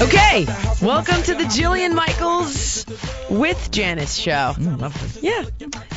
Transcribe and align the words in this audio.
Okay, 0.00 0.46
welcome 0.80 1.22
to 1.24 1.34
the 1.34 1.44
Jillian 1.44 1.94
Michaels 1.94 2.86
with 3.28 3.70
Janice 3.70 4.14
show. 4.16 4.54
Yeah, 5.20 5.44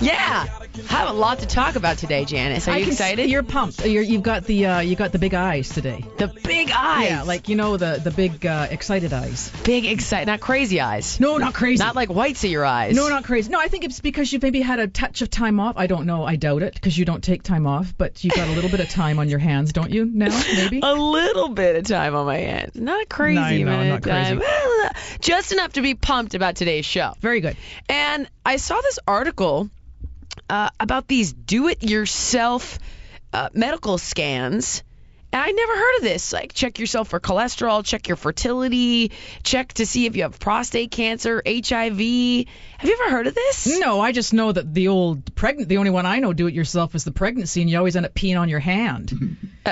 yeah. 0.01 0.45
I 0.89 0.93
have 0.93 1.09
a 1.09 1.13
lot 1.13 1.39
to 1.39 1.45
talk 1.45 1.75
about 1.77 1.97
today, 1.99 2.25
Janice. 2.25 2.67
Are 2.67 2.71
I 2.71 2.77
you 2.77 2.83
can 2.85 2.93
s- 2.93 2.99
excited? 2.99 3.29
You're 3.29 3.43
pumped. 3.43 3.85
You're, 3.85 4.03
you've 4.03 4.23
got 4.23 4.43
the 4.43 4.65
uh, 4.65 4.79
you 4.81 4.95
got 4.97 5.13
the 5.13 5.19
big 5.19 5.33
eyes 5.33 5.69
today. 5.69 6.03
the 6.17 6.27
big 6.27 6.69
eyes. 6.75 7.09
Yeah, 7.09 7.21
like 7.23 7.47
you 7.47 7.55
know 7.55 7.77
the 7.77 8.01
the 8.03 8.11
big 8.11 8.45
uh, 8.45 8.67
excited 8.69 9.13
eyes. 9.13 9.49
big 9.63 9.85
excited, 9.85 10.27
not 10.27 10.41
crazy 10.41 10.81
eyes. 10.81 11.19
No, 11.21 11.37
not 11.37 11.53
crazy. 11.53 11.81
Not 11.81 11.95
like 11.95 12.09
whites 12.09 12.43
of 12.43 12.49
your 12.49 12.65
eyes. 12.65 12.95
no, 12.95 13.07
not 13.07 13.23
crazy. 13.23 13.49
No, 13.51 13.59
I 13.59 13.69
think 13.69 13.85
it's 13.85 14.01
because 14.01 14.33
you've 14.33 14.41
maybe 14.43 14.59
had 14.61 14.79
a 14.79 14.87
touch 14.87 15.21
of 15.21 15.29
time 15.29 15.59
off. 15.61 15.75
I 15.77 15.87
don't 15.87 16.05
know. 16.05 16.25
I 16.25 16.35
doubt 16.35 16.61
it 16.63 16.73
because 16.73 16.97
you 16.97 17.05
don't 17.05 17.23
take 17.23 17.41
time 17.43 17.65
off, 17.67 17.93
but 17.97 18.21
you 18.23 18.31
got 18.31 18.49
a 18.49 18.51
little 18.51 18.69
bit 18.69 18.81
of 18.81 18.89
time 18.89 19.19
on 19.19 19.29
your 19.29 19.39
hands, 19.39 19.71
don't 19.71 19.91
you? 19.91 20.05
Now, 20.05 20.27
maybe. 20.55 20.79
a 20.83 20.93
little 20.93 21.49
bit 21.49 21.77
of 21.77 21.85
time 21.85 22.15
on 22.15 22.25
my 22.25 22.37
hands. 22.37 22.75
Not 22.75 23.07
crazy, 23.07 23.63
No, 23.63 23.83
no, 23.83 23.92
not 23.93 24.03
time. 24.03 24.41
Just 25.19 25.51
enough 25.51 25.73
to 25.73 25.81
be 25.81 25.95
pumped 25.95 26.35
about 26.35 26.55
today's 26.55 26.85
show. 26.85 27.13
Very 27.19 27.41
good. 27.41 27.57
And 27.87 28.29
I 28.45 28.57
saw 28.57 28.79
this 28.81 28.99
article 29.07 29.69
uh, 30.49 30.69
about 30.79 31.07
these 31.07 31.33
do-it-yourself 31.33 32.79
uh, 33.31 33.49
medical 33.53 33.97
scans. 33.97 34.83
And 35.31 35.41
I 35.41 35.49
never 35.49 35.75
heard 35.75 35.97
of 35.97 36.03
this. 36.03 36.31
Like, 36.31 36.53
check 36.53 36.77
yourself 36.77 37.07
for 37.07 37.19
cholesterol, 37.19 37.83
check 37.83 38.07
your 38.07 38.17
fertility, 38.17 39.11
check 39.41 39.73
to 39.73 39.85
see 39.87 40.05
if 40.05 40.15
you 40.15 40.23
have 40.23 40.39
prostate 40.39 40.91
cancer, 40.91 41.41
HIV. 41.43 41.71
Have 41.79 41.97
you 41.97 42.45
ever 43.01 43.09
heard 43.09 43.25
of 43.25 43.33
this? 43.33 43.79
No, 43.79 43.99
I 43.99 44.11
just 44.11 44.31
know 44.33 44.51
that 44.51 44.71
the 44.71 44.89
old 44.89 45.33
pregnant. 45.33 45.69
The 45.69 45.77
only 45.77 45.89
one 45.89 46.05
I 46.05 46.19
know 46.19 46.33
do 46.33 46.45
it 46.45 46.53
yourself 46.53 46.93
is 46.93 47.03
the 47.03 47.11
pregnancy, 47.11 47.61
and 47.61 47.69
you 47.69 47.79
always 47.79 47.95
end 47.95 48.05
up 48.05 48.13
peeing 48.13 48.39
on 48.39 48.49
your 48.49 48.59
hand. 48.59 49.37
Uh, 49.65 49.71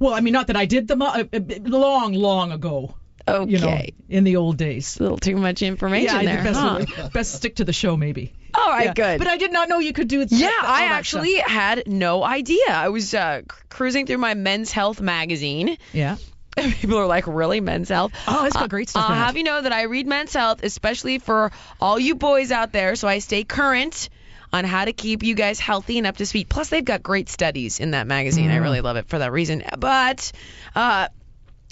well, 0.00 0.12
I 0.12 0.20
mean, 0.22 0.32
not 0.32 0.48
that 0.48 0.56
I 0.56 0.64
did 0.64 0.88
them 0.88 1.02
uh, 1.02 1.22
uh, 1.32 1.40
long, 1.62 2.14
long 2.14 2.50
ago. 2.50 2.96
Okay. 3.30 3.50
You 3.50 3.58
know, 3.58 3.80
in 4.08 4.24
the 4.24 4.36
old 4.36 4.56
days. 4.56 4.98
A 4.98 5.02
little 5.02 5.18
too 5.18 5.36
much 5.36 5.62
information 5.62 6.22
yeah, 6.22 6.34
there, 6.36 6.44
best, 6.44 6.58
huh? 6.60 7.08
best 7.12 7.34
stick 7.34 7.56
to 7.56 7.64
the 7.64 7.72
show 7.72 7.96
maybe. 7.96 8.32
All 8.54 8.68
right, 8.68 8.86
Yeah. 8.86 8.94
good. 8.94 9.18
But 9.18 9.28
I 9.28 9.36
did 9.36 9.52
not 9.52 9.68
know 9.68 9.78
you 9.78 9.92
could 9.92 10.08
do 10.08 10.20
it. 10.22 10.32
Yeah, 10.32 10.50
I 10.60 10.84
actually 10.90 11.36
stuff. 11.36 11.50
had 11.50 11.82
no 11.86 12.24
idea. 12.24 12.64
I 12.68 12.88
was 12.88 13.14
uh, 13.14 13.42
cruising 13.68 14.06
through 14.06 14.18
my 14.18 14.34
Men's 14.34 14.72
Health 14.72 15.00
magazine. 15.00 15.76
Yeah. 15.92 16.16
People 16.56 16.98
are 16.98 17.06
like, 17.06 17.26
really, 17.28 17.60
Men's 17.60 17.88
Health? 17.88 18.12
Oh, 18.26 18.44
it's 18.44 18.56
got 18.56 18.68
great 18.68 18.88
stuff 18.88 19.08
I'll 19.08 19.14
have 19.14 19.36
you 19.36 19.44
know 19.44 19.62
that 19.62 19.72
I 19.72 19.82
read 19.82 20.06
Men's 20.08 20.32
Health, 20.34 20.64
especially 20.64 21.18
for 21.18 21.52
all 21.80 21.98
you 21.98 22.16
boys 22.16 22.50
out 22.50 22.72
there, 22.72 22.96
so 22.96 23.06
I 23.06 23.20
stay 23.20 23.44
current 23.44 24.08
on 24.52 24.64
how 24.64 24.84
to 24.84 24.92
keep 24.92 25.22
you 25.22 25.36
guys 25.36 25.60
healthy 25.60 25.98
and 25.98 26.08
up 26.08 26.16
to 26.16 26.26
speed. 26.26 26.48
Plus, 26.48 26.68
they've 26.70 26.84
got 26.84 27.04
great 27.04 27.28
studies 27.28 27.78
in 27.78 27.92
that 27.92 28.08
magazine. 28.08 28.50
I 28.50 28.56
Mm. 28.58 28.62
really 28.62 28.80
love 28.80 28.96
it 28.96 29.06
for 29.08 29.20
that 29.20 29.30
reason. 29.30 29.62
But, 29.78 30.32
uh, 30.74 31.06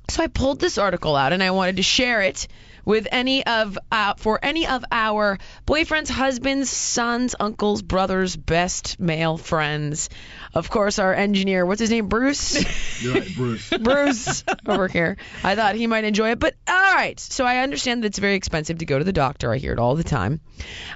so 0.09 0.23
I 0.23 0.27
pulled 0.27 0.61
this 0.61 0.79
article 0.79 1.17
out 1.17 1.33
and 1.33 1.43
I 1.43 1.51
wanted 1.51 1.77
to 1.77 1.83
share 1.83 2.23
it 2.23 2.49
with 2.89 3.07
any 3.13 3.45
of 3.45 3.79
uh, 3.93 4.15
for 4.15 4.39
any 4.43 4.67
of 4.67 4.83
our 4.91 5.39
boyfriends, 5.67 6.09
husbands, 6.09 6.71
sons, 6.71 7.35
uncles, 7.39 7.83
brothers, 7.83 8.35
best 8.35 8.99
male 8.99 9.37
friends. 9.37 10.09
Of 10.55 10.71
course, 10.71 10.99
our 10.99 11.13
engineer, 11.13 11.67
what's 11.67 11.81
his 11.81 11.91
name, 11.91 12.09
Bruce. 12.09 13.03
You're 13.03 13.15
right, 13.15 13.35
Bruce. 13.37 13.69
Bruce 13.83 14.45
over 14.67 14.89
here. 14.89 15.19
I 15.45 15.55
thought 15.55 15.75
he 15.75 15.87
might 15.87 16.05
enjoy 16.05 16.31
it, 16.31 16.39
but 16.39 16.55
all 16.67 16.95
right. 16.95 17.21
So 17.21 17.45
I 17.45 17.59
understand 17.59 18.03
that 18.03 18.07
it's 18.09 18.19
very 18.19 18.37
expensive 18.37 18.79
to 18.79 18.87
go 18.87 18.99
to 18.99 19.05
the 19.05 19.13
doctor. 19.13 19.53
I 19.53 19.59
hear 19.59 19.75
it 19.75 19.79
all 19.79 19.95
the 19.95 20.05
time, 20.05 20.41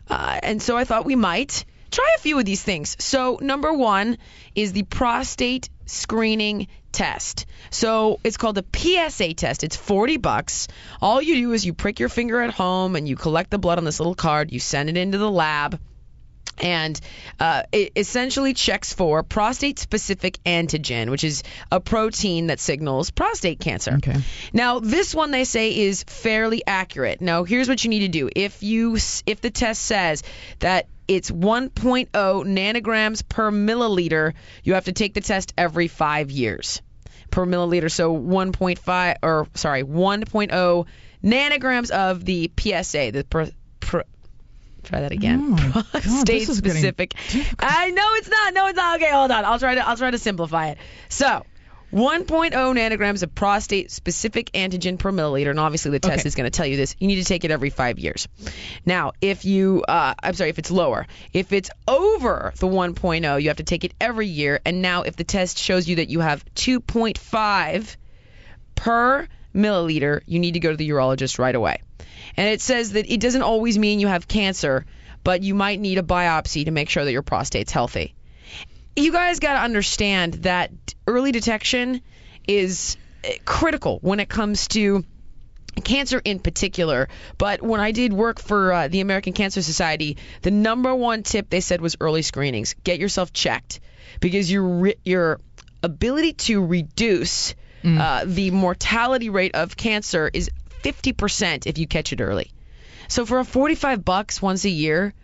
uh, 0.08 0.40
and 0.42 0.62
so 0.62 0.78
I 0.78 0.84
thought 0.84 1.04
we 1.04 1.16
might 1.16 1.66
try 1.90 2.08
a 2.16 2.20
few 2.20 2.38
of 2.38 2.46
these 2.46 2.62
things. 2.62 2.96
So 2.98 3.38
number 3.42 3.70
one 3.70 4.16
is 4.54 4.72
the 4.72 4.84
prostate 4.84 5.68
screening 5.84 6.68
test. 6.92 7.46
So 7.70 8.20
it's 8.22 8.36
called 8.36 8.56
the 8.56 8.64
PSA 8.74 9.34
test. 9.34 9.64
It's 9.64 9.76
40 9.76 10.18
bucks. 10.18 10.68
All 11.00 11.20
you 11.20 11.34
do 11.34 11.52
is 11.52 11.64
you 11.64 11.72
prick 11.72 12.00
your 12.00 12.08
finger 12.08 12.40
at 12.40 12.54
home 12.54 12.96
and 12.96 13.08
you 13.08 13.16
collect 13.16 13.50
the 13.50 13.58
blood 13.58 13.78
on 13.78 13.84
this 13.84 13.98
little 13.98 14.14
card. 14.14 14.52
You 14.52 14.60
send 14.60 14.88
it 14.88 14.96
into 14.96 15.18
the 15.18 15.30
lab 15.30 15.78
and 16.58 17.00
uh, 17.40 17.62
it 17.72 17.92
essentially 17.96 18.54
checks 18.54 18.92
for 18.92 19.22
prostate 19.22 19.78
specific 19.78 20.38
antigen, 20.44 21.10
which 21.10 21.24
is 21.24 21.42
a 21.70 21.80
protein 21.80 22.48
that 22.48 22.60
signals 22.60 23.10
prostate 23.10 23.58
cancer. 23.58 23.94
Okay. 23.94 24.16
Now, 24.52 24.78
this 24.78 25.14
one 25.14 25.30
they 25.30 25.44
say 25.44 25.76
is 25.76 26.02
fairly 26.04 26.62
accurate. 26.66 27.20
Now, 27.20 27.44
here's 27.44 27.68
what 27.68 27.82
you 27.84 27.90
need 27.90 28.00
to 28.00 28.08
do. 28.08 28.30
If 28.34 28.62
you 28.62 28.96
if 29.26 29.40
the 29.40 29.50
test 29.50 29.82
says 29.82 30.22
that 30.60 30.86
it's 31.08 31.30
1.0 31.30 32.10
nanograms 32.10 33.28
per 33.28 33.50
milliliter, 33.50 34.34
you 34.62 34.74
have 34.74 34.84
to 34.86 34.92
take 34.92 35.14
the 35.14 35.20
test 35.20 35.52
every 35.56 35.88
5 35.88 36.30
years 36.30 36.82
per 37.30 37.46
milliliter. 37.46 37.90
So 37.90 38.16
1.5 38.16 39.16
or 39.22 39.48
sorry, 39.54 39.82
1.0 39.82 40.86
nanograms 41.24 41.90
of 41.90 42.24
the 42.24 42.50
PSA, 42.58 43.10
the 43.12 43.26
pro, 43.28 43.48
pro, 43.80 44.02
Try 44.84 45.02
that 45.02 45.12
again. 45.12 45.54
Oh, 45.54 45.56
God, 45.74 46.02
Prostate 46.02 46.26
this 46.26 46.48
is 46.48 46.60
getting 46.60 46.82
specific. 46.82 47.14
I 47.58 47.90
know 47.90 48.08
it's 48.14 48.28
not. 48.28 48.54
No, 48.54 48.66
it's 48.66 48.76
not. 48.76 49.00
Okay, 49.00 49.12
hold 49.12 49.30
on. 49.30 49.44
I'll 49.44 49.58
try 49.58 49.76
to. 49.76 49.88
I'll 49.88 49.96
try 49.96 50.10
to 50.10 50.18
simplify 50.18 50.70
it. 50.70 50.78
So, 51.08 51.44
1.0 51.92 52.52
nanograms 52.52 53.22
of 53.22 53.34
prostate 53.34 53.90
specific 53.90 54.50
antigen 54.52 54.98
per 54.98 55.12
milliliter, 55.12 55.50
and 55.50 55.60
obviously 55.60 55.90
the 55.90 56.00
test 56.00 56.20
Okay. 56.20 56.26
is 56.28 56.34
going 56.34 56.50
to 56.50 56.50
tell 56.50 56.66
you 56.66 56.76
this. 56.78 56.96
You 56.98 57.06
need 57.06 57.16
to 57.16 57.24
take 57.24 57.44
it 57.44 57.50
every 57.50 57.70
five 57.70 57.98
years. 57.98 58.28
Now, 58.86 59.12
if 59.20 59.44
you, 59.44 59.84
uh, 59.86 60.14
I'm 60.22 60.34
sorry, 60.34 60.50
if 60.50 60.58
it's 60.58 60.70
lower, 60.70 61.06
if 61.32 61.52
it's 61.52 61.70
over 61.86 62.54
the 62.58 62.66
1.0, 62.66 63.42
you 63.42 63.48
have 63.48 63.58
to 63.58 63.62
take 63.62 63.84
it 63.84 63.92
every 64.00 64.26
year. 64.26 64.60
And 64.64 64.80
now, 64.80 65.02
if 65.02 65.16
the 65.16 65.24
test 65.24 65.58
shows 65.58 65.86
you 65.86 65.96
that 65.96 66.08
you 66.08 66.20
have 66.20 66.44
2.5 66.54 67.96
per 68.74 69.28
milliliter, 69.54 70.20
you 70.26 70.38
need 70.40 70.52
to 70.54 70.60
go 70.60 70.70
to 70.70 70.76
the 70.76 70.88
urologist 70.88 71.38
right 71.38 71.54
away. 71.54 71.82
And 72.36 72.48
it 72.48 72.60
says 72.60 72.92
that 72.92 73.12
it 73.12 73.20
doesn't 73.20 73.42
always 73.42 73.78
mean 73.78 74.00
you 74.00 74.06
have 74.08 74.26
cancer, 74.26 74.86
but 75.24 75.42
you 75.42 75.54
might 75.54 75.78
need 75.78 75.98
a 75.98 76.02
biopsy 76.02 76.64
to 76.64 76.70
make 76.70 76.88
sure 76.88 77.04
that 77.04 77.12
your 77.12 77.22
prostate's 77.22 77.70
healthy. 77.72 78.14
You 78.96 79.12
guys 79.12 79.38
got 79.40 79.54
to 79.54 79.60
understand 79.60 80.34
that 80.44 80.70
early 81.06 81.32
detection 81.32 82.02
is 82.46 82.96
critical 83.44 83.98
when 84.02 84.20
it 84.20 84.28
comes 84.28 84.68
to 84.68 85.04
cancer 85.84 86.20
in 86.22 86.38
particular. 86.38 87.08
But 87.38 87.62
when 87.62 87.80
I 87.80 87.92
did 87.92 88.12
work 88.12 88.40
for 88.40 88.72
uh, 88.72 88.88
the 88.88 89.00
American 89.00 89.32
Cancer 89.32 89.62
Society, 89.62 90.18
the 90.42 90.50
number 90.50 90.94
one 90.94 91.22
tip 91.22 91.48
they 91.48 91.60
said 91.60 91.80
was 91.80 91.96
early 92.00 92.22
screenings. 92.22 92.74
Get 92.84 92.98
yourself 92.98 93.32
checked 93.32 93.80
because 94.20 94.50
your 94.50 94.62
re- 94.62 94.96
your 95.04 95.40
ability 95.82 96.34
to 96.34 96.64
reduce 96.64 97.54
uh, 97.84 98.24
the 98.26 98.50
mortality 98.52 99.28
rate 99.30 99.56
of 99.56 99.76
cancer 99.76 100.30
is 100.32 100.50
50% 100.84 101.66
if 101.66 101.78
you 101.78 101.86
catch 101.88 102.12
it 102.12 102.20
early. 102.20 102.52
So 103.08 103.26
for 103.26 103.40
a 103.40 103.44
45 103.44 104.04
bucks 104.04 104.40
once 104.40 104.64
a 104.64 104.70
year, 104.70 105.14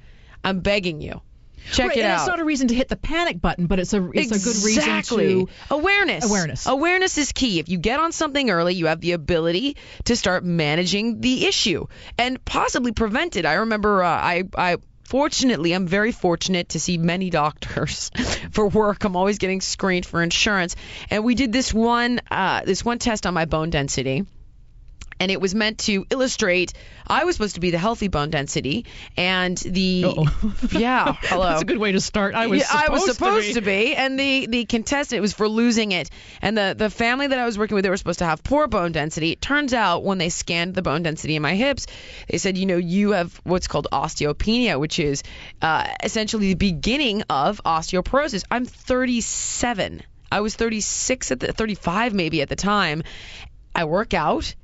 I'm 0.42 0.60
begging 0.60 1.00
you. 1.00 1.20
Check 1.72 1.88
Right, 1.88 1.96
it 1.98 2.00
and 2.00 2.12
out. 2.12 2.18
It's 2.20 2.28
not 2.28 2.40
a 2.40 2.44
reason 2.44 2.68
to 2.68 2.74
hit 2.74 2.88
the 2.88 2.96
panic 2.96 3.40
button, 3.40 3.66
but 3.66 3.78
it's 3.78 3.92
a 3.92 4.10
it's 4.12 4.30
a 4.30 4.38
good 4.38 4.64
reason 4.64 5.02
to 5.18 5.48
awareness. 5.70 6.24
Awareness. 6.24 6.66
Awareness 6.66 7.18
is 7.18 7.32
key. 7.32 7.58
If 7.58 7.68
you 7.68 7.78
get 7.78 8.00
on 8.00 8.12
something 8.12 8.50
early, 8.50 8.74
you 8.74 8.86
have 8.86 9.00
the 9.00 9.12
ability 9.12 9.76
to 10.04 10.16
start 10.16 10.44
managing 10.44 11.20
the 11.20 11.46
issue 11.46 11.86
and 12.16 12.44
possibly 12.44 12.92
prevent 12.92 13.36
it. 13.36 13.46
I 13.46 13.54
remember 13.54 14.02
uh, 14.02 14.08
I 14.08 14.44
I 14.56 14.76
fortunately 15.04 15.72
I'm 15.72 15.86
very 15.86 16.12
fortunate 16.12 16.70
to 16.70 16.80
see 16.80 16.98
many 16.98 17.30
doctors 17.30 18.10
for 18.50 18.68
work. 18.68 19.04
I'm 19.04 19.16
always 19.16 19.38
getting 19.38 19.60
screened 19.60 20.06
for 20.06 20.22
insurance, 20.22 20.76
and 21.10 21.24
we 21.24 21.34
did 21.34 21.52
this 21.52 21.72
one 21.72 22.20
uh, 22.30 22.64
this 22.64 22.84
one 22.84 22.98
test 22.98 23.26
on 23.26 23.34
my 23.34 23.44
bone 23.44 23.70
density 23.70 24.24
and 25.20 25.30
it 25.30 25.40
was 25.40 25.54
meant 25.54 25.78
to 25.78 26.06
illustrate 26.10 26.72
I 27.06 27.24
was 27.24 27.36
supposed 27.36 27.54
to 27.54 27.60
be 27.60 27.70
the 27.70 27.78
healthy 27.78 28.08
bone 28.08 28.30
density 28.30 28.86
and 29.16 29.56
the 29.56 30.04
yeah 30.72 31.14
hello 31.22 31.48
That's 31.48 31.62
a 31.62 31.64
good 31.64 31.78
way 31.78 31.92
to 31.92 32.00
start. 32.00 32.34
I 32.34 32.46
was 32.46 32.60
yeah, 32.60 32.66
I 32.70 32.90
was 32.90 33.06
supposed 33.06 33.54
to 33.54 33.60
be. 33.60 33.94
and 33.94 34.18
the 34.18 34.46
the 34.46 34.64
contestant 34.64 35.20
was 35.20 35.32
for 35.32 35.48
losing 35.48 35.92
it, 35.92 36.10
and 36.42 36.56
the 36.56 36.74
the 36.76 36.90
family 36.90 37.26
that 37.26 37.38
I 37.38 37.44
was 37.44 37.58
working 37.58 37.74
with, 37.74 37.84
they 37.84 37.90
were 37.90 37.96
supposed 37.96 38.18
to 38.20 38.24
have 38.24 38.42
poor 38.42 38.66
bone 38.66 38.92
density. 38.92 39.32
It 39.32 39.40
turns 39.40 39.74
out 39.74 40.04
when 40.04 40.18
they 40.18 40.28
scanned 40.28 40.74
the 40.74 40.82
bone 40.82 41.02
density 41.02 41.36
in 41.36 41.42
my 41.42 41.54
hips, 41.54 41.86
they 42.28 42.38
said, 42.38 42.56
you 42.56 42.66
know, 42.66 42.76
you 42.76 43.12
have 43.12 43.40
what's 43.44 43.68
called 43.68 43.88
osteopenia, 43.92 44.78
which 44.78 44.98
is 44.98 45.22
uh, 45.62 45.88
essentially 46.02 46.48
the 46.48 46.54
beginning 46.54 47.22
of 47.30 47.60
osteoporosis. 47.64 48.44
I'm 48.50 48.64
37. 48.64 50.02
I 50.30 50.40
was 50.40 50.54
36 50.54 51.32
at 51.32 51.40
the 51.40 51.52
35 51.52 52.12
maybe 52.12 52.42
at 52.42 52.48
the 52.48 52.56
time. 52.56 53.02
I 53.74 53.84
work 53.84 54.12
out. 54.12 54.54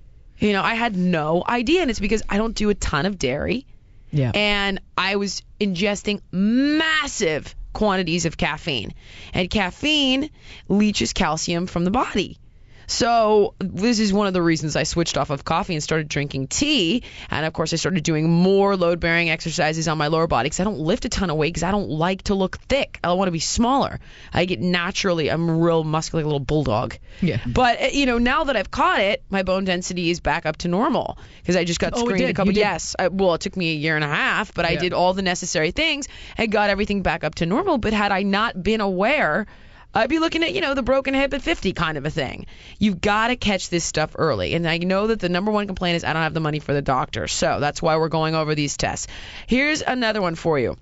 You 0.44 0.52
know, 0.52 0.62
I 0.62 0.75
had 0.75 0.94
no 0.94 1.43
idea, 1.49 1.81
and 1.81 1.91
it's 1.91 2.00
because 2.00 2.23
I 2.29 2.37
don't 2.37 2.55
do 2.55 2.69
a 2.69 2.75
ton 2.75 3.06
of 3.06 3.19
dairy 3.19 3.67
Yeah. 4.12 4.31
and 4.35 4.79
I 4.96 5.17
was 5.17 5.43
ingesting 5.58 6.20
massive 6.31 7.55
quantities 7.73 8.26
of 8.26 8.37
caffeine. 8.37 8.93
And 9.32 9.49
caffeine 9.49 10.31
leaches 10.69 11.12
calcium 11.14 11.67
from 11.67 11.85
the 11.85 11.91
body. 11.91 12.38
So 12.86 13.54
this 13.58 13.98
is 13.98 14.12
one 14.12 14.26
of 14.26 14.32
the 14.32 14.42
reasons 14.42 14.76
I 14.76 14.82
switched 14.82 15.16
off 15.16 15.31
of 15.31 15.44
coffee 15.44 15.75
and 15.75 15.82
started 15.82 16.08
drinking 16.08 16.48
tea. 16.48 17.02
And 17.31 17.46
of 17.46 17.52
course, 17.52 17.72
I 17.72 17.76
started 17.76 18.04
doing 18.04 18.31
more 18.31 18.76
load-bearing 18.76 19.31
exercises 19.31 19.88
on 19.88 19.98
my 19.98 20.08
lower 20.08 20.26
body 20.26 20.46
because 20.46 20.60
I 20.60 20.64
don't 20.64 20.78
lift 20.78 21.04
a 21.04 21.08
ton 21.08 21.31
of 21.31 21.36
weight 21.36 21.54
because 21.54 21.62
I 21.62 21.70
don't 21.70 21.88
like 21.88 22.22
to 22.25 22.34
look 22.34 22.58
thick. 22.58 22.98
I 23.02 23.12
want 23.14 23.28
to 23.28 23.32
be 23.32 23.40
smaller. 23.40 24.00
I 24.32 24.44
get 24.44 24.60
naturally, 24.60 25.31
I'm 25.31 25.60
real 25.60 25.84
muscular, 25.84 26.22
like 26.22 26.26
a 26.26 26.28
little 26.28 26.40
bulldog. 26.40 26.96
Yeah. 27.20 27.40
But 27.46 27.81
uh, 27.81 27.86
you 27.86 28.06
know, 28.06 28.19
now 28.19 28.44
that 28.44 28.56
I've 28.56 28.70
caught 28.70 29.00
it, 29.00 29.22
my 29.31 29.42
bone 29.42 29.64
density 29.64 30.10
is 30.10 30.20
back 30.20 30.46
up 30.46 30.58
to 30.58 30.69
normal 30.69 31.19
because 31.40 31.56
I 31.56 31.64
just 31.64 31.81
got 31.81 31.92
Oh, 31.94 32.00
screened 32.00 32.31
a 32.31 32.34
couple. 32.34 32.52
Yes, 32.52 32.96
I, 32.98 33.08
well, 33.08 33.34
it 33.34 33.40
took 33.40 33.56
me 33.56 33.72
a 33.72 33.76
year 33.76 33.94
and 33.94 34.04
a 34.04 34.08
half, 34.08 34.52
but 34.54 34.64
I 34.64 34.76
did 34.76 34.92
all 34.92 35.14
the 35.14 35.22
necessary 35.22 35.70
things 35.70 36.08
and 36.36 36.50
got 36.50 36.70
everything 36.70 37.02
back 37.02 37.25
up 37.25 37.36
to 37.36 37.46
normal. 37.46 37.78
But 37.78 37.92
had 37.92 38.12
I 38.12 38.22
not 38.22 38.62
been 38.62 38.81
aware, 38.81 39.46
I'd 39.94 40.11
be 40.11 40.19
looking 40.19 40.43
at 40.43 40.52
you 40.52 40.61
know 40.61 40.75
the 40.75 40.82
broken 40.82 41.14
hip 41.14 41.32
at 41.32 41.43
50 41.43 41.73
kind 41.73 41.96
of 41.96 42.05
a 42.05 42.11
thing. 42.11 42.46
You've 42.79 43.00
got 43.00 43.29
to 43.29 43.37
catch 43.37 43.70
this 43.70 43.85
stuff 43.85 44.17
early, 44.19 44.55
and 44.55 44.69
I 44.69 44.79
know 44.79 45.06
that 45.06 45.20
the 45.20 45.29
number 45.29 45.50
one 45.50 45.67
complaint 45.67 45.96
is 45.96 46.05
I 46.05 46.12
don't 46.12 46.23
have 46.23 46.35
the 46.35 46.41
money 46.41 46.58
for 46.58 46.73
the 46.73 46.82
doctor, 46.82 47.29
so 47.29 47.61
that's 47.61 47.81
why 47.81 47.96
we're 47.96 48.08
going 48.08 48.35
over 48.35 48.55
these 48.55 48.76
tests. 48.76 49.06
Here's 49.46 49.82
another 49.82 50.20
one 50.20 50.35
for 50.35 50.58
you. 50.58 50.76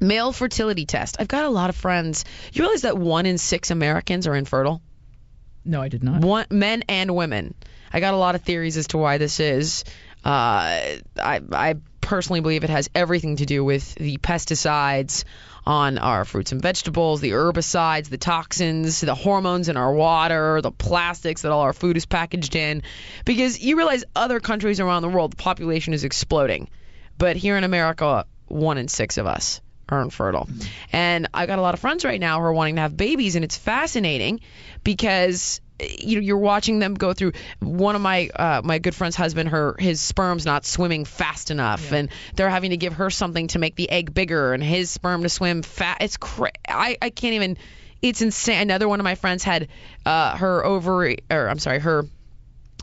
Male 0.00 0.32
fertility 0.32 0.86
test. 0.86 1.16
I've 1.18 1.28
got 1.28 1.44
a 1.44 1.48
lot 1.48 1.70
of 1.70 1.76
friends. 1.76 2.24
You 2.52 2.62
realize 2.62 2.82
that 2.82 2.96
one 2.96 3.26
in 3.26 3.36
six 3.36 3.70
Americans 3.70 4.26
are 4.26 4.34
infertile? 4.34 4.80
No, 5.64 5.82
I 5.82 5.88
did 5.88 6.02
not. 6.02 6.22
one, 6.22 6.46
men 6.50 6.84
and 6.88 7.14
women. 7.14 7.54
I 7.92 8.00
got 8.00 8.14
a 8.14 8.16
lot 8.16 8.34
of 8.34 8.42
theories 8.42 8.76
as 8.76 8.86
to 8.88 8.98
why 8.98 9.18
this 9.18 9.40
is. 9.40 9.84
Uh, 10.24 10.98
I, 11.16 11.40
I 11.52 11.74
personally 12.08 12.40
believe 12.40 12.64
it 12.64 12.70
has 12.70 12.88
everything 12.94 13.36
to 13.36 13.44
do 13.44 13.62
with 13.62 13.94
the 13.96 14.16
pesticides 14.16 15.24
on 15.66 15.98
our 15.98 16.24
fruits 16.24 16.52
and 16.52 16.62
vegetables, 16.62 17.20
the 17.20 17.32
herbicides, 17.32 18.08
the 18.08 18.16
toxins, 18.16 19.02
the 19.02 19.14
hormones 19.14 19.68
in 19.68 19.76
our 19.76 19.92
water, 19.92 20.62
the 20.62 20.70
plastics 20.70 21.42
that 21.42 21.52
all 21.52 21.60
our 21.60 21.74
food 21.74 21.98
is 21.98 22.06
packaged 22.06 22.56
in. 22.56 22.82
Because 23.26 23.60
you 23.60 23.76
realize 23.76 24.04
other 24.16 24.40
countries 24.40 24.80
around 24.80 25.02
the 25.02 25.10
world, 25.10 25.32
the 25.32 25.36
population 25.36 25.92
is 25.92 26.04
exploding. 26.04 26.70
But 27.18 27.36
here 27.36 27.58
in 27.58 27.64
America, 27.64 28.24
one 28.46 28.78
in 28.78 28.88
six 28.88 29.18
of 29.18 29.26
us 29.26 29.60
are 29.90 30.00
infertile. 30.00 30.46
Mm-hmm. 30.46 30.68
And 30.94 31.28
I've 31.34 31.46
got 31.46 31.58
a 31.58 31.62
lot 31.62 31.74
of 31.74 31.80
friends 31.80 32.06
right 32.06 32.20
now 32.20 32.38
who 32.38 32.46
are 32.46 32.54
wanting 32.54 32.76
to 32.76 32.80
have 32.80 32.96
babies, 32.96 33.36
and 33.36 33.44
it's 33.44 33.58
fascinating 33.58 34.40
because 34.82 35.60
you 35.80 36.16
know 36.16 36.22
you're 36.22 36.38
watching 36.38 36.78
them 36.78 36.94
go 36.94 37.12
through 37.12 37.32
one 37.60 37.94
of 37.94 38.00
my 38.00 38.28
uh, 38.34 38.60
my 38.64 38.78
good 38.78 38.94
friend's 38.94 39.16
husband 39.16 39.48
her 39.50 39.76
his 39.78 40.00
sperm's 40.00 40.44
not 40.44 40.64
swimming 40.64 41.04
fast 41.04 41.50
enough 41.50 41.92
and 41.92 42.08
they're 42.34 42.50
having 42.50 42.70
to 42.70 42.76
give 42.76 42.94
her 42.94 43.10
something 43.10 43.48
to 43.48 43.58
make 43.58 43.76
the 43.76 43.90
egg 43.90 44.12
bigger 44.12 44.52
and 44.54 44.62
his 44.62 44.90
sperm 44.90 45.22
to 45.22 45.28
swim 45.28 45.62
fast 45.62 46.02
it's 46.02 46.16
cra- 46.16 46.52
I 46.68 46.96
I 47.00 47.10
can't 47.10 47.34
even 47.34 47.58
it's 48.02 48.22
insane 48.22 48.62
another 48.62 48.88
one 48.88 49.00
of 49.00 49.04
my 49.04 49.14
friends 49.14 49.44
had 49.44 49.68
uh, 50.04 50.36
her 50.36 50.64
ovary 50.64 51.18
or 51.30 51.48
I'm 51.48 51.58
sorry 51.58 51.78
her 51.78 52.04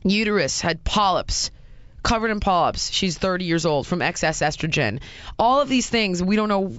uterus 0.03 0.61
had 0.61 0.83
polyps 0.83 1.51
covered 2.05 2.29
in 2.29 2.39
polyps. 2.39 2.91
She's 2.91 3.17
30 3.17 3.45
years 3.45 3.65
old 3.65 3.87
from 3.87 4.01
excess 4.01 4.41
estrogen. 4.41 4.99
All 5.39 5.59
of 5.59 5.67
these 5.67 5.89
things 5.89 6.21
we 6.21 6.35
don't 6.35 6.49
know. 6.49 6.71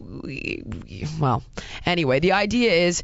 Well, 1.21 1.43
anyway, 1.85 2.21
the 2.21 2.33
idea 2.33 2.73
is 2.73 3.03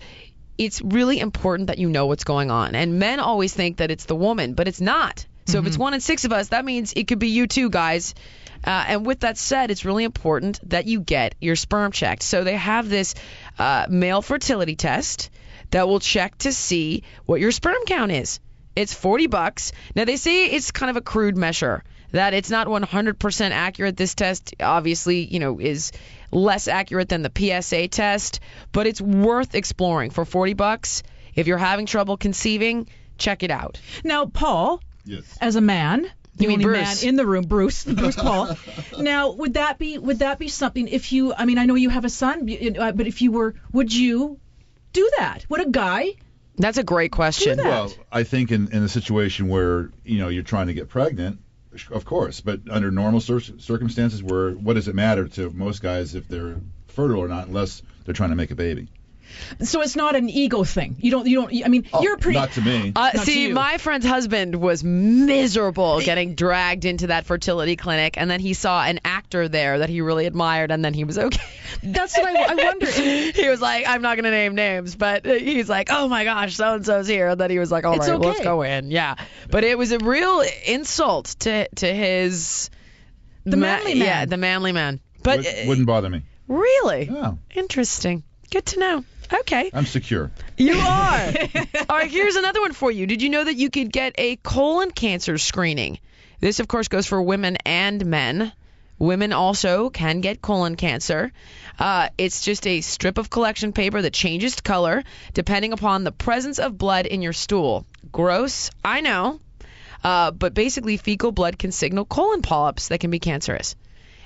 it's 0.64 0.80
really 0.82 1.18
important 1.20 1.68
that 1.68 1.78
you 1.78 1.88
know 1.88 2.06
what's 2.06 2.24
going 2.24 2.50
on. 2.50 2.74
And 2.74 2.98
men 2.98 3.20
always 3.20 3.52
think 3.52 3.78
that 3.78 3.90
it's 3.90 4.04
the 4.04 4.16
woman, 4.16 4.54
but 4.54 4.68
it's 4.68 4.80
not. 4.80 5.26
So 5.44 5.58
if 5.58 5.66
it's 5.66 5.76
one 5.76 5.92
in 5.92 6.00
six 6.00 6.24
of 6.24 6.32
us, 6.32 6.48
that 6.48 6.64
means 6.64 6.92
it 6.94 7.08
could 7.08 7.18
be 7.18 7.28
you 7.28 7.46
too, 7.46 7.68
guys. 7.68 8.14
Uh, 8.64 8.84
and 8.86 9.04
with 9.04 9.20
that 9.20 9.36
said, 9.36 9.70
it's 9.70 9.84
really 9.84 10.04
important 10.04 10.60
that 10.70 10.86
you 10.86 11.00
get 11.00 11.34
your 11.40 11.56
sperm 11.56 11.90
checked. 11.90 12.22
So 12.22 12.44
they 12.44 12.56
have 12.56 12.88
this 12.88 13.14
uh, 13.58 13.86
male 13.88 14.22
fertility 14.22 14.76
test 14.76 15.30
that 15.70 15.88
will 15.88 16.00
check 16.00 16.38
to 16.38 16.52
see 16.52 17.02
what 17.26 17.40
your 17.40 17.50
sperm 17.50 17.84
count 17.86 18.12
is. 18.12 18.38
It's 18.76 18.94
40 18.94 19.26
bucks. 19.26 19.72
Now 19.96 20.04
they 20.04 20.16
say 20.16 20.46
it's 20.46 20.70
kind 20.70 20.90
of 20.90 20.96
a 20.96 21.00
crude 21.00 21.36
measure 21.36 21.82
that 22.12 22.34
it's 22.34 22.50
not 22.50 22.69
100% 22.69 23.50
accurate. 23.50 23.96
This 23.96 24.14
test 24.14 24.54
obviously, 24.60 25.24
you 25.24 25.40
know, 25.40 25.58
is 25.58 25.92
less 26.32 26.67
accurate 26.67 27.08
than 27.08 27.22
the 27.22 27.31
PSA 27.34 27.89
test, 27.89 28.41
but 28.72 28.86
it's 28.86 29.01
worth 29.01 29.55
exploring 29.55 30.10
for 30.10 30.24
40 30.24 30.55
bucks. 30.55 31.03
If 31.34 31.46
you're 31.46 31.58
having 31.58 31.86
trouble 31.86 32.17
conceiving, 32.17 32.89
check 33.19 33.43
it 33.43 33.51
out. 33.51 33.81
Now, 34.03 34.27
Paul, 34.27 34.82
Yes. 35.05 35.22
as 35.41 35.56
a 35.56 35.60
man, 35.60 36.03
the 36.36 36.44
You 36.44 36.48
mean 36.48 36.60
only 36.60 36.65
Bruce? 36.65 37.03
man 37.03 37.08
in 37.10 37.17
the 37.17 37.27
room, 37.27 37.44
Bruce, 37.44 37.84
Bruce 37.86 38.17
Paul. 38.17 38.56
now, 38.98 39.32
would 39.32 39.55
that 39.55 39.79
be 39.79 39.98
would 39.98 40.20
that 40.20 40.39
be 40.39 40.48
something 40.48 40.89
if 40.89 41.12
you? 41.12 41.34
I 41.34 41.44
mean, 41.44 41.58
I 41.58 41.67
know 41.67 41.74
you 41.74 41.91
have 41.91 42.05
a 42.06 42.10
son, 42.10 42.48
uh, 42.79 42.93
but 42.93 43.06
if 43.06 43.20
you 43.20 43.32
were, 43.32 43.55
would 43.72 43.93
you 43.94 44.39
do 44.94 45.10
that? 45.19 45.44
Would 45.51 45.60
a 45.60 45.70
guy? 45.70 46.12
That's 46.56 46.79
a 46.79 46.84
great 46.84 47.12
question. 47.12 47.56
that. 47.58 47.65
Well, 47.65 47.93
I 48.10 48.22
think 48.24 48.51
in, 48.51 48.69
in 48.72 48.82
a 48.82 48.89
situation 48.89 49.48
where 49.48 49.91
you 50.05 50.19
know 50.19 50.29
you're 50.29 50.43
trying 50.43 50.69
to 50.69 50.74
get 50.74 50.89
pregnant, 50.89 51.39
of 51.91 52.05
course, 52.05 52.41
but 52.41 52.60
under 52.70 52.91
normal 52.91 53.20
cir- 53.20 53.41
circumstances, 53.41 54.22
where 54.22 54.52
what 54.52 54.74
does 54.74 54.88
it 54.88 54.94
matter 54.94 55.26
to 55.29 55.50
most 55.50 55.81
guys 55.81 56.14
if 56.14 56.29
they're 56.29 56.60
fertile 56.88 57.19
or 57.20 57.29
not, 57.29 57.46
unless 57.46 57.82
they're 58.05 58.14
trying 58.14 58.31
to 58.31 58.36
make 58.36 58.50
a 58.50 58.55
baby? 58.55 58.88
So 59.60 59.81
it's 59.82 59.96
not 59.96 60.17
an 60.17 60.29
ego 60.29 60.64
thing. 60.64 60.96
You 61.00 61.10
don't. 61.10 61.26
You 61.26 61.43
don't. 61.43 61.64
I 61.64 61.69
mean, 61.69 61.86
Oh, 61.93 62.02
you're 62.02 62.17
pretty. 62.17 62.38
Not 62.38 62.52
to 62.52 62.60
me. 62.62 62.93
Uh, 62.94 63.10
Not 63.14 63.24
see, 63.24 63.48
you. 63.48 63.55
my 63.55 63.79
friend's 63.79 64.06
husband 64.06 64.55
was 64.55 64.82
miserable 64.84 66.00
getting 66.00 66.34
dragged 66.34 66.84
into 66.84 67.08
that 67.08 67.26
fertility 67.26 67.76
clinic, 67.76 68.17
and 68.19 68.31
then 68.31 68.41
he 68.41 68.55
saw 68.55 68.82
an 68.82 69.00
actor 69.05 69.48
there 69.48 69.81
that 69.81 69.88
he 69.88 70.00
really 70.00 70.26
admired, 70.26 70.70
and 70.70 70.84
then 70.84 70.94
he 70.94 71.05
was 71.05 71.19
okay. 71.19 71.43
That's 71.82 72.17
what 72.17 72.26
I, 72.26 72.52
I 72.52 72.55
wonder. 72.55 72.86
he 72.91 73.48
was 73.48 73.60
like, 73.60 73.86
I'm 73.88 74.02
not 74.02 74.17
going 74.17 74.24
to 74.24 74.31
name 74.31 74.55
names, 74.55 74.94
but 74.96 75.26
uh, 75.26 75.34
he's 75.34 75.69
like, 75.69 75.88
oh 75.91 76.08
my 76.08 76.24
gosh, 76.24 76.56
so 76.56 76.74
and 76.74 76.84
so's 76.86 77.06
here. 77.08 77.29
And 77.29 77.41
then 77.41 77.50
he 77.50 77.58
was 77.58 77.70
like, 77.72 77.84
all 77.84 77.94
It's 77.94 78.08
right, 78.08 78.19
let's 78.19 78.41
go 78.41 78.62
in. 78.62 78.91
Yeah. 78.91 79.17
But 79.50 79.64
it 79.64 79.76
was 79.76 79.93
a 79.93 79.98
real 79.98 80.43
insult 80.67 81.26
to 81.41 81.69
to 81.69 81.93
his. 81.93 82.70
The 83.44 83.56
manly 83.56 83.94
man. 83.94 84.06
Yeah, 84.06 84.24
the 84.26 84.36
manly 84.36 84.72
man. 84.72 85.00
But 85.22 85.38
Would, 85.38 85.69
wouldn't 85.69 85.86
bother 85.86 86.10
me. 86.10 86.22
really? 86.48 87.06
No, 87.06 87.38
Interesting. 87.55 88.22
Good 88.50 88.67
to 88.67 88.79
know. 88.81 89.05
Okay. 89.32 89.70
I'm 89.72 89.86
secure. 89.86 90.31
You 90.56 90.74
are. 90.74 91.32
All 91.89 91.96
right, 91.96 92.10
here's 92.10 92.36
another 92.36 92.60
one 92.60 92.72
for 92.72 92.91
you. 92.91 93.06
Did 93.06 93.22
you 93.22 93.31
know 93.31 93.44
that 93.44 93.56
you 93.56 93.70
could 93.70 93.93
get 93.93 94.15
a 94.19 94.36
colon 94.36 94.91
cancer 94.91 95.39
screening? 95.39 95.98
This, 96.41 96.60
of 96.60 96.69
course, 96.69 96.89
goes 96.89 97.06
for 97.06 97.22
women 97.22 97.56
and 97.65 98.05
men 98.05 98.53
Women 99.03 99.32
also 99.32 99.91
can 99.91 100.20
get 100.20 100.41
colon 100.41 100.77
cancer. 100.77 101.32
Uh, 101.77 102.10
it's 102.17 102.43
just 102.43 102.69
a 102.69 102.82
strip 102.82 103.19
of 103.19 103.31
collection 103.31 103.72
paper 103.72 104.01
that 104.01 104.12
changes 104.12 104.60
color 104.60 105.03
depending 105.34 105.72
upon 105.72 106.05
the 106.05 106.12
presence 106.12 106.60
of 106.60 106.79
blood 106.79 107.06
in 107.06 107.20
your 107.20 107.32
stool. 107.32 107.84
Gross, 108.12 108.70
I 108.84 109.01
know. 109.01 109.41
Uh, 110.05 110.31
but 110.31 110.55
basically, 110.55 110.98
fecal 110.98 111.32
blood 111.32 111.58
can 111.58 111.72
signal 111.72 112.05
colon 112.05 112.43
polyps 112.43 112.89
that 112.89 113.01
can 113.01 113.10
be 113.10 113.19
cancerous. 113.19 113.74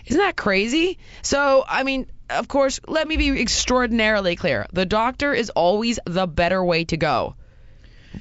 Isn't 0.04 0.20
that 0.20 0.36
crazy? 0.36 0.98
So, 1.22 1.64
I 1.66 1.82
mean, 1.82 2.06
of 2.30 2.48
course, 2.48 2.80
let 2.86 3.06
me 3.06 3.16
be 3.16 3.40
extraordinarily 3.40 4.36
clear. 4.36 4.66
The 4.72 4.86
doctor 4.86 5.32
is 5.32 5.50
always 5.50 5.98
the 6.04 6.26
better 6.26 6.64
way 6.64 6.84
to 6.86 6.96
go. 6.96 7.34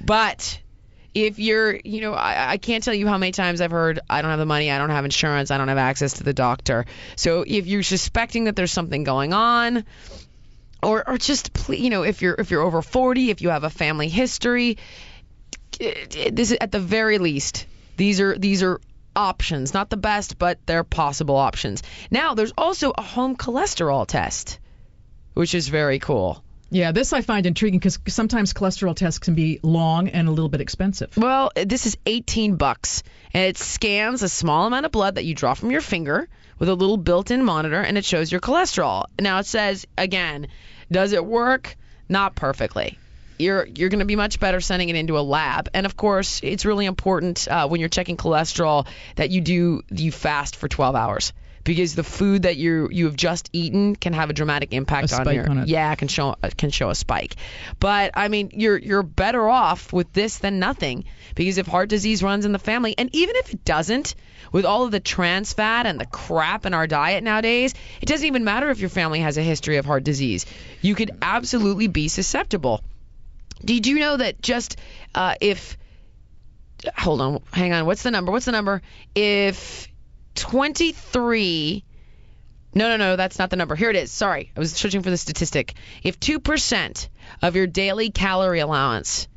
But 0.04 0.60
if 1.14 1.38
you're, 1.38 1.78
you 1.82 2.02
know, 2.02 2.12
I, 2.12 2.52
I 2.52 2.56
can't 2.58 2.84
tell 2.84 2.94
you 2.94 3.06
how 3.06 3.18
many 3.18 3.32
times 3.32 3.60
I've 3.60 3.70
heard, 3.70 4.00
I 4.08 4.22
don't 4.22 4.30
have 4.30 4.38
the 4.38 4.46
money, 4.46 4.70
I 4.70 4.78
don't 4.78 4.90
have 4.90 5.04
insurance, 5.04 5.50
I 5.50 5.58
don't 5.58 5.68
have 5.68 5.78
access 5.78 6.14
to 6.14 6.24
the 6.24 6.34
doctor. 6.34 6.84
So 7.16 7.44
if 7.46 7.66
you're 7.66 7.82
suspecting 7.82 8.44
that 8.44 8.56
there's 8.56 8.72
something 8.72 9.04
going 9.04 9.32
on, 9.32 9.84
or, 10.82 11.08
or 11.08 11.18
just, 11.18 11.50
you 11.68 11.90
know, 11.90 12.02
if 12.02 12.22
you're 12.22 12.34
if 12.34 12.50
you're 12.50 12.62
over 12.62 12.82
40, 12.82 13.30
if 13.30 13.40
you 13.40 13.48
have 13.48 13.64
a 13.64 13.70
family 13.70 14.08
history, 14.08 14.76
this 15.78 16.52
is 16.52 16.58
at 16.60 16.70
the 16.70 16.80
very 16.80 17.18
least 17.18 17.66
these 17.96 18.20
are 18.20 18.38
these 18.38 18.62
are 18.62 18.80
options. 19.16 19.74
Not 19.74 19.90
the 19.90 19.96
best 19.96 20.38
but 20.38 20.58
they're 20.66 20.84
possible 20.84 21.36
options. 21.36 21.82
Now 22.10 22.34
there's 22.34 22.52
also 22.56 22.92
a 22.96 23.02
home 23.02 23.36
cholesterol 23.36 24.06
test 24.06 24.58
which 25.34 25.54
is 25.54 25.68
very 25.68 25.98
cool. 25.98 26.42
Yeah, 26.70 26.92
this 26.92 27.12
I 27.12 27.20
find 27.20 27.46
intriguing 27.46 27.78
because 27.78 27.98
sometimes 28.08 28.52
cholesterol 28.52 28.96
tests 28.96 29.20
can 29.20 29.34
be 29.34 29.60
long 29.62 30.08
and 30.08 30.26
a 30.28 30.30
little 30.30 30.48
bit 30.48 30.60
expensive. 30.60 31.16
well 31.16 31.50
this 31.54 31.86
is 31.86 31.96
18 32.06 32.56
bucks 32.56 33.02
and 33.32 33.44
it 33.44 33.56
scans 33.56 34.22
a 34.22 34.28
small 34.28 34.66
amount 34.66 34.86
of 34.86 34.92
blood 34.92 35.16
that 35.16 35.24
you 35.24 35.34
draw 35.34 35.54
from 35.54 35.70
your 35.70 35.80
finger 35.80 36.28
with 36.58 36.68
a 36.68 36.74
little 36.74 36.96
built-in 36.96 37.44
monitor 37.44 37.80
and 37.80 37.98
it 37.98 38.04
shows 38.04 38.32
your 38.32 38.40
cholesterol. 38.40 39.06
Now 39.20 39.38
it 39.38 39.46
says 39.46 39.86
again 39.96 40.48
does 40.90 41.12
it 41.12 41.24
work? 41.24 41.76
Not 42.08 42.36
perfectly 42.36 42.98
you're 43.38 43.66
you're 43.66 43.88
going 43.88 44.00
to 44.00 44.06
be 44.06 44.16
much 44.16 44.40
better 44.40 44.60
sending 44.60 44.88
it 44.88 44.96
into 44.96 45.18
a 45.18 45.20
lab. 45.20 45.68
And 45.74 45.86
of 45.86 45.96
course, 45.96 46.40
it's 46.42 46.64
really 46.64 46.86
important 46.86 47.46
uh, 47.48 47.68
when 47.68 47.80
you're 47.80 47.88
checking 47.88 48.16
cholesterol 48.16 48.86
that 49.16 49.30
you 49.30 49.40
do 49.40 49.82
you 49.90 50.12
fast 50.12 50.56
for 50.56 50.68
12 50.68 50.94
hours 50.94 51.32
because 51.66 51.94
the 51.94 52.04
food 52.04 52.42
that 52.42 52.56
you 52.56 52.88
you 52.90 53.06
have 53.06 53.16
just 53.16 53.50
eaten 53.52 53.96
can 53.96 54.12
have 54.12 54.30
a 54.30 54.32
dramatic 54.32 54.72
impact 54.72 55.12
A 55.12 55.16
on 55.16 55.22
spike 55.22 55.34
your 55.34 55.50
on 55.50 55.58
it. 55.58 55.68
yeah 55.68 55.94
can 55.96 56.08
show 56.08 56.36
can 56.56 56.70
show 56.70 56.88
a 56.88 56.94
spike. 56.94 57.36
But 57.78 58.12
I 58.14 58.28
mean, 58.28 58.50
you're 58.54 58.78
you're 58.78 59.02
better 59.02 59.46
off 59.48 59.92
with 59.92 60.12
this 60.12 60.38
than 60.38 60.58
nothing 60.58 61.04
because 61.34 61.58
if 61.58 61.66
heart 61.66 61.90
disease 61.90 62.22
runs 62.22 62.46
in 62.46 62.52
the 62.52 62.58
family, 62.58 62.94
and 62.96 63.10
even 63.12 63.36
if 63.36 63.52
it 63.52 63.64
doesn't, 63.64 64.14
with 64.52 64.64
all 64.64 64.84
of 64.84 64.92
the 64.92 65.00
trans 65.00 65.52
fat 65.52 65.86
and 65.86 66.00
the 66.00 66.06
crap 66.06 66.64
in 66.64 66.72
our 66.72 66.86
diet 66.86 67.22
nowadays, 67.22 67.74
it 68.00 68.06
doesn't 68.06 68.26
even 68.26 68.44
matter 68.44 68.70
if 68.70 68.78
your 68.78 68.90
family 68.90 69.20
has 69.20 69.36
a 69.36 69.42
history 69.42 69.76
of 69.76 69.84
heart 69.84 70.04
disease. 70.04 70.46
You 70.80 70.94
could 70.94 71.10
absolutely 71.20 71.88
be 71.88 72.08
susceptible. 72.08 72.82
Did 73.64 73.86
you 73.86 73.98
know 73.98 74.16
that 74.16 74.40
just 74.42 74.76
uh, 75.14 75.34
if 75.40 75.76
hold 76.96 77.20
on, 77.20 77.42
hang 77.52 77.72
on, 77.72 77.86
what's 77.86 78.02
the 78.02 78.10
number? 78.10 78.30
What's 78.32 78.44
the 78.46 78.52
number? 78.52 78.82
If 79.14 79.88
23 80.34 81.84
no, 82.74 82.90
no, 82.90 82.96
no, 82.98 83.16
that's 83.16 83.38
not 83.38 83.48
the 83.48 83.56
number. 83.56 83.74
Here 83.74 83.88
it 83.88 83.96
is. 83.96 84.10
Sorry, 84.10 84.52
I 84.54 84.60
was 84.60 84.72
searching 84.72 85.02
for 85.02 85.08
the 85.08 85.16
statistic. 85.16 85.72
If 86.02 86.20
2% 86.20 87.08
of 87.40 87.56
your 87.56 87.66
daily 87.66 88.10
calorie 88.10 88.60
allowance 88.60 89.28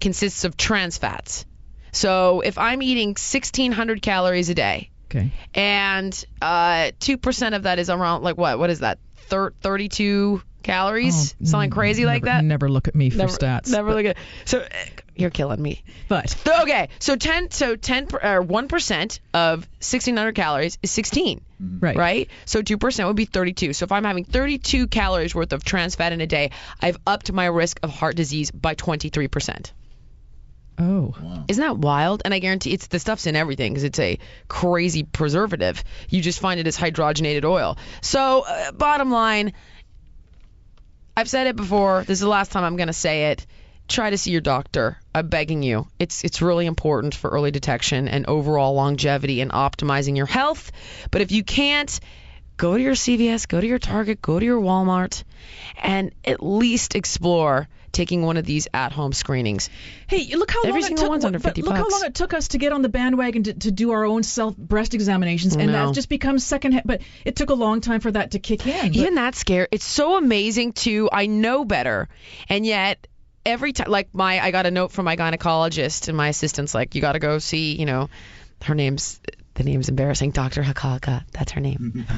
consists 0.00 0.44
of 0.44 0.56
trans 0.56 0.96
fats, 0.96 1.44
so 1.90 2.40
if 2.40 2.56
I'm 2.56 2.82
eating 2.82 3.08
1,600 3.10 4.00
calories 4.00 4.48
a 4.48 4.54
day, 4.54 4.90
Okay. 5.06 5.32
and 5.54 6.24
uh, 6.40 6.92
2% 7.00 7.56
of 7.56 7.64
that 7.64 7.80
is 7.80 7.90
around, 7.90 8.22
like 8.22 8.36
what? 8.38 8.60
What 8.60 8.70
is 8.70 8.78
that? 8.78 8.98
Thir- 9.16 9.54
32 9.60 10.40
calories? 10.64 11.34
Oh, 11.40 11.44
Something 11.44 11.70
crazy 11.70 12.04
like 12.04 12.24
that? 12.24 12.42
Never 12.44 12.68
look 12.68 12.88
at 12.88 12.94
me 12.94 13.10
for 13.10 13.18
Never, 13.18 13.32
stats. 13.32 13.70
never 13.70 13.88
but, 13.88 13.96
look 13.96 14.06
at. 14.06 14.16
So 14.44 14.58
uh, 14.60 14.68
you're 15.14 15.30
killing 15.30 15.62
me. 15.62 15.84
but 16.08 16.34
okay, 16.62 16.88
so 16.98 17.14
10, 17.14 17.52
so 17.52 17.76
10, 17.76 18.06
per- 18.08 18.18
or 18.18 18.44
1% 18.44 19.18
of 19.32 19.60
1,600 19.60 20.34
calories 20.34 20.78
is 20.82 20.90
16 20.90 21.40
right. 21.80 21.96
right? 21.96 22.30
So 22.44 22.62
2% 22.62 23.06
would 23.06 23.16
be 23.16 23.24
32. 23.26 23.72
So 23.74 23.84
if 23.84 23.92
I'm 23.92 24.04
having 24.04 24.24
32 24.24 24.88
calories 24.88 25.34
worth 25.34 25.52
of 25.52 25.64
trans 25.64 25.94
fat 25.94 26.12
in 26.12 26.20
a 26.20 26.26
day, 26.26 26.50
I've 26.80 26.98
upped 27.06 27.30
my 27.32 27.46
risk 27.46 27.78
of 27.82 27.90
heart 27.90 28.16
disease 28.16 28.50
by 28.50 28.74
23%. 28.74 29.70
Oh. 30.76 31.14
Isn't 31.46 31.62
that 31.62 31.78
wild? 31.78 32.22
And 32.24 32.34
I 32.34 32.40
guarantee 32.40 32.72
it's 32.72 32.88
the 32.88 32.98
stuff's 32.98 33.26
in 33.26 33.36
everything 33.36 33.72
because 33.72 33.84
it's 33.84 34.00
a 34.00 34.18
crazy 34.48 35.04
preservative. 35.04 35.84
You 36.08 36.20
just 36.20 36.40
find 36.40 36.58
it 36.58 36.66
as 36.66 36.76
hydrogenated 36.76 37.44
oil. 37.44 37.78
So, 38.00 38.44
uh, 38.46 38.72
bottom 38.72 39.10
line, 39.12 39.52
I've 41.16 41.28
said 41.28 41.46
it 41.46 41.56
before. 41.56 42.00
This 42.00 42.16
is 42.16 42.20
the 42.20 42.28
last 42.28 42.52
time 42.52 42.64
I'm 42.64 42.76
going 42.76 42.88
to 42.88 42.92
say 42.92 43.30
it. 43.30 43.46
Try 43.86 44.10
to 44.10 44.18
see 44.18 44.30
your 44.30 44.40
doctor. 44.40 44.98
I'm 45.14 45.28
begging 45.28 45.62
you. 45.62 45.86
It's 45.98 46.24
it's 46.24 46.40
really 46.40 46.66
important 46.66 47.14
for 47.14 47.30
early 47.30 47.50
detection 47.50 48.08
and 48.08 48.26
overall 48.26 48.74
longevity 48.74 49.40
and 49.40 49.52
optimizing 49.52 50.16
your 50.16 50.26
health. 50.26 50.72
But 51.10 51.20
if 51.20 51.30
you 51.32 51.44
can't, 51.44 52.00
go 52.56 52.76
to 52.76 52.82
your 52.82 52.94
CVS, 52.94 53.48
go 53.48 53.60
to 53.60 53.66
your 53.66 53.78
Target, 53.78 54.20
go 54.22 54.38
to 54.38 54.44
your 54.44 54.60
Walmart, 54.60 55.24
and 55.82 56.12
at 56.24 56.42
least 56.42 56.94
explore 56.94 57.68
taking 57.92 58.22
one 58.22 58.36
of 58.36 58.44
these 58.44 58.66
at-home 58.74 59.12
screenings. 59.12 59.70
Hey, 60.08 60.34
look 60.34 60.50
how 60.50 60.62
Every 60.64 60.82
long 60.82 60.92
it 60.92 60.96
took. 60.98 61.08
one's 61.08 61.24
under 61.24 61.38
but 61.38 61.50
50 61.54 61.62
look 61.62 61.76
how 61.76 61.88
long 61.88 62.02
it 62.04 62.14
took 62.14 62.34
us 62.34 62.48
to 62.48 62.58
get 62.58 62.72
on 62.72 62.82
the 62.82 62.88
bandwagon 62.88 63.44
to, 63.44 63.54
to 63.54 63.70
do 63.70 63.92
our 63.92 64.04
own 64.04 64.24
self 64.24 64.56
breast 64.56 64.94
examinations, 64.94 65.54
and 65.54 65.68
No. 65.70 65.86
that 65.86 65.94
just 65.94 66.08
becomes 66.08 66.42
second. 66.44 66.82
But 66.84 67.02
it 67.24 67.36
took 67.36 67.50
a 67.50 67.54
long 67.54 67.80
time 67.80 68.00
for 68.00 68.10
that 68.10 68.32
to 68.32 68.40
kick 68.40 68.66
in. 68.66 68.88
But- 68.88 68.96
Even 68.96 69.14
that 69.14 69.36
scare, 69.36 69.68
it's 69.70 69.84
so 69.84 70.16
amazing 70.16 70.72
too. 70.72 71.08
I 71.12 71.26
know 71.26 71.64
better, 71.64 72.08
and 72.48 72.66
yet 72.66 73.06
every 73.46 73.72
time, 73.72 73.88
like 73.90 74.08
my, 74.12 74.40
I 74.40 74.50
got 74.50 74.66
a 74.66 74.70
note 74.72 74.90
from 74.90 75.04
my 75.04 75.16
gynecologist, 75.16 76.08
and 76.08 76.16
my 76.16 76.28
assistant's 76.30 76.74
like, 76.74 76.94
you 76.96 77.00
got 77.00 77.12
to 77.12 77.18
go 77.20 77.38
see, 77.38 77.76
you 77.76 77.86
know, 77.86 78.08
her 78.64 78.74
name's 78.74 79.20
the 79.54 79.62
name's 79.62 79.88
embarrassing, 79.88 80.32
Dr. 80.32 80.62
Hakaka. 80.64 81.22
That's 81.30 81.52
her 81.52 81.60
name. 81.60 82.06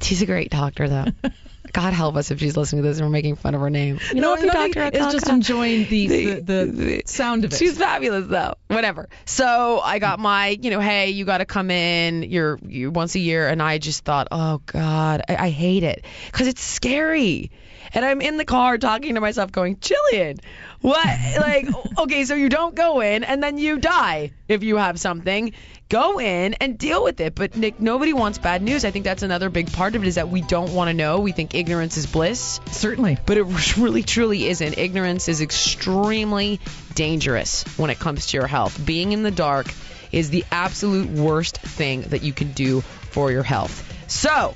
She's 0.00 0.22
a 0.22 0.26
great 0.26 0.50
doctor 0.50 0.88
though. 0.88 1.06
God 1.72 1.92
help 1.92 2.16
us 2.16 2.30
if 2.30 2.38
she's 2.38 2.56
listening 2.56 2.82
to 2.82 2.88
this 2.88 2.98
and 2.98 3.06
we're 3.06 3.12
making 3.12 3.36
fun 3.36 3.54
of 3.54 3.60
her 3.60 3.68
name. 3.68 3.98
You 4.14 4.20
no, 4.22 4.36
you, 4.36 4.46
no, 4.46 4.52
Dr. 4.54 4.90
it's 4.92 5.12
just 5.12 5.28
enjoying 5.28 5.84
the 5.84 6.06
the, 6.06 6.40
the, 6.40 6.64
The- 6.72 7.02
sound 7.04 7.44
of 7.44 7.52
it. 7.52 7.56
She's 7.56 7.76
fabulous 7.76 8.26
though. 8.26 8.54
Whatever. 8.68 9.08
So 9.26 9.80
I 9.82 9.98
got 9.98 10.18
my, 10.18 10.58
you 10.60 10.70
know, 10.70 10.80
hey, 10.80 11.10
you 11.10 11.24
got 11.24 11.38
to 11.38 11.44
come 11.44 11.70
in. 11.70 12.22
You're 12.22 12.58
you 12.66 12.90
once 12.90 13.14
a 13.16 13.18
year, 13.18 13.48
and 13.48 13.62
I 13.62 13.78
just 13.78 14.04
thought, 14.04 14.28
oh 14.30 14.62
God, 14.64 15.22
I, 15.28 15.36
I 15.36 15.50
hate 15.50 15.82
it 15.82 16.04
because 16.32 16.46
it's 16.46 16.62
scary. 16.62 17.50
And 17.92 18.04
I'm 18.04 18.20
in 18.20 18.36
the 18.36 18.44
car 18.44 18.78
talking 18.78 19.14
to 19.14 19.20
myself, 19.20 19.52
going, 19.52 19.76
Jillian, 19.76 20.40
what? 20.80 21.06
like, 21.38 21.68
okay, 21.98 22.24
so 22.24 22.34
you 22.34 22.48
don't 22.48 22.74
go 22.74 23.00
in, 23.00 23.24
and 23.24 23.42
then 23.42 23.58
you 23.58 23.78
die 23.78 24.32
if 24.46 24.62
you 24.62 24.76
have 24.76 25.00
something. 25.00 25.52
Go 25.88 26.20
in 26.20 26.54
and 26.54 26.78
deal 26.78 27.02
with 27.02 27.20
it. 27.20 27.34
But 27.34 27.56
Nick, 27.56 27.80
nobody 27.80 28.12
wants 28.12 28.38
bad 28.38 28.62
news. 28.62 28.84
I 28.84 28.90
think 28.90 29.04
that's 29.04 29.22
another 29.22 29.48
big 29.48 29.72
part 29.72 29.94
of 29.94 30.02
it 30.02 30.08
is 30.08 30.16
that 30.16 30.28
we 30.28 30.42
don't 30.42 30.74
want 30.74 30.88
to 30.88 30.94
know. 30.94 31.20
We 31.20 31.32
think 31.32 31.54
ignorance 31.54 31.96
is 31.96 32.06
bliss. 32.06 32.60
Certainly. 32.70 33.18
But 33.24 33.38
it 33.38 33.76
really 33.78 34.02
truly 34.02 34.46
isn't. 34.48 34.76
Ignorance 34.76 35.28
is 35.28 35.40
extremely 35.40 36.60
dangerous 36.94 37.64
when 37.78 37.88
it 37.88 37.98
comes 37.98 38.26
to 38.26 38.36
your 38.36 38.46
health. 38.46 38.84
Being 38.84 39.12
in 39.12 39.22
the 39.22 39.30
dark 39.30 39.66
is 40.12 40.30
the 40.30 40.44
absolute 40.50 41.08
worst 41.08 41.58
thing 41.58 42.02
that 42.02 42.22
you 42.22 42.32
can 42.32 42.52
do 42.52 42.82
for 42.82 43.32
your 43.32 43.42
health. 43.42 43.84
So, 44.08 44.54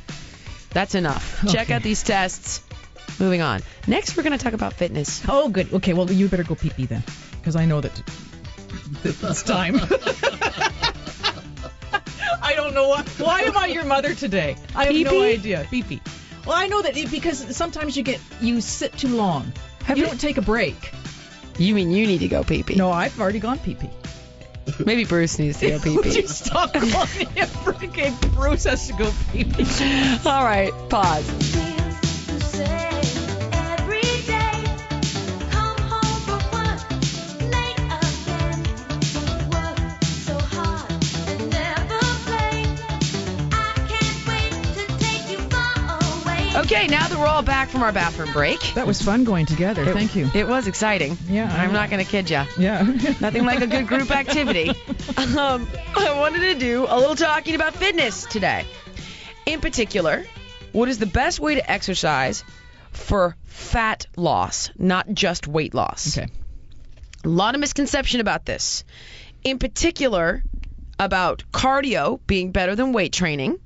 that's 0.71 0.95
enough. 0.95 1.45
Check 1.49 1.71
out 1.71 1.83
these 1.83 2.03
tests. 2.03 2.63
Moving 3.21 3.43
on. 3.43 3.61
Next, 3.87 4.17
we're 4.17 4.23
going 4.23 4.37
to 4.37 4.43
talk 4.43 4.53
about 4.55 4.73
fitness. 4.75 5.23
Oh, 5.29 5.49
good. 5.49 5.73
Okay, 5.75 5.93
well, 5.93 6.11
you 6.11 6.29
better 6.29 6.43
go 6.45 6.55
pee 6.55 6.71
pee 6.71 6.87
then, 6.87 7.03
because 7.41 7.57
I 7.57 7.65
know 7.67 7.81
that, 7.81 7.95
that 9.03 9.23
it's 9.23 9.43
time. 9.43 9.77
I 12.43 12.55
don't 12.55 12.75
know 12.75 12.89
why. 12.89 13.03
Why 13.19 13.41
am 13.43 13.57
I 13.57 13.67
your 13.67 13.85
mother 13.85 14.15
today? 14.15 14.57
I 14.75 14.87
have 14.87 14.95
no 14.95 15.11
Pee-pee? 15.11 15.33
idea. 15.35 15.67
Pee 15.71 15.83
pee. 15.83 16.01
Well, 16.47 16.57
I 16.57 16.67
know 16.67 16.83
that 16.83 16.97
it, 16.97 17.11
because 17.11 17.55
sometimes 17.57 17.97
you 17.97 18.03
get 18.03 18.21
you 18.41 18.61
sit 18.61 18.97
too 18.99 19.09
long. 19.15 19.53
Have 19.85 19.97
you 19.97 20.05
you- 20.05 20.09
don't 20.11 20.19
take 20.21 20.39
a 20.39 20.43
break. 20.43 20.93
You 21.59 21.75
mean 21.75 21.91
you 21.91 22.07
need 22.07 22.19
to 22.21 22.29
go 22.29 22.43
pee 22.43 22.63
pee? 22.63 22.75
No, 22.77 22.91
I've 22.91 23.21
already 23.21 23.39
gone 23.39 23.59
pee 23.59 23.75
pee. 23.75 23.91
Maybe 24.85 25.05
Bruce 25.05 25.39
needs 25.39 25.61
to 25.61 25.71
go 25.71 25.79
pee 25.81 25.99
pee. 26.03 26.27
stop 26.27 26.73
calling 26.73 26.89
him 26.89 27.49
freaking 27.65 28.35
Bruce 28.35 28.65
has 28.65 28.87
to 28.89 28.95
go 28.95 29.13
pee 29.33 29.45
pee? 29.45 30.29
All 30.29 30.45
right, 30.45 30.73
pause. 30.89 31.82
Okay, 46.63 46.87
now 46.87 47.09
that 47.09 47.19
we're 47.19 47.27
all 47.27 47.43
back 47.43 47.69
from 47.71 47.83
our 47.83 47.93
bathroom 47.93 48.33
break. 48.33 48.61
That 48.75 48.87
was 48.87 49.03
fun 49.03 49.25
going 49.25 49.47
together. 49.47 49.83
it- 49.83 49.93
Thank 49.95 50.15
you. 50.15 50.31
It 50.33 50.47
was 50.47 50.69
exciting. 50.69 51.19
Yeah, 51.29 51.53
I'm 51.53 51.73
not 51.73 51.91
going 51.91 52.05
to 52.05 52.09
kid 52.11 52.31
you. 52.31 52.43
Yeah. 52.57 52.83
Nothing 53.21 53.45
like 53.45 53.61
a 53.61 53.67
good 53.67 53.87
group 53.89 54.11
activity. 54.11 54.71
Um, 55.19 55.67
I 55.97 56.15
wanted 56.19 56.41
to 56.41 56.55
do 56.59 56.87
a 56.89 56.97
little 56.99 57.17
talking 57.17 57.55
about 57.55 57.75
fitness 57.75 58.25
today. 58.27 58.65
In 59.47 59.61
particular, 59.61 60.25
what 60.73 60.89
is 60.89 60.99
the 60.99 61.07
best 61.07 61.41
way 61.41 61.57
to 61.57 61.71
exercise 61.71 62.45
for 62.93 63.37
fat 63.45 64.07
loss, 64.17 64.71
not 64.79 65.13
just 65.13 65.47
weight 65.49 65.75
loss? 65.75 66.17
Okay. 66.17 66.29
A 67.25 67.29
lot 67.29 67.55
of 67.55 67.61
misconception 67.61 68.21
about 68.21 68.45
this. 68.47 68.85
In 69.43 69.59
particular, 69.59 70.43
about 70.99 71.45
cardio 71.53 72.21
being 72.27 72.53
better 72.53 72.75
than 72.77 72.93
weight 72.93 73.13
training 73.13 73.59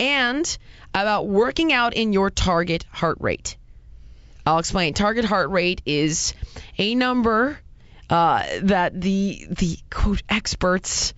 and 0.00 0.58
about 1.02 1.26
working 1.26 1.72
out 1.72 1.94
in 1.94 2.12
your 2.12 2.30
target 2.30 2.84
heart 2.90 3.18
rate. 3.20 3.56
I'll 4.46 4.58
explain. 4.58 4.94
Target 4.94 5.24
heart 5.24 5.50
rate 5.50 5.82
is 5.84 6.34
a 6.78 6.94
number 6.94 7.58
uh, 8.08 8.44
that 8.62 8.98
the 8.98 9.46
the 9.50 9.78
quote 9.90 10.22
experts 10.28 11.12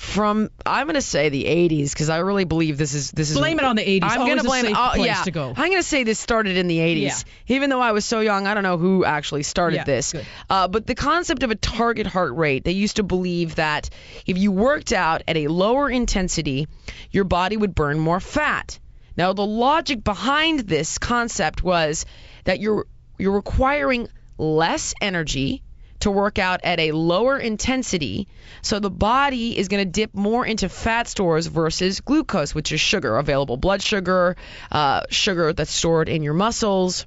from 0.00 0.48
I'm 0.64 0.86
going 0.86 0.94
to 0.94 1.02
say 1.02 1.28
the 1.28 1.44
80s 1.44 1.92
because 1.92 2.08
I 2.08 2.18
really 2.18 2.44
believe 2.44 2.78
this 2.78 2.94
is 2.94 3.10
this 3.10 3.30
is 3.30 3.36
Blame 3.36 3.58
it 3.58 3.66
on 3.66 3.76
the 3.76 3.84
80s. 3.84 4.04
I'm 4.04 4.26
gonna 4.26 4.40
a 4.40 4.44
blame 4.44 4.64
it. 4.64 4.74
place 4.74 5.06
yeah. 5.06 5.22
to 5.24 5.30
go. 5.30 5.48
I'm 5.48 5.54
going 5.54 5.76
to 5.76 5.82
say 5.82 6.04
this 6.04 6.18
started 6.18 6.56
in 6.56 6.68
the 6.68 6.78
80s. 6.78 7.02
Yeah. 7.02 7.16
Even 7.54 7.68
though 7.68 7.82
I 7.82 7.92
was 7.92 8.06
so 8.06 8.20
young, 8.20 8.46
I 8.46 8.54
don't 8.54 8.62
know 8.62 8.78
who 8.78 9.04
actually 9.04 9.42
started 9.42 9.76
Yeah, 9.76 9.84
this. 9.84 10.14
Uh, 10.48 10.68
but 10.68 10.86
the 10.86 10.94
concept 10.94 11.42
of 11.42 11.50
a 11.50 11.54
target 11.54 12.06
heart 12.06 12.34
rate, 12.34 12.64
they 12.64 12.72
used 12.72 12.96
to 12.96 13.02
believe 13.02 13.56
that 13.56 13.90
if 14.26 14.38
you 14.38 14.52
worked 14.52 14.92
out 14.92 15.22
at 15.28 15.36
a 15.36 15.48
lower 15.48 15.90
intensity, 15.90 16.66
your 17.10 17.24
body 17.24 17.58
would 17.58 17.74
burn 17.74 17.98
more 17.98 18.20
fat. 18.20 18.78
Now, 19.16 19.32
the 19.32 19.46
logic 19.46 20.04
behind 20.04 20.60
this 20.60 20.98
concept 20.98 21.62
was 21.62 22.06
that 22.44 22.60
you're 22.60 22.86
you're 23.18 23.34
requiring 23.34 24.08
less 24.38 24.94
energy 25.00 25.62
to 26.00 26.10
work 26.10 26.38
out 26.38 26.60
at 26.64 26.80
a 26.80 26.92
lower 26.92 27.38
intensity, 27.38 28.26
so 28.62 28.80
the 28.80 28.90
body 28.90 29.58
is 29.58 29.68
going 29.68 29.84
to 29.84 29.90
dip 29.90 30.14
more 30.14 30.46
into 30.46 30.68
fat 30.68 31.06
stores 31.06 31.46
versus 31.46 32.00
glucose, 32.00 32.54
which 32.54 32.72
is 32.72 32.80
sugar, 32.80 33.18
available 33.18 33.58
blood 33.58 33.82
sugar, 33.82 34.36
uh, 34.72 35.02
sugar 35.10 35.52
that's 35.52 35.70
stored 35.70 36.08
in 36.08 36.22
your 36.22 36.32
muscles. 36.32 37.06